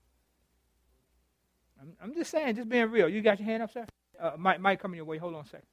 I'm, 1.80 1.96
I'm 2.00 2.14
just 2.14 2.30
saying, 2.30 2.54
just 2.54 2.68
being 2.68 2.88
real. 2.90 3.08
You 3.08 3.20
got 3.20 3.40
your 3.40 3.46
hand 3.46 3.64
up, 3.64 3.72
sir? 3.72 3.84
Uh, 4.20 4.32
Mike, 4.38 4.60
Mike 4.60 4.80
coming 4.80 4.96
your 4.96 5.04
way. 5.04 5.18
Hold 5.18 5.34
on 5.34 5.40
a 5.42 5.44
second. 5.44 5.66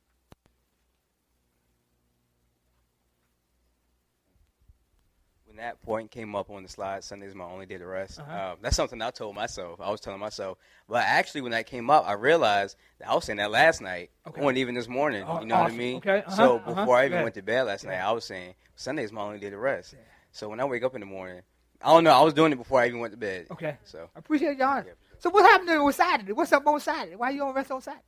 When 5.54 5.64
that 5.64 5.80
point 5.84 6.10
came 6.10 6.36
up 6.36 6.50
on 6.50 6.64
the 6.64 6.70
slide, 6.70 7.04
Sunday's 7.04 7.36
my 7.36 7.44
only 7.44 7.68
day 7.68 7.78
to 7.78 7.86
rest. 7.86 8.20
Uh-huh. 8.20 8.54
Um, 8.54 8.58
that's 8.62 8.76
something 8.76 9.00
I 9.04 9.12
told 9.12 9.36
myself. 9.36 9.80
I 9.80 9.92
was 9.92 10.02
telling 10.02 10.20
myself, 10.20 10.58
but 10.90 11.04
actually, 11.06 11.42
when 11.42 11.52
that 11.52 11.68
came 11.68 11.92
up, 11.92 12.08
I 12.08 12.14
realized 12.14 12.76
that 12.98 13.08
I 13.08 13.14
was 13.14 13.26
saying 13.26 13.38
that 13.38 13.52
last 13.52 13.80
night, 13.80 14.10
Okay. 14.26 14.42
or 14.42 14.52
even 14.54 14.74
this 14.74 14.88
morning. 14.88 15.24
Oh, 15.28 15.42
you 15.42 15.46
know 15.46 15.60
what 15.60 15.72
I 15.72 15.76
mean? 15.76 15.98
Okay, 15.98 16.24
uh-huh, 16.26 16.36
So 16.36 16.58
uh-huh. 16.58 16.74
before 16.74 16.98
I 16.98 17.06
even 17.06 17.18
Yeah. 17.20 17.24
went 17.24 17.36
to 17.36 17.44
bed 17.44 17.64
last 17.64 17.86
night, 17.86 18.00
I 18.00 18.12
was 18.12 18.26
saying 18.26 18.56
Sunday's 18.76 19.12
my 19.12 19.22
only 19.22 19.38
day 19.38 19.52
to 19.52 19.58
rest. 19.58 19.94
So 20.32 20.50
when 20.50 20.60
I 20.60 20.66
wake 20.66 20.82
up 20.84 20.96
in 20.96 21.02
the 21.02 21.06
morning, 21.06 21.44
I 21.82 21.88
don't 21.94 22.04
know. 22.04 22.12
I 22.12 22.22
was 22.24 22.34
doing 22.34 22.52
it 22.52 22.56
before 22.56 22.82
I 22.82 22.88
even 22.88 23.00
went 23.00 23.14
to 23.14 23.18
bed. 23.18 23.46
Okay. 23.52 23.78
So 23.84 24.10
I 24.16 24.20
appreciate 24.20 24.58
y'all. 24.58 24.84
So 25.20 25.30
what 25.30 25.44
happened 25.44 25.70
to 25.70 25.76
on 25.76 25.94
Saturday? 25.94 26.32
What's 26.32 26.52
up 26.52 26.66
on 26.66 26.80
Saturday? 26.80 27.16
Why 27.16 27.30
you 27.30 27.40
don't 27.40 27.54
rest 27.54 27.70
on 27.70 27.82
Saturday? 27.82 28.04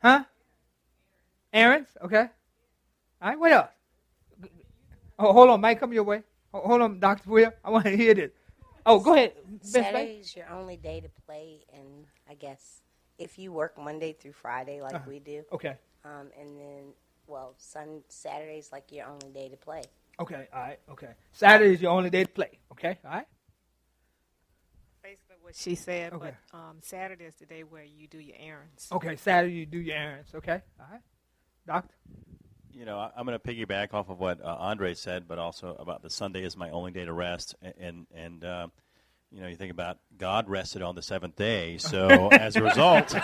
Huh? 0.00 0.24
Errands? 1.52 1.90
Okay. 2.02 2.26
All 3.20 3.28
right, 3.28 3.38
what 3.38 3.52
else? 3.52 3.70
Oh, 5.18 5.32
hold 5.32 5.50
on, 5.50 5.60
Mike, 5.60 5.80
come 5.80 5.92
your 5.92 6.04
way. 6.04 6.22
Ho- 6.52 6.62
Hold 6.66 6.82
on, 6.82 7.00
Dr. 7.00 7.28
Will. 7.30 7.52
I 7.64 7.70
want 7.70 7.84
to 7.86 7.96
hear 7.96 8.14
this. 8.14 8.30
Oh, 8.86 9.00
go 9.00 9.14
ahead. 9.14 9.32
Best 9.60 9.72
Faith. 9.74 9.84
Saturday's 9.84 10.36
your 10.36 10.48
only 10.50 10.76
day 10.76 11.00
to 11.00 11.08
play, 11.26 11.64
and 11.74 12.06
I 12.28 12.34
guess 12.34 12.80
if 13.18 13.38
you 13.38 13.52
work 13.52 13.76
Monday 13.76 14.12
through 14.12 14.32
Friday 14.32 14.80
like 14.80 14.94
Uh-huh. 14.94 15.04
we 15.10 15.18
do, 15.18 15.44
Okay. 15.52 15.76
um, 16.04 16.30
and 16.38 16.56
then 16.58 16.92
well, 17.26 17.54
Sun 17.58 18.02
Saturday's 18.08 18.70
like 18.72 18.90
your 18.92 19.06
only 19.06 19.28
day 19.30 19.48
to 19.50 19.56
play. 19.56 19.82
Okay, 20.20 20.48
all 20.52 20.60
right, 20.62 20.78
okay. 20.90 21.10
Saturday 21.32 21.74
is 21.74 21.82
your 21.82 21.90
only 21.92 22.10
day 22.10 22.24
to 22.24 22.30
play. 22.30 22.58
Okay, 22.72 22.98
all 23.04 23.10
right? 23.10 23.26
Basically, 25.02 25.36
what 25.42 25.54
she 25.54 25.74
said, 25.74 26.12
Okay. 26.14 26.34
but 26.52 26.58
um, 26.58 26.78
Saturday 26.80 27.24
is 27.24 27.34
the 27.36 27.46
day 27.46 27.62
where 27.64 27.84
you 27.84 28.08
do 28.08 28.18
your 28.18 28.36
errands. 28.38 28.88
Okay, 28.92 29.16
Saturday 29.16 29.54
you 29.54 29.66
do 29.66 29.78
your 29.78 29.96
errands. 29.96 30.34
Okay, 30.34 30.62
all 30.80 30.86
right. 30.90 31.00
Doctor? 31.66 31.94
You 32.78 32.84
know, 32.84 32.96
I- 32.96 33.10
I'm 33.16 33.26
going 33.26 33.36
to 33.36 33.44
piggyback 33.44 33.92
off 33.92 34.08
of 34.08 34.20
what 34.20 34.40
uh, 34.40 34.54
Andre 34.56 34.94
said, 34.94 35.26
but 35.26 35.40
also 35.40 35.74
about 35.80 36.00
the 36.00 36.10
Sunday 36.10 36.44
is 36.44 36.56
my 36.56 36.70
only 36.70 36.92
day 36.92 37.04
to 37.04 37.12
rest, 37.12 37.56
and 37.60 37.74
and, 37.80 38.06
and 38.14 38.44
uh, 38.44 38.68
you 39.32 39.40
know, 39.40 39.48
you 39.48 39.56
think 39.56 39.72
about 39.72 39.98
God 40.16 40.48
rested 40.48 40.80
on 40.82 40.94
the 40.94 41.02
seventh 41.02 41.34
day, 41.34 41.78
so 41.78 42.28
as 42.32 42.54
a 42.54 42.62
result, 42.62 43.16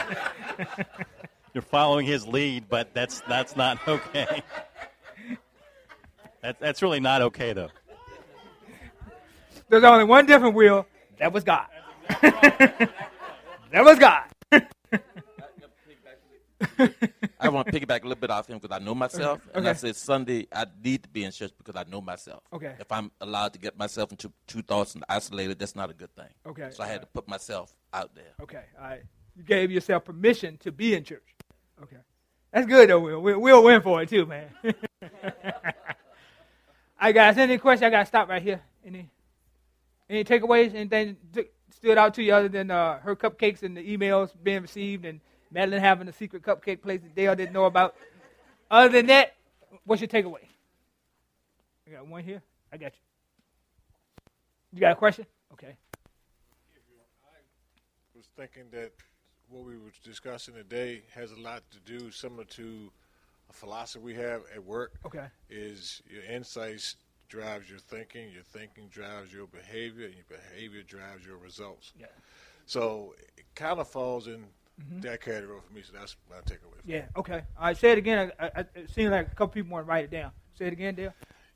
you're 1.52 1.62
following 1.62 2.04
His 2.04 2.26
lead, 2.26 2.68
but 2.68 2.92
that's 2.94 3.20
that's 3.28 3.54
not 3.54 3.78
okay. 3.88 4.42
That, 6.42 6.58
that's 6.58 6.82
really 6.82 6.98
not 7.00 7.22
okay, 7.22 7.52
though. 7.52 7.70
There's 9.68 9.84
only 9.84 10.04
one 10.04 10.26
different 10.26 10.56
will. 10.56 10.84
That 11.20 11.32
was 11.32 11.44
God. 11.44 11.66
that 12.08 12.90
was 13.72 14.00
God. 14.00 14.24
I 17.40 17.48
want 17.48 17.66
to 17.66 17.72
piggyback 17.72 18.00
a 18.00 18.08
little 18.08 18.20
bit 18.20 18.30
off 18.30 18.48
him 18.48 18.58
because 18.58 18.74
I 18.74 18.82
know 18.82 18.94
myself, 18.94 19.40
and 19.54 19.68
I 19.68 19.72
said 19.74 19.96
Sunday 19.96 20.46
I 20.52 20.66
need 20.82 21.02
to 21.02 21.08
be 21.08 21.24
in 21.24 21.32
church 21.32 21.52
because 21.58 21.76
I 21.76 21.88
know 21.90 22.00
myself. 22.00 22.42
Okay. 22.52 22.74
If 22.78 22.90
I'm 22.90 23.10
allowed 23.20 23.52
to 23.54 23.58
get 23.58 23.78
myself 23.78 24.10
into 24.10 24.32
two 24.46 24.62
thoughts 24.62 24.94
and 24.94 25.04
isolated, 25.08 25.58
that's 25.58 25.76
not 25.76 25.90
a 25.90 25.94
good 25.94 26.14
thing. 26.14 26.28
Okay, 26.46 26.70
So 26.72 26.82
I 26.82 26.88
had 26.88 27.00
to 27.00 27.06
put 27.06 27.28
myself 27.28 27.74
out 27.92 28.14
there. 28.14 28.32
Okay, 28.42 28.64
all 28.78 28.84
right. 28.88 29.02
You 29.36 29.42
gave 29.42 29.70
yourself 29.70 30.04
permission 30.04 30.58
to 30.58 30.70
be 30.70 30.94
in 30.94 31.04
church. 31.04 31.34
Okay. 31.82 31.96
That's 32.52 32.66
good, 32.66 32.88
though, 32.88 33.00
Will. 33.00 33.20
We'll, 33.20 33.40
we'll 33.40 33.64
win 33.64 33.82
for 33.82 34.00
it, 34.02 34.08
too, 34.08 34.26
man. 34.26 34.48
all 34.64 34.72
right, 37.02 37.14
guys, 37.14 37.36
any 37.36 37.58
questions? 37.58 37.86
I 37.86 37.90
got 37.90 38.00
to 38.00 38.06
stop 38.06 38.28
right 38.28 38.42
here. 38.42 38.62
Any 38.86 39.10
any 40.08 40.22
takeaways? 40.22 40.74
Anything 40.74 41.16
stood 41.70 41.98
out 41.98 42.14
to 42.14 42.22
you 42.22 42.32
other 42.32 42.48
than 42.48 42.70
uh, 42.70 42.98
her 43.00 43.16
cupcakes 43.16 43.62
and 43.62 43.76
the 43.76 43.96
emails 43.96 44.30
being 44.42 44.62
received 44.62 45.04
and 45.04 45.20
Madeline 45.54 45.80
having 45.80 46.08
a 46.08 46.12
secret 46.12 46.42
cupcake 46.42 46.82
place 46.82 47.00
that 47.00 47.14
Dale 47.14 47.36
didn't 47.36 47.52
know 47.52 47.66
about? 47.66 47.94
Other 48.68 48.88
than 48.88 49.06
that, 49.06 49.36
what's 49.84 50.02
your 50.02 50.08
takeaway? 50.08 50.48
I 51.86 51.92
got 51.92 52.08
one 52.08 52.24
here. 52.24 52.42
I 52.72 52.76
got 52.76 52.92
you. 52.92 53.00
You 54.72 54.80
got 54.80 54.92
a 54.92 54.96
question? 54.96 55.26
Okay. 55.52 55.76
I 56.76 58.16
was 58.16 58.26
thinking 58.36 58.64
that 58.72 58.90
what 59.48 59.64
we 59.64 59.76
were 59.76 59.92
discussing 60.02 60.54
today 60.54 61.02
has 61.14 61.30
a 61.30 61.40
lot 61.40 61.62
to 61.70 61.78
do, 61.80 62.10
similar 62.10 62.44
to 62.44 62.90
a 63.48 63.52
philosophy 63.52 64.04
we 64.04 64.14
have 64.14 64.42
at 64.52 64.64
work. 64.64 64.94
Okay. 65.06 65.26
Is 65.48 66.02
your 66.10 66.24
insights 66.24 66.96
drives 67.28 67.70
your 67.70 67.78
thinking, 67.78 68.30
your 68.32 68.42
thinking 68.42 68.88
drives 68.88 69.32
your 69.32 69.46
behavior, 69.46 70.06
and 70.06 70.14
your 70.14 70.24
behavior 70.28 70.82
drives 70.82 71.24
your 71.24 71.36
results. 71.36 71.92
Yeah. 71.98 72.06
So 72.66 73.14
it 73.36 73.44
kind 73.54 73.78
of 73.78 73.86
falls 73.86 74.26
in 74.26 74.46
Mhm. 74.80 75.02
that 75.02 75.20
category 75.20 75.60
for 75.66 75.72
me. 75.72 75.82
So 75.82 75.92
that's 75.96 76.16
what 76.26 76.36
I 76.36 76.40
my 76.40 76.44
takeaway. 76.44 76.80
Yeah, 76.84 77.06
okay. 77.16 77.42
All 77.56 77.66
right, 77.66 77.76
say 77.76 77.92
it 77.92 77.98
again. 77.98 78.32
I, 78.38 78.46
I, 78.46 78.60
it 78.74 78.90
seems 78.90 79.10
like 79.10 79.28
a 79.28 79.30
couple 79.30 79.48
people 79.48 79.72
want 79.72 79.86
to 79.86 79.88
write 79.88 80.04
it 80.04 80.10
down. 80.10 80.32
Say 80.54 80.66
it 80.66 80.72
again, 80.72 80.94
Dale. 80.94 81.14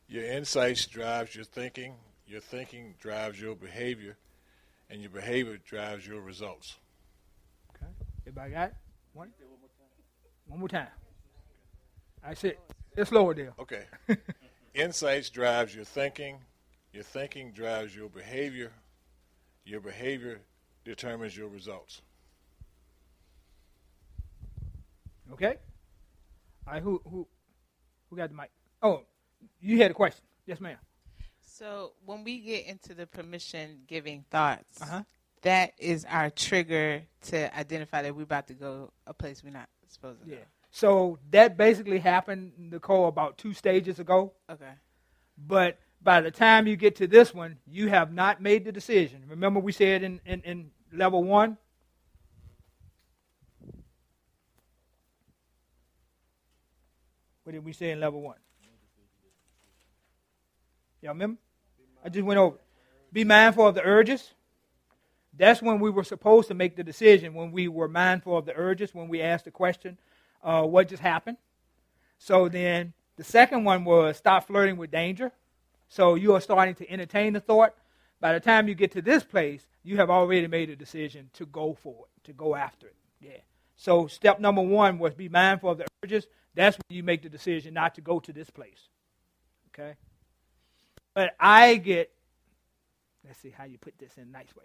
Your 0.08 0.24
insights 0.24 0.86
drives 0.86 1.34
your 1.34 1.44
thinking, 1.44 1.94
your 2.26 2.40
thinking 2.40 2.94
drives 3.00 3.40
your 3.40 3.54
behavior, 3.54 4.16
and 4.88 5.00
your 5.00 5.10
behavior 5.10 5.58
drives 5.58 6.06
your 6.06 6.20
results. 6.20 6.78
Okay. 7.74 7.92
Everybody 8.22 8.52
got 8.52 8.68
it? 8.70 8.74
One? 9.12 9.32
One 10.46 10.60
more 10.60 10.68
time. 10.68 10.88
I 12.24 12.34
said, 12.34 12.56
it's 12.96 13.12
lower, 13.12 13.34
Dale. 13.34 13.54
Okay. 13.58 13.84
Insights 14.74 15.28
drives 15.30 15.74
your 15.74 15.84
thinking. 15.84 16.38
Your 16.92 17.02
thinking 17.02 17.52
drives 17.52 17.94
your 17.94 18.08
behavior. 18.08 18.72
Your 19.64 19.80
behavior 19.80 20.40
determines 20.84 21.36
your 21.36 21.48
results. 21.48 22.00
Okay? 25.32 25.56
All 26.66 26.74
right, 26.74 26.82
who, 26.82 27.00
who, 27.04 27.26
who 28.10 28.16
got 28.16 28.28
the 28.30 28.34
mic? 28.36 28.50
Oh, 28.82 29.02
you 29.60 29.78
had 29.82 29.90
a 29.90 29.94
question. 29.94 30.24
Yes, 30.46 30.60
ma'am. 30.60 30.76
So 31.40 31.92
when 32.04 32.24
we 32.24 32.38
get 32.40 32.66
into 32.66 32.94
the 32.94 33.06
permission 33.06 33.80
giving 33.86 34.24
thoughts, 34.30 34.80
Uh-huh. 34.80 35.02
that 35.42 35.72
is 35.78 36.04
our 36.04 36.30
trigger 36.30 37.02
to 37.26 37.56
identify 37.58 38.02
that 38.02 38.14
we're 38.14 38.22
about 38.22 38.46
to 38.48 38.54
go 38.54 38.92
a 39.06 39.14
place 39.14 39.42
we're 39.42 39.50
not 39.50 39.68
supposed 39.88 40.22
to 40.22 40.28
Yeah. 40.28 40.36
go. 40.36 40.42
So 40.70 41.18
that 41.30 41.56
basically 41.56 41.98
happened, 41.98 42.52
Nicole, 42.58 43.08
about 43.08 43.38
two 43.38 43.54
stages 43.54 43.98
ago. 43.98 44.32
Okay. 44.50 44.72
But 45.36 45.78
by 46.02 46.20
the 46.20 46.30
time 46.30 46.66
you 46.66 46.76
get 46.76 46.96
to 46.96 47.06
this 47.06 47.34
one, 47.34 47.58
you 47.66 47.88
have 47.88 48.12
not 48.12 48.40
made 48.42 48.64
the 48.64 48.72
decision. 48.72 49.24
Remember, 49.26 49.60
we 49.60 49.72
said 49.72 50.02
in, 50.02 50.20
in, 50.26 50.42
in 50.42 50.70
level 50.92 51.24
one? 51.24 51.56
What 57.48 57.54
did 57.54 57.64
we 57.64 57.72
say 57.72 57.92
in 57.92 58.00
level 58.00 58.20
one? 58.20 58.36
Y'all 61.00 61.14
remember? 61.14 61.40
I 62.04 62.10
just 62.10 62.26
went 62.26 62.36
over. 62.36 62.58
Be 63.10 63.24
mindful 63.24 63.66
of 63.66 63.74
the 63.74 63.80
urges. 63.82 64.34
That's 65.34 65.62
when 65.62 65.80
we 65.80 65.88
were 65.88 66.04
supposed 66.04 66.48
to 66.48 66.54
make 66.54 66.76
the 66.76 66.84
decision, 66.84 67.32
when 67.32 67.50
we 67.50 67.66
were 67.66 67.88
mindful 67.88 68.36
of 68.36 68.44
the 68.44 68.52
urges, 68.54 68.94
when 68.94 69.08
we 69.08 69.22
asked 69.22 69.46
the 69.46 69.50
question, 69.50 69.96
uh, 70.44 70.64
what 70.64 70.88
just 70.88 71.02
happened? 71.02 71.38
So 72.18 72.50
then 72.50 72.92
the 73.16 73.24
second 73.24 73.64
one 73.64 73.82
was 73.82 74.18
stop 74.18 74.46
flirting 74.46 74.76
with 74.76 74.90
danger. 74.90 75.32
So 75.88 76.16
you 76.16 76.34
are 76.34 76.42
starting 76.42 76.74
to 76.74 76.90
entertain 76.90 77.32
the 77.32 77.40
thought. 77.40 77.74
By 78.20 78.34
the 78.34 78.40
time 78.40 78.68
you 78.68 78.74
get 78.74 78.92
to 78.92 79.00
this 79.00 79.24
place, 79.24 79.66
you 79.82 79.96
have 79.96 80.10
already 80.10 80.48
made 80.48 80.68
a 80.68 80.76
decision 80.76 81.30
to 81.32 81.46
go 81.46 81.72
for 81.72 81.94
it, 82.14 82.24
to 82.24 82.34
go 82.34 82.54
after 82.54 82.88
it. 82.88 82.96
Yeah. 83.22 83.40
So 83.74 84.06
step 84.06 84.38
number 84.38 84.60
one 84.60 84.98
was 84.98 85.14
be 85.14 85.30
mindful 85.30 85.70
of 85.70 85.78
the 85.78 85.86
urges. 86.04 86.26
That's 86.58 86.76
when 86.76 86.96
you 86.96 87.04
make 87.04 87.22
the 87.22 87.28
decision 87.28 87.74
not 87.74 87.94
to 87.94 88.00
go 88.00 88.18
to 88.18 88.32
this 88.32 88.50
place. 88.50 88.88
Okay? 89.68 89.94
But 91.14 91.36
I 91.38 91.76
get, 91.76 92.10
let's 93.24 93.38
see 93.38 93.54
how 93.56 93.62
you 93.62 93.78
put 93.78 93.96
this 93.96 94.10
in 94.16 94.24
a 94.24 94.26
nice 94.26 94.48
way. 94.56 94.64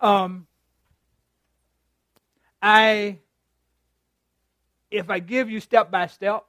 Um, 0.00 0.46
I, 2.62 3.18
if 4.88 5.10
I 5.10 5.18
give 5.18 5.50
you 5.50 5.58
step 5.58 5.90
by 5.90 6.06
step, 6.06 6.44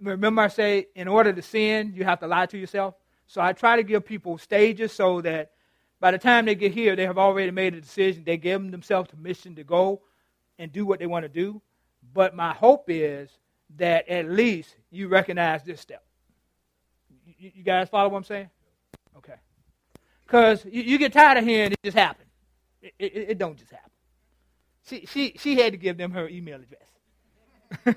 remember 0.00 0.42
I 0.42 0.48
say 0.48 0.88
in 0.96 1.06
order 1.06 1.32
to 1.32 1.42
sin, 1.42 1.92
you 1.94 2.02
have 2.02 2.18
to 2.20 2.26
lie 2.26 2.46
to 2.46 2.58
yourself. 2.58 2.96
So 3.28 3.40
I 3.40 3.52
try 3.52 3.76
to 3.76 3.84
give 3.84 4.04
people 4.04 4.36
stages 4.36 4.90
so 4.92 5.20
that 5.20 5.52
by 6.00 6.10
the 6.10 6.18
time 6.18 6.46
they 6.46 6.56
get 6.56 6.72
here, 6.72 6.96
they 6.96 7.06
have 7.06 7.18
already 7.18 7.52
made 7.52 7.74
a 7.74 7.80
decision. 7.80 8.24
They 8.24 8.36
give 8.36 8.68
themselves 8.68 9.12
permission 9.12 9.54
to 9.54 9.62
go 9.62 10.02
and 10.58 10.72
do 10.72 10.84
what 10.84 10.98
they 10.98 11.06
want 11.06 11.22
to 11.22 11.28
do. 11.28 11.62
But 12.14 12.34
my 12.34 12.52
hope 12.52 12.84
is 12.88 13.30
that 13.76 14.08
at 14.08 14.28
least 14.28 14.76
you 14.90 15.08
recognize 15.08 15.62
this 15.62 15.80
step. 15.80 16.04
You, 17.38 17.50
you 17.54 17.62
guys 17.62 17.88
follow 17.88 18.08
what 18.10 18.18
I'm 18.18 18.24
saying? 18.24 18.50
Okay. 19.16 19.34
Because 20.24 20.64
you, 20.64 20.82
you, 20.82 20.98
get 20.98 21.12
tired 21.12 21.38
of 21.38 21.44
hearing 21.44 21.72
it 21.72 21.78
just 21.84 21.96
happen. 21.96 22.26
It, 22.80 22.94
it, 22.98 23.12
it, 23.30 23.38
don't 23.38 23.56
just 23.56 23.70
happen. 23.70 23.90
She, 24.84 25.06
she, 25.06 25.34
she 25.38 25.56
had 25.56 25.72
to 25.72 25.78
give 25.78 25.96
them 25.96 26.10
her 26.10 26.28
email 26.28 26.60
address. 26.60 27.96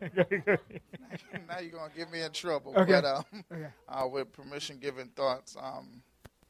now 0.00 1.58
you're 1.60 1.70
gonna 1.70 1.92
get 1.96 2.10
me 2.10 2.22
in 2.22 2.32
trouble. 2.32 2.74
Okay. 2.76 2.92
But 2.92 3.04
um, 3.04 3.24
Okay. 3.52 3.66
uh, 3.88 4.08
with 4.10 4.32
permission 4.32 4.78
given 4.78 5.08
thoughts, 5.08 5.56
um, 5.60 6.02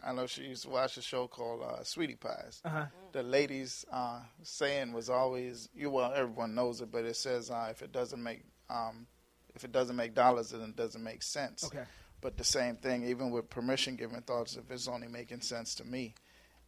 I 0.05 0.13
know 0.13 0.27
she 0.27 0.43
used 0.43 0.63
to 0.63 0.71
watch 0.71 0.97
a 0.97 1.03
show 1.03 1.27
called 1.27 1.63
uh, 1.63 1.83
Sweetie 1.83 2.15
Pies. 2.15 2.61
Uh-huh. 2.65 2.87
The 3.13 3.23
ladies' 3.23 3.85
uh, 3.93 4.21
saying 4.43 4.93
was 4.93 5.11
always, 5.11 5.69
"You 5.75 5.91
well, 5.91 6.13
everyone 6.15 6.55
knows 6.55 6.81
it, 6.81 6.93
but 6.93 7.05
it 7.05 7.17
says 7.17 7.51
uh, 7.51 7.69
if 7.71 7.83
it 7.83 7.93
doesn't 7.93 8.23
make 8.23 8.43
um, 8.71 9.07
if 9.55 9.65
it 9.65 9.73
doesn't 9.73 9.97
make 9.97 10.15
dollars, 10.15 10.51
then 10.51 10.61
it 10.63 10.77
doesn't 10.77 11.03
make 11.03 11.23
sense." 11.23 11.65
Okay. 11.65 11.85
But 12.21 12.37
the 12.37 12.45
same 12.45 12.77
thing, 12.77 13.05
even 13.05 13.31
with 13.31 13.49
permission 13.49 13.97
given 13.97 14.21
thoughts, 14.23 14.57
if 14.57 14.71
it's 14.71 14.89
only 14.89 15.09
making 15.09 15.41
sense 15.41 15.75
to 15.77 15.85
me, 15.85 16.15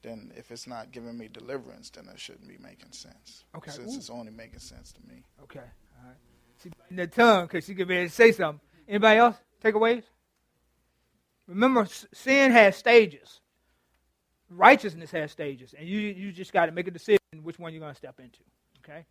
then 0.02 0.32
if 0.36 0.50
it's 0.50 0.66
not 0.66 0.92
giving 0.92 1.18
me 1.18 1.28
deliverance, 1.28 1.90
then 1.90 2.08
it 2.12 2.20
shouldn't 2.20 2.48
be 2.48 2.58
making 2.58 2.92
sense. 2.92 3.44
Okay. 3.56 3.70
Since 3.70 3.94
Ooh. 3.94 3.98
it's 3.98 4.10
only 4.10 4.30
making 4.30 4.60
sense 4.60 4.92
to 4.92 5.00
me. 5.08 5.24
Okay. 5.42 5.58
All 5.58 6.06
right. 6.06 6.16
She 6.62 6.70
biting 6.70 7.10
tongue 7.10 7.46
because 7.46 7.64
she 7.64 7.74
ready 7.74 8.06
to 8.06 8.10
say 8.10 8.32
something. 8.32 8.60
Anybody 8.88 9.18
else? 9.18 9.36
Takeaways? 9.62 10.04
Remember, 11.50 11.86
sin 12.14 12.52
has 12.52 12.76
stages. 12.76 13.40
Righteousness 14.48 15.10
has 15.10 15.32
stages, 15.32 15.74
and 15.76 15.88
you 15.88 15.98
you 15.98 16.32
just 16.32 16.52
got 16.52 16.66
to 16.66 16.72
make 16.72 16.86
a 16.86 16.90
decision 16.92 17.18
which 17.42 17.58
one 17.58 17.72
you're 17.72 17.80
going 17.80 17.92
to 17.92 17.98
step 17.98 18.18
into. 18.20 18.40
Okay. 18.84 19.04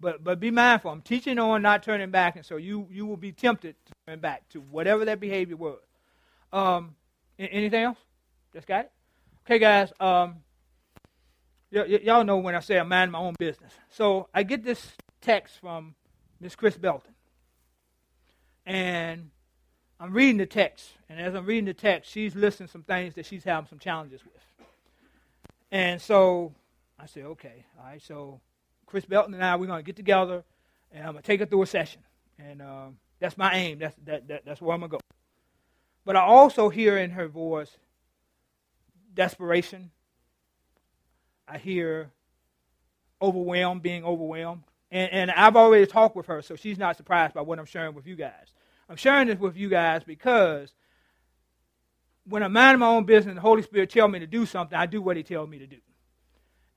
But 0.00 0.22
but 0.22 0.40
be 0.40 0.50
mindful. 0.50 0.90
I'm 0.90 1.02
teaching 1.02 1.38
on 1.38 1.62
not 1.62 1.82
turning 1.82 2.10
back, 2.10 2.36
and 2.36 2.44
so 2.44 2.56
you 2.56 2.88
you 2.90 3.06
will 3.06 3.16
be 3.16 3.32
tempted 3.32 3.76
to 3.86 3.92
turn 4.06 4.18
back 4.18 4.48
to 4.50 4.60
whatever 4.60 5.04
that 5.04 5.20
behavior 5.20 5.56
was. 5.56 5.80
Um, 6.52 6.96
anything 7.38 7.82
else? 7.84 7.98
Just 8.52 8.66
got 8.66 8.86
it. 8.86 8.92
Okay, 9.46 9.58
guys. 9.58 9.92
Um, 10.00 10.36
y- 11.72 11.86
y- 11.88 12.00
y'all 12.04 12.24
know 12.24 12.38
when 12.38 12.54
I 12.54 12.60
say 12.60 12.78
I 12.78 12.82
mind 12.82 13.12
my 13.12 13.18
own 13.18 13.34
business. 13.38 13.72
So 13.90 14.28
I 14.34 14.42
get 14.42 14.64
this 14.64 14.92
text 15.20 15.58
from 15.60 15.94
Miss 16.40 16.56
Chris 16.56 16.76
Belton, 16.76 17.14
and 18.66 19.30
I'm 20.00 20.12
reading 20.12 20.38
the 20.38 20.46
text. 20.46 20.90
And 21.08 21.20
as 21.20 21.34
I'm 21.34 21.46
reading 21.46 21.66
the 21.66 21.74
text, 21.74 22.10
she's 22.10 22.34
listing 22.34 22.66
some 22.66 22.82
things 22.82 23.14
that 23.14 23.26
she's 23.26 23.44
having 23.44 23.68
some 23.68 23.78
challenges 23.78 24.20
with. 24.24 24.68
And 25.70 26.00
so 26.00 26.54
I 26.98 27.06
said, 27.06 27.24
okay, 27.24 27.64
all 27.78 27.86
right. 27.86 28.02
So 28.02 28.40
Chris 28.86 29.04
Belton 29.04 29.34
and 29.34 29.44
I, 29.44 29.56
we're 29.56 29.66
going 29.66 29.80
to 29.80 29.84
get 29.84 29.96
together, 29.96 30.44
and 30.92 31.06
I'm 31.06 31.12
going 31.12 31.22
to 31.22 31.26
take 31.26 31.40
her 31.40 31.46
through 31.46 31.62
a 31.62 31.66
session. 31.66 32.02
And 32.38 32.62
um, 32.62 32.96
that's 33.20 33.36
my 33.36 33.54
aim. 33.54 33.78
That's, 33.78 33.96
that, 34.04 34.28
that, 34.28 34.44
that's 34.44 34.60
where 34.60 34.74
I'm 34.74 34.80
going 34.80 34.90
to 34.90 34.96
go. 34.96 35.00
But 36.04 36.16
I 36.16 36.20
also 36.20 36.68
hear 36.68 36.98
in 36.98 37.10
her 37.10 37.28
voice 37.28 37.76
desperation. 39.14 39.90
I 41.48 41.58
hear 41.58 42.10
overwhelmed, 43.20 43.82
being 43.82 44.04
overwhelmed. 44.04 44.62
And, 44.90 45.12
and 45.12 45.30
I've 45.30 45.56
already 45.56 45.86
talked 45.86 46.14
with 46.14 46.26
her, 46.26 46.42
so 46.42 46.56
she's 46.56 46.78
not 46.78 46.96
surprised 46.96 47.34
by 47.34 47.40
what 47.40 47.58
I'm 47.58 47.64
sharing 47.64 47.94
with 47.94 48.06
you 48.06 48.16
guys. 48.16 48.53
I'm 48.88 48.96
sharing 48.96 49.28
this 49.28 49.38
with 49.38 49.56
you 49.56 49.68
guys 49.68 50.04
because 50.04 50.74
when 52.26 52.42
I'm 52.42 52.52
minding 52.52 52.80
my 52.80 52.86
own 52.86 53.04
business 53.04 53.34
the 53.34 53.40
Holy 53.40 53.62
Spirit 53.62 53.90
tells 53.90 54.10
me 54.10 54.18
to 54.20 54.26
do 54.26 54.46
something, 54.46 54.76
I 54.76 54.86
do 54.86 55.02
what 55.02 55.16
He 55.16 55.22
tells 55.22 55.48
me 55.48 55.58
to 55.58 55.66
do. 55.66 55.78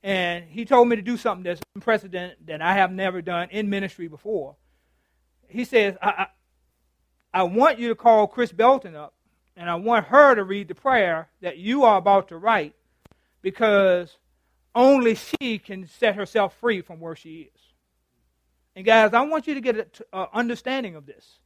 And 0.03 0.45
He 0.45 0.66
told 0.66 0.88
me 0.88 0.95
to 0.95 1.01
do 1.01 1.18
something 1.18 1.43
that's 1.43 1.62
unprecedented 1.76 2.38
that 2.45 2.62
I 2.62 2.74
have 2.74 2.91
never 2.91 3.22
done 3.22 3.49
in 3.51 3.70
ministry 3.70 4.08
before. 4.08 4.55
He 5.47 5.64
says, 5.64 5.95
I, 6.01 6.10
I, 6.10 6.28
I 7.34 7.43
want 7.43 7.80
you 7.80 7.89
to 7.89 7.95
call 7.95 8.28
Chris 8.28 8.51
Belton 8.51 8.95
up, 8.95 9.14
and 9.55 9.70
I 9.70 9.76
want 9.76 10.08
her 10.08 10.36
to 10.36 10.43
read 10.43 10.68
the 10.68 10.76
prayer 10.76 11.30
that 11.41 11.58
you 11.58 11.84
are 11.84 11.97
about 11.97 12.30
to 12.30 12.38
write 12.38 12.76
because 13.41 14.18
only 14.76 15.16
she 15.16 15.58
can 15.58 15.88
set 15.88 16.16
herself 16.16 16.55
free 16.60 16.82
from 16.82 16.99
where 16.99 17.16
she 17.16 17.49
is. 17.53 17.62
And 18.76 18.86
guys, 18.86 19.14
I 19.14 19.22
want 19.22 19.47
you 19.47 19.55
to 19.55 19.62
get 19.62 19.99
an 20.14 20.28
understanding 20.34 20.95
of 20.95 21.05
this. 21.05 21.39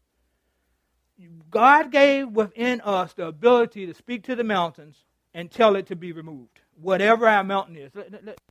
God 1.50 1.92
gave 1.92 2.30
within 2.30 2.82
us 2.82 3.14
the 3.14 3.26
ability 3.28 3.86
to 3.86 3.94
speak 3.94 4.24
to 4.24 4.36
the 4.36 4.44
mountains 4.44 4.98
and 5.34 5.50
tell 5.50 5.76
it 5.76 5.88
to 5.88 5.96
be 5.96 6.12
removed, 6.12 6.60
whatever 6.82 7.28
our 7.28 7.44
mountain 7.44 7.76
is. 7.78 7.92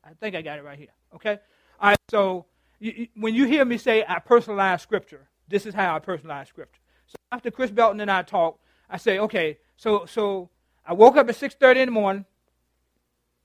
I 0.03 0.13
think 0.19 0.35
I 0.35 0.41
got 0.41 0.59
it 0.59 0.63
right 0.63 0.77
here. 0.77 0.93
Okay. 1.15 1.39
All 1.79 1.89
right. 1.89 1.97
So 2.09 2.45
when 3.15 3.35
you 3.35 3.45
hear 3.45 3.65
me 3.65 3.77
say 3.77 4.03
I 4.07 4.19
personalize 4.19 4.81
scripture, 4.81 5.27
this 5.47 5.65
is 5.65 5.73
how 5.73 5.95
I 5.95 5.99
personalize 5.99 6.47
scripture. 6.47 6.81
So 7.07 7.15
after 7.31 7.51
Chris 7.51 7.71
Belton 7.71 7.99
and 7.99 8.09
I 8.09 8.21
talked, 8.23 8.61
I 8.89 8.97
say, 8.97 9.19
okay. 9.19 9.57
So 9.77 10.05
so 10.05 10.49
I 10.85 10.93
woke 10.93 11.17
up 11.17 11.29
at 11.29 11.35
six 11.35 11.55
thirty 11.55 11.81
in 11.81 11.87
the 11.87 11.91
morning, 11.91 12.25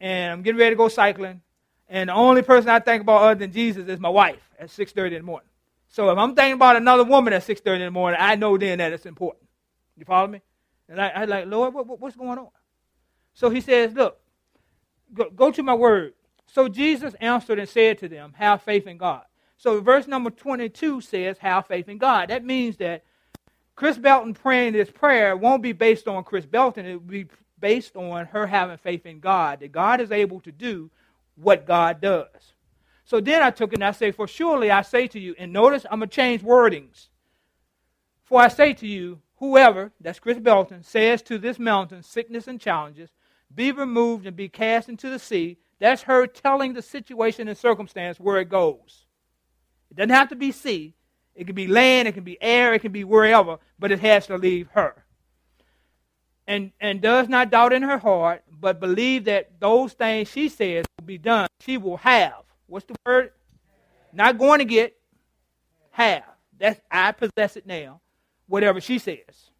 and 0.00 0.32
I'm 0.32 0.42
getting 0.42 0.58
ready 0.58 0.70
to 0.70 0.76
go 0.76 0.88
cycling, 0.88 1.42
and 1.88 2.08
the 2.08 2.14
only 2.14 2.42
person 2.42 2.70
I 2.70 2.78
think 2.78 3.02
about 3.02 3.22
other 3.22 3.34
than 3.34 3.52
Jesus 3.52 3.88
is 3.88 4.00
my 4.00 4.08
wife 4.08 4.40
at 4.58 4.70
six 4.70 4.92
thirty 4.92 5.16
in 5.16 5.22
the 5.22 5.26
morning. 5.26 5.48
So 5.96 6.10
if 6.10 6.18
I'm 6.18 6.34
thinking 6.34 6.52
about 6.52 6.76
another 6.76 7.04
woman 7.04 7.32
at 7.32 7.40
6.30 7.40 7.76
in 7.76 7.80
the 7.86 7.90
morning, 7.90 8.20
I 8.20 8.34
know 8.34 8.58
then 8.58 8.76
that 8.80 8.92
it's 8.92 9.06
important. 9.06 9.48
You 9.96 10.04
follow 10.04 10.26
me? 10.26 10.42
And 10.90 11.00
I, 11.00 11.08
I 11.08 11.24
like, 11.24 11.46
Lord, 11.46 11.72
what, 11.72 11.86
what- 11.86 12.00
what's 12.00 12.14
going 12.16 12.38
on? 12.38 12.50
So 13.32 13.48
he 13.48 13.62
says, 13.62 13.94
look, 13.94 14.18
go, 15.14 15.30
go 15.30 15.50
to 15.50 15.62
my 15.62 15.72
word. 15.72 16.12
So 16.48 16.68
Jesus 16.68 17.14
answered 17.14 17.58
and 17.58 17.66
said 17.66 17.96
to 18.00 18.10
them, 18.10 18.34
have 18.36 18.60
faith 18.60 18.86
in 18.86 18.98
God. 18.98 19.22
So 19.56 19.80
verse 19.80 20.06
number 20.06 20.28
22 20.28 21.00
says, 21.00 21.38
have 21.38 21.66
faith 21.66 21.88
in 21.88 21.96
God. 21.96 22.28
That 22.28 22.44
means 22.44 22.76
that 22.76 23.02
Chris 23.74 23.96
Belton 23.96 24.34
praying 24.34 24.74
this 24.74 24.90
prayer 24.90 25.34
won't 25.34 25.62
be 25.62 25.72
based 25.72 26.08
on 26.08 26.24
Chris 26.24 26.44
Belton. 26.44 26.84
It 26.84 26.92
will 26.96 27.00
be 27.00 27.26
based 27.58 27.96
on 27.96 28.26
her 28.26 28.46
having 28.46 28.76
faith 28.76 29.06
in 29.06 29.18
God, 29.18 29.60
that 29.60 29.72
God 29.72 30.02
is 30.02 30.12
able 30.12 30.40
to 30.40 30.52
do 30.52 30.90
what 31.36 31.66
God 31.66 32.02
does. 32.02 32.52
So 33.06 33.20
then 33.20 33.42
I 33.42 33.50
took 33.50 33.72
it 33.72 33.76
and 33.76 33.84
I 33.84 33.92
say, 33.92 34.10
For 34.10 34.28
surely 34.28 34.70
I 34.70 34.82
say 34.82 35.06
to 35.08 35.20
you, 35.20 35.34
and 35.38 35.52
notice 35.52 35.86
I'm 35.90 36.00
going 36.00 36.10
to 36.10 36.14
change 36.14 36.42
wordings. 36.42 37.08
For 38.24 38.40
I 38.40 38.48
say 38.48 38.74
to 38.74 38.86
you, 38.86 39.20
whoever, 39.36 39.92
that's 40.00 40.18
Chris 40.18 40.38
Belton, 40.38 40.82
says 40.82 41.22
to 41.22 41.38
this 41.38 41.58
mountain, 41.58 42.02
sickness 42.02 42.48
and 42.48 42.60
challenges, 42.60 43.10
be 43.54 43.72
removed 43.72 44.26
and 44.26 44.36
be 44.36 44.48
cast 44.48 44.88
into 44.88 45.08
the 45.08 45.20
sea, 45.20 45.58
that's 45.78 46.02
her 46.02 46.26
telling 46.26 46.74
the 46.74 46.82
situation 46.82 47.48
and 47.48 47.56
circumstance 47.56 48.18
where 48.20 48.38
it 48.38 48.48
goes. 48.48 49.06
It 49.90 49.96
doesn't 49.96 50.10
have 50.10 50.30
to 50.30 50.36
be 50.36 50.52
sea. 50.52 50.94
It 51.34 51.46
can 51.46 51.54
be 51.54 51.68
land, 51.68 52.08
it 52.08 52.12
can 52.12 52.24
be 52.24 52.42
air, 52.42 52.74
it 52.74 52.80
can 52.80 52.92
be 52.92 53.04
wherever, 53.04 53.58
but 53.78 53.92
it 53.92 54.00
has 54.00 54.26
to 54.26 54.36
leave 54.38 54.68
her. 54.72 55.04
and, 56.46 56.72
and 56.80 57.00
does 57.00 57.28
not 57.28 57.50
doubt 57.50 57.72
in 57.72 57.82
her 57.82 57.98
heart, 57.98 58.42
but 58.50 58.80
believe 58.80 59.24
that 59.26 59.60
those 59.60 59.92
things 59.92 60.28
she 60.30 60.48
says 60.48 60.86
will 60.98 61.06
be 61.06 61.18
done, 61.18 61.48
she 61.60 61.76
will 61.78 61.98
have. 61.98 62.45
What's 62.66 62.86
the 62.86 62.94
word? 63.04 63.32
Not 64.12 64.38
going 64.38 64.58
to 64.58 64.64
get, 64.64 64.96
have. 65.90 66.24
That's 66.58 66.80
I 66.90 67.12
possess 67.12 67.56
it 67.56 67.66
now, 67.66 68.00
whatever 68.46 68.80
she 68.80 68.98
says. 68.98 69.50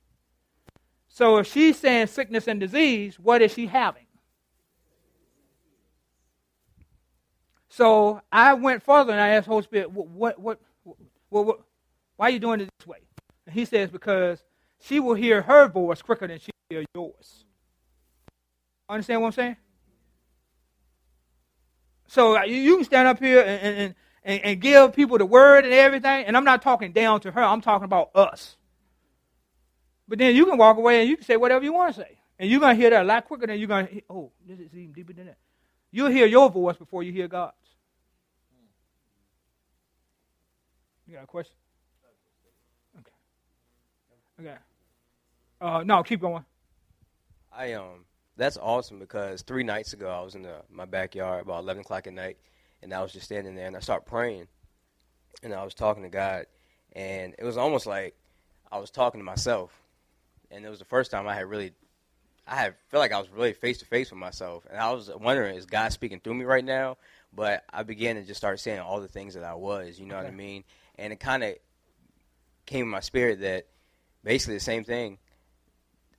So 1.09 1.39
if 1.39 1.47
she's 1.47 1.79
saying 1.79 2.09
sickness 2.09 2.47
and 2.49 2.61
disease, 2.61 3.19
what 3.19 3.43
is 3.43 3.53
she 3.53 3.67
having? 3.67 4.07
So 7.69 8.23
I 8.33 8.55
went 8.55 8.83
further 8.83 9.13
and 9.13 9.21
I 9.21 9.29
asked 9.29 9.47
Holy 9.47 9.63
Spirit, 9.63 9.91
what, 9.91 10.09
what, 10.39 10.41
what, 10.41 10.59
what, 11.29 11.61
why 12.17 12.27
are 12.27 12.31
you 12.31 12.39
doing 12.39 12.61
it 12.61 12.71
this 12.79 12.87
way? 12.87 12.99
And 13.47 13.55
he 13.55 13.67
says, 13.67 13.91
because 13.91 14.43
she 14.81 15.01
will 15.01 15.15
hear 15.15 15.43
her 15.43 15.69
voice 15.69 16.01
quicker 16.01 16.27
than 16.27 16.39
she 16.39 16.51
will 16.71 16.79
hear 16.79 16.87
yours. 16.95 17.45
Understand 18.89 19.21
what 19.21 19.29
I'm 19.29 19.33
saying? 19.33 19.57
So 22.07 22.37
uh, 22.37 22.45
you 22.45 22.77
can 22.77 22.85
stand 22.85 23.09
up 23.09 23.19
here 23.19 23.41
and, 23.41 23.95
and, 24.25 24.41
and, 24.45 24.61
give 24.61 24.95
people 24.95 25.19
the 25.19 25.27
word 25.27 25.65
and 25.65 25.75
everything, 25.75 26.25
and 26.27 26.37
I'm 26.37 26.45
not 26.45 26.63
talking 26.63 26.93
down 26.93 27.21
to 27.21 27.31
her, 27.31 27.43
I'm 27.43 27.61
talking 27.61 27.85
about 27.85 28.11
us. 28.15 28.57
But 30.09 30.19
then 30.19 30.37
you 30.37 30.47
can 30.47 30.57
walk 30.57 30.77
away 30.77 31.01
and 31.01 31.09
you 31.09 31.17
can 31.17 31.25
say 31.25 31.37
whatever 31.37 31.65
you 31.65 31.73
want 31.73 31.95
to 31.95 32.03
say. 32.03 32.19
And 32.39 32.51
you're 32.51 32.61
going 32.61 32.77
to 32.77 32.81
hear 32.81 32.91
that 32.91 33.03
a 33.03 33.05
lot 33.05 33.25
quicker 33.25 33.47
than 33.47 33.59
you're 33.59 33.69
going 33.69 33.87
to, 33.87 34.03
oh, 34.11 34.31
this 34.47 34.59
is 34.59 34.73
even 34.73 34.93
deeper 34.93 35.13
than 35.13 35.27
that. 35.27 35.39
You'll 35.91 36.11
hear 36.11 36.27
your 36.27 36.51
voice 36.51 36.77
before 36.77 37.03
you 37.03 37.13
hear 37.13 37.29
God's. 37.29 37.55
You 41.07 41.15
got 41.15 41.25
a 41.25 41.27
question? 41.27 41.55
Okay. 42.99 44.49
Okay. 44.49 44.57
Uh, 45.61 45.83
no, 45.85 46.03
keep 46.03 46.21
going. 46.21 46.45
I 47.53 47.73
um, 47.73 48.05
that's 48.37 48.59
awesome 48.59 48.99
because 48.99 49.43
three 49.43 49.65
nights 49.65 49.93
ago 49.93 50.11
I 50.11 50.23
was 50.23 50.35
in 50.35 50.43
the, 50.43 50.63
my 50.71 50.85
backyard 50.85 51.43
about 51.43 51.63
eleven 51.63 51.81
o'clock 51.81 52.07
at 52.07 52.13
night, 52.13 52.37
and 52.83 52.93
I 52.93 53.03
was 53.03 53.13
just 53.13 53.27
standing 53.27 53.55
there 53.55 53.67
and 53.67 53.77
I 53.77 53.81
started 53.81 54.07
praying, 54.07 54.47
and 55.43 55.55
I 55.55 55.65
was 55.65 55.75
talking 55.75 56.03
to 56.03 56.09
God, 56.09 56.47
and 56.93 57.35
it 57.39 57.45
was 57.45 57.57
almost 57.57 57.87
like 57.87 58.15
I 58.71 58.79
was 58.79 58.91
talking 58.91 59.21
to 59.21 59.25
myself, 59.25 59.81
and 60.51 60.65
it 60.65 60.69
was 60.69 60.79
the 60.79 60.85
first 60.85 61.11
time 61.11 61.27
I 61.27 61.35
had 61.35 61.47
really, 61.47 61.73
I 62.47 62.57
had 62.57 62.75
felt 62.89 63.01
like 63.01 63.13
I 63.13 63.19
was 63.19 63.31
really 63.31 63.53
face 63.53 63.79
to 63.79 63.87
face 63.87 64.11
with 64.11 64.21
myself, 64.21 64.67
and 64.71 64.79
I 64.79 64.93
was 64.93 65.11
wondering 65.19 65.57
is 65.57 65.67
God 65.67 65.93
speaking 65.93 66.21
through 66.21 66.35
me 66.35 66.45
right 66.45 66.65
now? 66.65 66.99
But 67.35 67.65
I 67.71 67.83
began 67.83 68.17
to 68.17 68.23
just 68.23 68.39
start 68.39 68.61
saying 68.61 68.81
all 68.81 69.01
the 69.01 69.09
things 69.09 69.35
that 69.35 69.45
I 69.45 69.55
was, 69.55 69.99
you 69.99 70.07
know 70.07 70.17
okay. 70.17 70.25
what 70.25 70.33
I 70.33 70.37
mean, 70.37 70.65
and 70.97 71.13
it 71.13 71.21
kind 71.21 71.43
of 71.43 71.55
came 72.67 72.83
in 72.83 72.89
my 72.89 73.01
spirit 73.01 73.41
that 73.41 73.67
basically 74.25 74.55
the 74.55 74.61
same 74.61 74.85
thing 74.85 75.19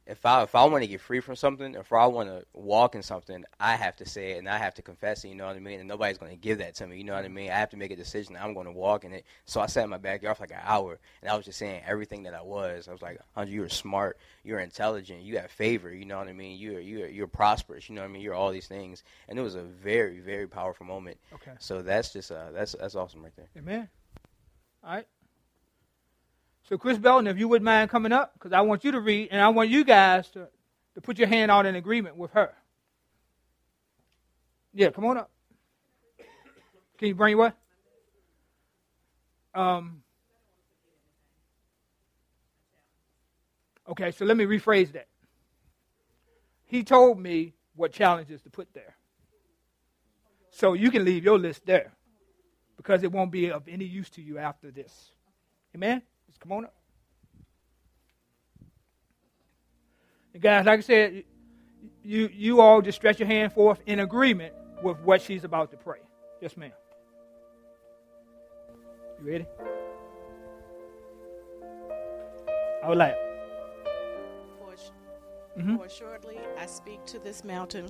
if 0.07 0.25
I 0.25 0.41
if 0.43 0.55
I 0.55 0.63
want 0.65 0.83
to 0.83 0.87
get 0.87 1.01
free 1.01 1.19
from 1.19 1.35
something, 1.35 1.75
if 1.75 1.91
I 1.91 2.05
want 2.07 2.29
to 2.29 2.45
walk 2.53 2.95
in 2.95 3.03
something, 3.03 3.43
I 3.59 3.75
have 3.75 3.97
to 3.97 4.05
say 4.05 4.31
it 4.31 4.37
and 4.37 4.47
I 4.47 4.57
have 4.57 4.73
to 4.75 4.81
confess 4.81 5.23
it. 5.23 5.29
You 5.29 5.35
know 5.35 5.45
what 5.45 5.55
I 5.55 5.59
mean? 5.59 5.79
And 5.79 5.87
nobody's 5.87 6.17
going 6.17 6.31
to 6.31 6.37
give 6.37 6.59
that 6.59 6.75
to 6.75 6.87
me. 6.87 6.97
You 6.97 7.03
know 7.03 7.13
what 7.13 7.25
I 7.25 7.27
mean? 7.27 7.51
I 7.51 7.55
have 7.55 7.71
to 7.71 7.77
make 7.77 7.91
a 7.91 7.95
decision. 7.95 8.37
I'm 8.39 8.53
going 8.53 8.67
to 8.67 8.71
walk 8.71 9.03
in 9.03 9.11
it. 9.11 9.25
So 9.45 9.59
I 9.59 9.65
sat 9.65 9.83
in 9.83 9.89
my 9.89 9.97
backyard 9.97 10.37
for 10.37 10.43
like 10.43 10.51
an 10.51 10.61
hour, 10.63 10.97
and 11.21 11.29
I 11.29 11.35
was 11.35 11.45
just 11.45 11.59
saying 11.59 11.81
everything 11.85 12.23
that 12.23 12.33
I 12.33 12.41
was. 12.41 12.87
I 12.87 12.93
was 12.93 13.01
like, 13.01 13.19
"Andre, 13.35 13.53
you're 13.53 13.69
smart. 13.69 14.17
You're 14.43 14.59
intelligent. 14.59 15.23
You 15.23 15.39
have 15.39 15.51
favor. 15.51 15.93
You 15.93 16.05
know 16.05 16.17
what 16.17 16.29
I 16.29 16.33
mean? 16.33 16.57
You're 16.57 16.79
you're 16.79 17.09
you're 17.09 17.27
prosperous. 17.27 17.89
You 17.89 17.95
know 17.95 18.01
what 18.01 18.09
I 18.09 18.11
mean? 18.13 18.21
You're 18.21 18.33
all 18.33 18.51
these 18.51 18.67
things." 18.67 19.03
And 19.27 19.37
it 19.37 19.41
was 19.41 19.55
a 19.55 19.63
very 19.63 20.19
very 20.19 20.47
powerful 20.47 20.85
moment. 20.85 21.17
Okay. 21.33 21.51
So 21.59 21.81
that's 21.81 22.13
just 22.13 22.31
uh 22.31 22.51
that's 22.53 22.75
that's 22.79 22.95
awesome 22.95 23.23
right 23.23 23.35
there. 23.35 23.49
Amen. 23.57 23.89
All 24.83 24.95
right. 24.95 25.07
So, 26.67 26.77
Chris 26.77 26.97
Belton, 26.97 27.27
if 27.27 27.37
you 27.37 27.47
wouldn't 27.47 27.65
mind 27.65 27.89
coming 27.89 28.11
up, 28.11 28.33
because 28.33 28.51
I 28.51 28.59
want 28.61 28.83
you 28.83 28.91
to 28.91 28.99
read, 28.99 29.29
and 29.31 29.39
I 29.39 29.47
want 29.49 29.69
you 29.69 29.85
guys 29.85 30.27
to, 30.31 30.47
to 30.95 31.01
put 31.01 31.17
your 31.17 31.29
hand 31.29 31.49
out 31.49 31.65
in 31.65 31.75
agreement 31.75 32.17
with 32.17 32.31
her. 32.31 32.53
Yeah, 34.73 34.89
come 34.89 35.05
on 35.05 35.17
up. 35.17 35.31
Can 36.97 37.07
you 37.07 37.15
bring 37.15 37.37
what? 37.37 37.55
Um, 39.55 40.03
okay, 43.89 44.11
so 44.11 44.25
let 44.25 44.35
me 44.35 44.45
rephrase 44.45 44.91
that. 44.91 45.07
He 46.65 46.83
told 46.83 47.17
me 47.17 47.53
what 47.75 47.93
challenges 47.93 48.41
to 48.41 48.49
put 48.49 48.73
there. 48.73 48.97
So 50.51 50.73
you 50.73 50.91
can 50.91 51.05
leave 51.05 51.23
your 51.23 51.39
list 51.39 51.65
there 51.65 51.93
because 52.75 53.03
it 53.03 53.11
won't 53.11 53.31
be 53.31 53.51
of 53.51 53.67
any 53.69 53.85
use 53.85 54.09
to 54.11 54.21
you 54.21 54.37
after 54.37 54.69
this. 54.69 55.11
Amen? 55.73 56.01
Come 56.39 56.51
on 56.51 56.65
up. 56.65 56.73
And 60.33 60.41
guys, 60.41 60.65
like 60.65 60.79
I 60.79 60.81
said, 60.81 61.23
you 62.03 62.29
you 62.33 62.61
all 62.61 62.81
just 62.81 62.97
stretch 62.97 63.19
your 63.19 63.27
hand 63.27 63.53
forth 63.53 63.81
in 63.85 63.99
agreement 63.99 64.53
with 64.83 64.99
what 64.99 65.21
she's 65.21 65.43
about 65.43 65.71
to 65.71 65.77
pray. 65.77 65.99
Yes, 66.41 66.55
ma'am. 66.55 66.71
You 69.19 69.31
ready? 69.31 69.45
I 72.83 72.89
would 72.89 72.97
like. 72.97 73.15
For, 74.59 75.59
mm-hmm. 75.59 75.77
for 75.77 75.89
shortly, 75.89 76.37
I 76.59 76.67
speak 76.67 77.03
to 77.07 77.19
this 77.19 77.43
mountain, 77.43 77.89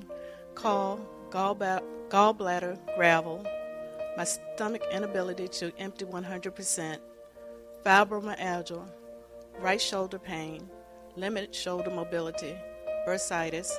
call 0.55 0.99
gallbladder, 1.29 1.83
gallbladder 2.07 2.79
gravel, 2.95 3.45
my 4.15 4.23
stomach 4.23 4.83
inability 4.91 5.49
to 5.49 5.71
empty 5.77 6.05
100%, 6.05 6.97
fibromyalgia, 7.87 8.85
right 9.59 9.81
shoulder 9.81 10.19
pain, 10.19 10.69
limited 11.15 11.55
shoulder 11.55 11.89
mobility, 11.89 12.53
bursitis. 13.07 13.71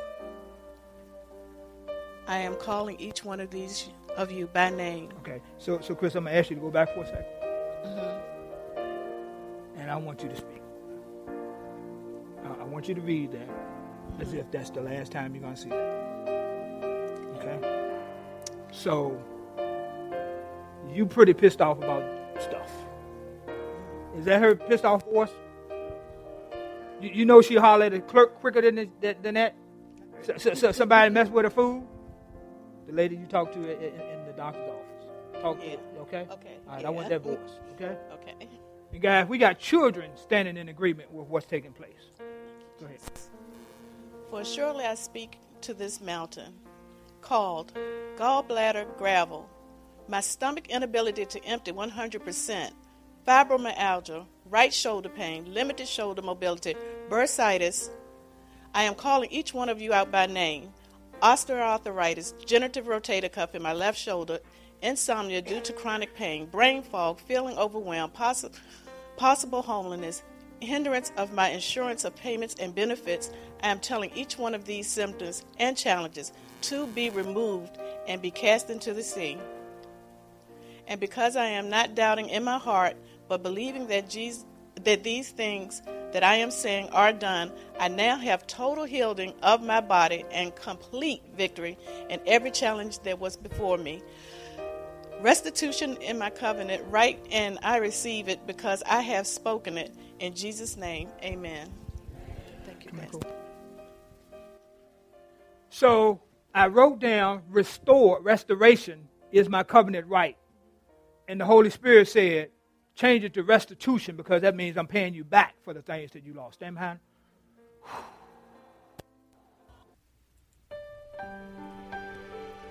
I 2.27 2.39
am 2.39 2.55
calling 2.55 2.99
each 2.99 3.23
one 3.23 3.39
of 3.39 3.51
these 3.51 3.91
of 4.17 4.33
you 4.33 4.47
by 4.47 4.71
name. 4.71 5.11
Okay, 5.19 5.43
so 5.59 5.81
so 5.81 5.95
Chris, 5.95 6.15
I'm 6.15 6.25
gonna 6.25 6.37
ask 6.37 6.49
you 6.49 6.57
to 6.57 6.63
go 6.63 6.71
back 6.71 6.95
for 6.95 7.01
a 7.01 7.05
2nd 7.05 7.25
mm-hmm. 7.85 8.81
and 9.79 9.91
I 9.91 9.97
want 9.97 10.23
you 10.23 10.31
to 10.31 10.37
speak. 10.37 10.63
I 12.59 12.65
want 12.65 12.89
you 12.89 12.95
to 12.95 13.01
read 13.03 13.33
that 13.33 13.49
as 14.21 14.33
if 14.33 14.51
that's 14.51 14.71
the 14.71 14.81
last 14.81 15.13
time 15.13 15.35
you're 15.35 15.45
gonna 15.45 15.57
see 15.57 15.69
it. 15.69 15.75
Okay. 17.37 17.59
So 18.73 19.21
you 20.91 21.05
pretty 21.05 21.35
pissed 21.35 21.61
off 21.61 21.77
about. 21.77 22.18
Is 24.19 24.25
that 24.25 24.41
her 24.41 24.57
pissed 24.57 24.85
off 24.85 25.05
voice? 25.05 25.31
You, 27.01 27.11
you 27.11 27.25
know 27.25 27.41
she 27.41 27.55
holler 27.55 27.87
at 27.87 27.93
the 27.93 28.01
clerk 28.01 28.41
quicker 28.41 28.61
than, 28.61 28.91
than 29.01 29.35
that? 29.35 29.55
So, 30.23 30.37
so, 30.37 30.55
so 30.55 30.73
somebody 30.73 31.11
mess 31.11 31.29
with 31.29 31.45
her 31.45 31.51
food? 31.51 31.87
The 32.87 32.93
lady 32.93 33.16
you 33.16 33.27
talked 33.27 33.55
to 33.55 33.61
in, 33.61 34.01
in 34.01 34.27
the 34.27 34.33
doctor's 34.37 34.69
office. 34.69 35.43
Talk 35.43 35.59
yeah. 35.62 35.77
to 35.77 35.77
her, 35.77 36.01
okay? 36.01 36.27
Okay. 36.33 36.57
All 36.66 36.73
right, 36.73 36.83
yeah. 36.83 36.89
I 36.89 36.91
want 36.91 37.09
that 37.11 37.23
voice, 37.23 37.39
okay? 37.75 37.97
Okay. 38.14 38.35
And 38.93 39.03
guys, 39.03 39.29
we 39.29 39.39
got 39.39 39.59
children 39.59 40.11
standing 40.16 40.57
in 40.57 40.69
agreement 40.69 41.12
with 41.12 41.29
what's 41.29 41.47
taking 41.47 41.73
place. 41.73 41.93
Go 42.81 42.87
ahead. 42.87 42.99
For 44.31 44.45
surely 44.45 44.85
I 44.85 44.95
speak 44.95 45.39
to 45.62 45.75
this 45.75 46.01
mountain 46.01 46.55
called 47.21 47.73
gallbladder 48.16 48.97
gravel, 48.97 49.49
my 50.09 50.21
stomach 50.21 50.69
inability 50.69 51.27
to 51.27 51.45
empty 51.45 51.73
100%, 51.73 52.73
fibromyalgia, 53.29 54.24
right 54.49 54.72
shoulder 54.72 55.11
pain, 55.11 55.53
limited 55.53 55.87
shoulder 55.87 56.22
mobility, 56.22 56.74
bursitis. 57.11 57.91
I 58.74 58.85
am 58.85 58.95
calling 58.95 59.31
each 59.31 59.53
one 59.53 59.68
of 59.68 59.83
you 59.83 59.93
out 59.93 60.11
by 60.11 60.24
name. 60.24 60.72
Osteoarthritis, 61.22 62.33
genitive 62.47 62.87
rotator 62.87 63.31
cuff 63.31 63.55
in 63.55 63.61
my 63.61 63.74
left 63.74 63.99
shoulder, 63.99 64.39
insomnia 64.81 65.43
due 65.43 65.61
to 65.61 65.74
chronic 65.74 66.14
pain, 66.14 66.47
brain 66.47 66.83
fog, 66.83 67.20
feeling 67.20 67.59
overwhelmed, 67.59 68.14
possi- 68.14 68.59
possible 69.18 69.61
homelessness, 69.61 70.22
hindrance 70.61 71.12
of 71.18 71.35
my 71.35 71.51
insurance 71.51 72.05
of 72.05 72.16
payments 72.16 72.55
and 72.59 72.74
benefits. 72.74 73.31
I 73.62 73.68
am 73.68 73.81
telling 73.81 74.11
each 74.14 74.39
one 74.39 74.55
of 74.55 74.64
these 74.64 74.89
symptoms 74.89 75.45
and 75.59 75.76
challenges 75.76 76.33
to 76.62 76.87
be 76.87 77.11
removed 77.11 77.76
and 78.07 78.22
be 78.22 78.31
cast 78.31 78.70
into 78.70 78.95
the 78.95 79.03
sea. 79.03 79.37
And 80.87 80.99
because 80.99 81.37
I 81.37 81.45
am 81.45 81.68
not 81.68 81.95
doubting 81.95 82.31
in 82.31 82.43
my 82.45 82.57
heart, 82.57 82.97
but 83.29 83.43
believing 83.43 83.87
that 83.89 84.09
Jesus, 84.09 84.45
that 84.85 85.05
these 85.05 85.31
things 85.31 85.83
that 86.12 86.22
I 86.22 86.37
am 86.37 86.51
saying 86.51 86.89
are 86.91 87.12
done, 87.12 87.53
I 87.79 87.89
now 87.89 88.16
have 88.16 88.47
total 88.47 88.85
healing 88.85 89.35
of 89.43 89.62
my 89.62 89.81
body 89.81 90.24
and 90.31 90.55
complete 90.57 91.22
victory 91.37 91.76
in 92.09 92.20
every 92.26 92.51
challenge 92.51 93.01
that 93.01 93.18
was 93.18 93.37
before 93.37 93.76
me. 93.76 94.03
Restitution 95.20 95.97
in 95.97 96.16
my 96.16 96.31
covenant, 96.31 96.85
right, 96.91 97.18
and 97.31 97.59
I 97.62 97.79
receive 97.79 98.29
it 98.29 98.47
because 98.47 98.83
I 98.87 99.01
have 99.01 99.26
spoken 99.26 99.76
it. 99.76 99.93
In 100.20 100.35
Jesus' 100.35 100.76
name, 100.76 101.09
amen. 101.22 101.68
Thank 102.64 102.85
you, 102.85 102.93
Pastor. 102.93 103.18
So 105.70 106.20
I 106.55 106.68
wrote 106.68 107.01
down 107.01 107.43
restore, 107.51 108.20
restoration 108.22 109.09
is 109.33 109.49
my 109.49 109.62
covenant 109.62 110.07
right. 110.07 110.37
And 111.26 111.41
the 111.41 111.45
Holy 111.45 111.70
Spirit 111.70 112.09
said, 112.09 112.51
Change 112.99 113.22
it 113.22 113.34
to 113.34 113.44
restitution 113.44 114.16
because 114.16 114.42
that 114.42 114.57
means 114.57 114.76
I'm 114.76 114.88
paying 114.88 115.14
you 115.14 115.22
back 115.22 115.55
for 115.62 115.72
the 115.72 115.80
things 115.80 116.11
that 116.11 116.24
you 116.24 116.34
lost. 116.34 116.61
Amen. 116.64 116.99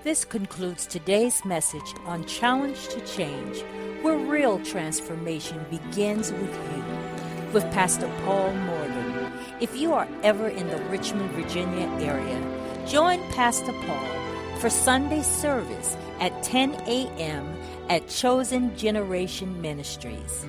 This 0.04 0.26
concludes 0.26 0.86
today's 0.86 1.42
message 1.46 1.94
on 2.04 2.26
Challenged 2.26 2.90
to 2.90 3.00
Change, 3.06 3.62
where 4.02 4.18
real 4.18 4.62
transformation 4.64 5.64
begins 5.70 6.30
with 6.30 6.54
you, 6.76 6.84
with 7.54 7.64
Pastor 7.72 8.10
Paul 8.26 8.52
Morgan. 8.52 9.32
If 9.62 9.74
you 9.74 9.94
are 9.94 10.06
ever 10.22 10.48
in 10.48 10.68
the 10.68 10.76
Richmond, 10.90 11.30
Virginia 11.30 11.86
area, 12.06 12.86
join 12.86 13.18
Pastor 13.32 13.72
Paul 13.72 14.58
for 14.60 14.68
Sunday 14.68 15.22
service 15.22 15.96
at 16.20 16.42
10 16.42 16.74
a.m. 16.86 17.56
at 17.88 18.08
Chosen 18.08 18.76
Generation 18.76 19.60
Ministries. 19.60 20.46